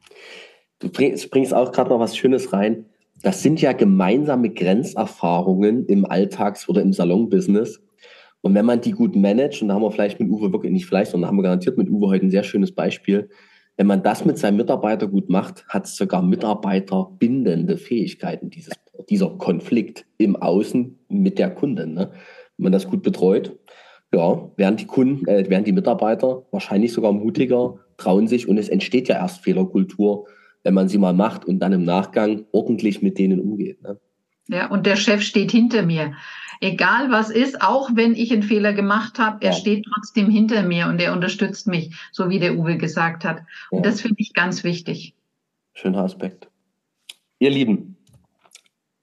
[0.78, 2.86] Du bringst, bringst auch gerade noch was Schönes rein.
[3.22, 7.80] Das sind ja gemeinsame Grenzerfahrungen im Alltags- oder im Salonbusiness.
[8.40, 10.84] Und wenn man die gut managt, und da haben wir vielleicht mit Uwe wirklich, nicht
[10.84, 13.30] vielleicht, sondern haben wir garantiert mit Uwe heute ein sehr schönes Beispiel,
[13.76, 18.74] wenn man das mit seinem Mitarbeiter gut macht, hat es sogar mitarbeiterbindende Fähigkeiten, dieses,
[19.08, 21.94] dieser Konflikt im Außen mit der Kundin.
[21.94, 22.10] Ne?
[22.56, 23.58] Wenn man das gut betreut,
[24.12, 28.68] ja, werden die Kunden, äh, werden die Mitarbeiter wahrscheinlich sogar mutiger, trauen sich und es
[28.68, 30.28] entsteht ja erst Fehlerkultur,
[30.62, 33.82] wenn man sie mal macht und dann im Nachgang ordentlich mit denen umgeht.
[33.82, 33.98] Ne?
[34.48, 36.14] Ja, und der Chef steht hinter mir
[36.60, 39.56] egal was ist, auch wenn ich einen Fehler gemacht habe, er ja.
[39.56, 43.42] steht trotzdem hinter mir und er unterstützt mich, so wie der Uwe gesagt hat.
[43.70, 43.90] Und ja.
[43.90, 45.14] das finde ich ganz wichtig.
[45.72, 46.48] Schöner Aspekt.
[47.38, 47.94] Ihr Lieben,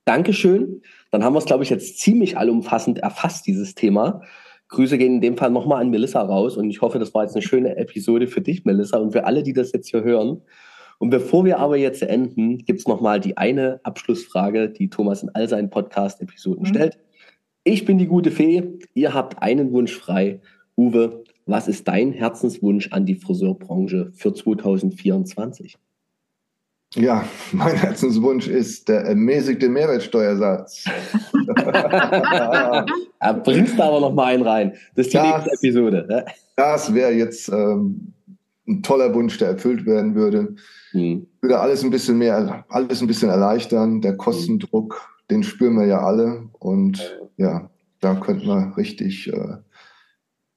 [0.05, 0.81] Dankeschön.
[1.11, 4.21] Dann haben wir es, glaube ich, jetzt ziemlich allumfassend erfasst, dieses Thema.
[4.69, 7.35] Grüße gehen in dem Fall nochmal an Melissa raus und ich hoffe, das war jetzt
[7.35, 10.41] eine schöne Episode für dich, Melissa, und für alle, die das jetzt hier hören.
[10.97, 15.29] Und bevor wir aber jetzt enden, gibt es nochmal die eine Abschlussfrage, die Thomas in
[15.33, 16.67] all seinen Podcast-Episoden mhm.
[16.67, 16.99] stellt.
[17.63, 18.79] Ich bin die gute Fee.
[18.95, 20.41] Ihr habt einen Wunsch frei.
[20.75, 25.77] Uwe, was ist dein Herzenswunsch an die Friseurbranche für 2024?
[26.95, 30.85] Ja, mein Herzenswunsch ist der ermäßigte Mehrwertsteuersatz.
[31.55, 34.73] da bringst du aber noch mal einen rein.
[34.95, 36.05] Das ist die das, nächste Episode.
[36.09, 36.25] Ne?
[36.55, 38.13] Das wäre jetzt ähm,
[38.67, 40.55] ein toller Wunsch, der erfüllt werden würde.
[40.91, 41.27] Hm.
[41.41, 44.01] Würde alles ein bisschen mehr, alles ein bisschen erleichtern.
[44.01, 46.49] Der Kostendruck, den spüren wir ja alle.
[46.59, 49.31] Und ja, da könnte man richtig.
[49.31, 49.57] Äh,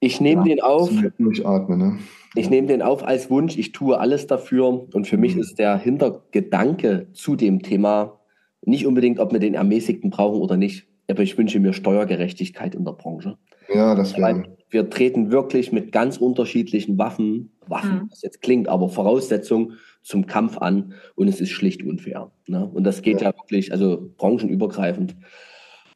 [0.01, 0.91] ich nehme ja, den auf.
[1.19, 1.99] Durchatmen, ne?
[2.35, 3.57] Ich nehme den auf als Wunsch.
[3.57, 4.89] Ich tue alles dafür.
[4.93, 5.41] Und für mich mhm.
[5.41, 8.19] ist der Hintergedanke zu dem Thema
[8.63, 10.87] nicht unbedingt, ob wir den Ermäßigten brauchen oder nicht.
[11.09, 13.39] Aber ich wünsche mir Steuergerechtigkeit in der Branche.
[13.73, 14.45] Ja, das wäre.
[14.71, 18.09] Wir treten wirklich mit ganz unterschiedlichen Waffen, Waffen, mhm.
[18.11, 22.33] was jetzt klingt, aber Voraussetzungen zum Kampf an und es ist schlicht unfair.
[22.47, 22.69] Ne?
[22.73, 23.31] Und das geht ja.
[23.31, 25.15] ja wirklich, also branchenübergreifend.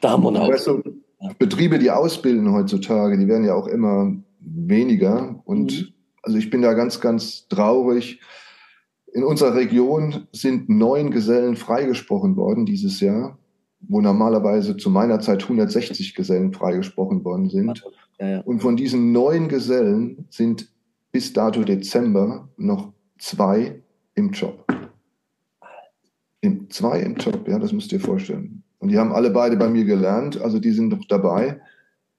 [0.00, 0.32] Da haben wir.
[0.32, 0.82] Weißt du,
[1.38, 5.40] Betriebe, die ausbilden heutzutage, die werden ja auch immer weniger.
[5.44, 5.88] Und mhm.
[6.22, 8.20] also ich bin da ganz, ganz traurig.
[9.12, 13.38] In unserer Region sind neun Gesellen freigesprochen worden dieses Jahr,
[13.80, 17.84] wo normalerweise zu meiner Zeit 160 Gesellen freigesprochen worden sind.
[18.20, 18.40] Ja, ja.
[18.42, 20.68] Und von diesen neun Gesellen sind
[21.10, 23.82] bis dato Dezember noch zwei
[24.14, 24.64] im Job.
[26.40, 28.57] Im, zwei im Job, ja, das müsst ihr vorstellen.
[28.78, 31.60] Und die haben alle beide bei mir gelernt, also die sind noch dabei.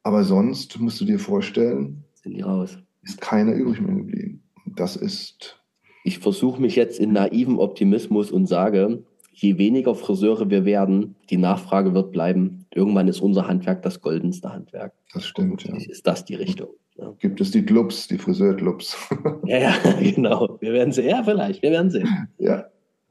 [0.04, 2.78] Aber sonst musst du dir vorstellen, sind die raus.
[3.04, 4.44] Ist keiner übrig mehr geblieben.
[4.66, 5.62] Das ist.
[6.04, 9.04] Ich versuche mich jetzt in naivem Optimismus und sage,
[9.34, 12.66] je weniger Friseure wir werden, die Nachfrage wird bleiben.
[12.74, 14.94] Irgendwann ist unser Handwerk das goldenste Handwerk.
[15.14, 15.76] Das stimmt, ja.
[15.76, 16.70] Ist das die Richtung?
[16.98, 17.14] Ja.
[17.20, 18.98] Gibt es die Clubs, die Friseurclubs?
[19.46, 20.58] ja, ja, genau.
[20.60, 21.10] Wir werden sehen.
[21.10, 21.62] Ja, vielleicht.
[21.62, 22.28] Wir werden sehen.
[22.38, 22.66] Ja.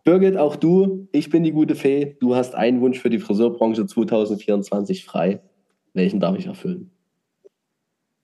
[0.09, 2.17] Birgit, auch du, ich bin die gute Fee.
[2.19, 5.43] Du hast einen Wunsch für die Friseurbranche 2024 frei.
[5.93, 6.91] Welchen darf ich erfüllen?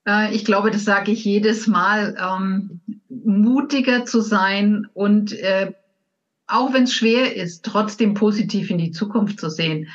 [0.08, 2.80] Äh, ich glaube, das sage ich jedes Mal, ähm,
[3.10, 5.72] mutiger zu sein und äh,
[6.46, 9.88] auch wenn es schwer ist, trotzdem positiv in die Zukunft zu sehen.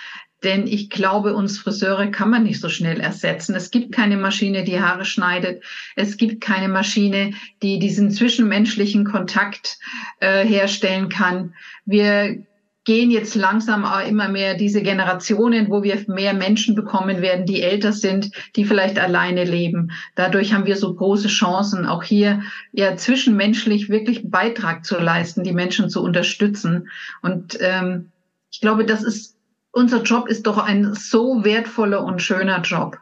[0.43, 3.55] Denn ich glaube, uns Friseure kann man nicht so schnell ersetzen.
[3.55, 5.63] Es gibt keine Maschine, die Haare schneidet.
[5.95, 9.79] Es gibt keine Maschine, die diesen zwischenmenschlichen Kontakt
[10.19, 11.53] äh, herstellen kann.
[11.85, 12.43] Wir
[12.85, 17.91] gehen jetzt langsam immer mehr diese Generationen, wo wir mehr Menschen bekommen werden, die älter
[17.93, 19.91] sind, die vielleicht alleine leben.
[20.15, 22.41] Dadurch haben wir so große Chancen, auch hier
[22.71, 26.89] ja zwischenmenschlich wirklich Beitrag zu leisten, die Menschen zu unterstützen.
[27.21, 28.11] Und ähm,
[28.49, 29.35] ich glaube, das ist
[29.71, 32.97] unser Job ist doch ein so wertvoller und schöner Job.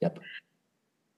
[0.00, 0.10] Ja.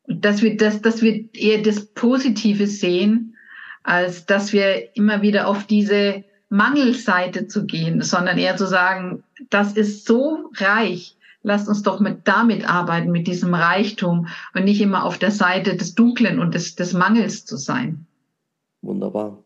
[0.06, 3.36] dass wir, das, dass wir eher das Positive sehen,
[3.82, 9.72] als dass wir immer wieder auf diese Mangelseite zu gehen, sondern eher zu sagen, das
[9.72, 15.04] ist so reich, lasst uns doch mit damit arbeiten, mit diesem Reichtum und nicht immer
[15.04, 18.06] auf der Seite des Dunklen und des, des Mangels zu sein.
[18.82, 19.42] Wunderbar.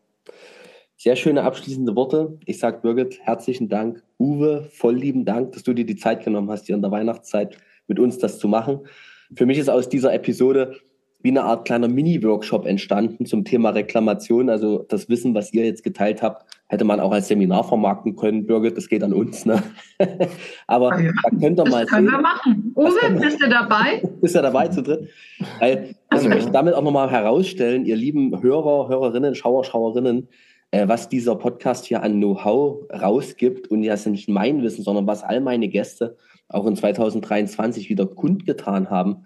[1.03, 2.37] Sehr schöne abschließende Worte.
[2.45, 4.01] Ich sage Birgit, herzlichen Dank.
[4.19, 7.57] Uwe, voll lieben Dank, dass du dir die Zeit genommen hast, hier in der Weihnachtszeit
[7.89, 8.79] mit uns das zu machen.
[9.35, 10.77] Für mich ist aus dieser Episode
[11.21, 14.49] wie eine Art kleiner Mini-Workshop entstanden zum Thema Reklamation.
[14.49, 18.45] Also das Wissen, was ihr jetzt geteilt habt, hätte man auch als Seminar vermarkten können,
[18.45, 18.77] Birgit.
[18.77, 19.45] Das geht an uns.
[19.45, 19.61] Ne?
[20.67, 22.15] Aber ja, da könnt ihr mal das können sehen.
[22.15, 22.73] wir machen.
[22.77, 24.01] Uwe, bist du dabei?
[24.21, 25.09] Bist du dabei zu dritt?
[25.59, 30.29] Also, ich möchte damit auch nochmal herausstellen, ihr lieben Hörer, Hörerinnen, Schauer, Schauerinnen,
[30.87, 33.69] was dieser Podcast hier an Know-how rausgibt.
[33.69, 36.17] Und ja, ist nicht mein Wissen, sondern was all meine Gäste
[36.49, 39.25] auch in 2023 wieder kundgetan haben.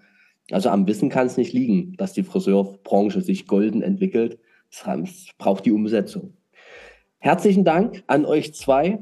[0.50, 4.38] Also am Wissen kann es nicht liegen, dass die Friseurbranche sich golden entwickelt.
[4.70, 6.34] Es braucht die Umsetzung.
[7.18, 9.00] Herzlichen Dank an euch zwei.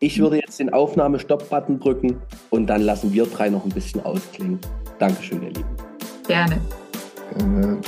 [0.00, 2.20] Ich würde jetzt den Aufnahme-Stopp-Button drücken
[2.50, 4.60] und dann lassen wir drei noch ein bisschen ausklingen.
[4.98, 5.76] Dankeschön, ihr Lieben.
[6.26, 6.60] Gerne.
[7.36, 7.80] Gerne.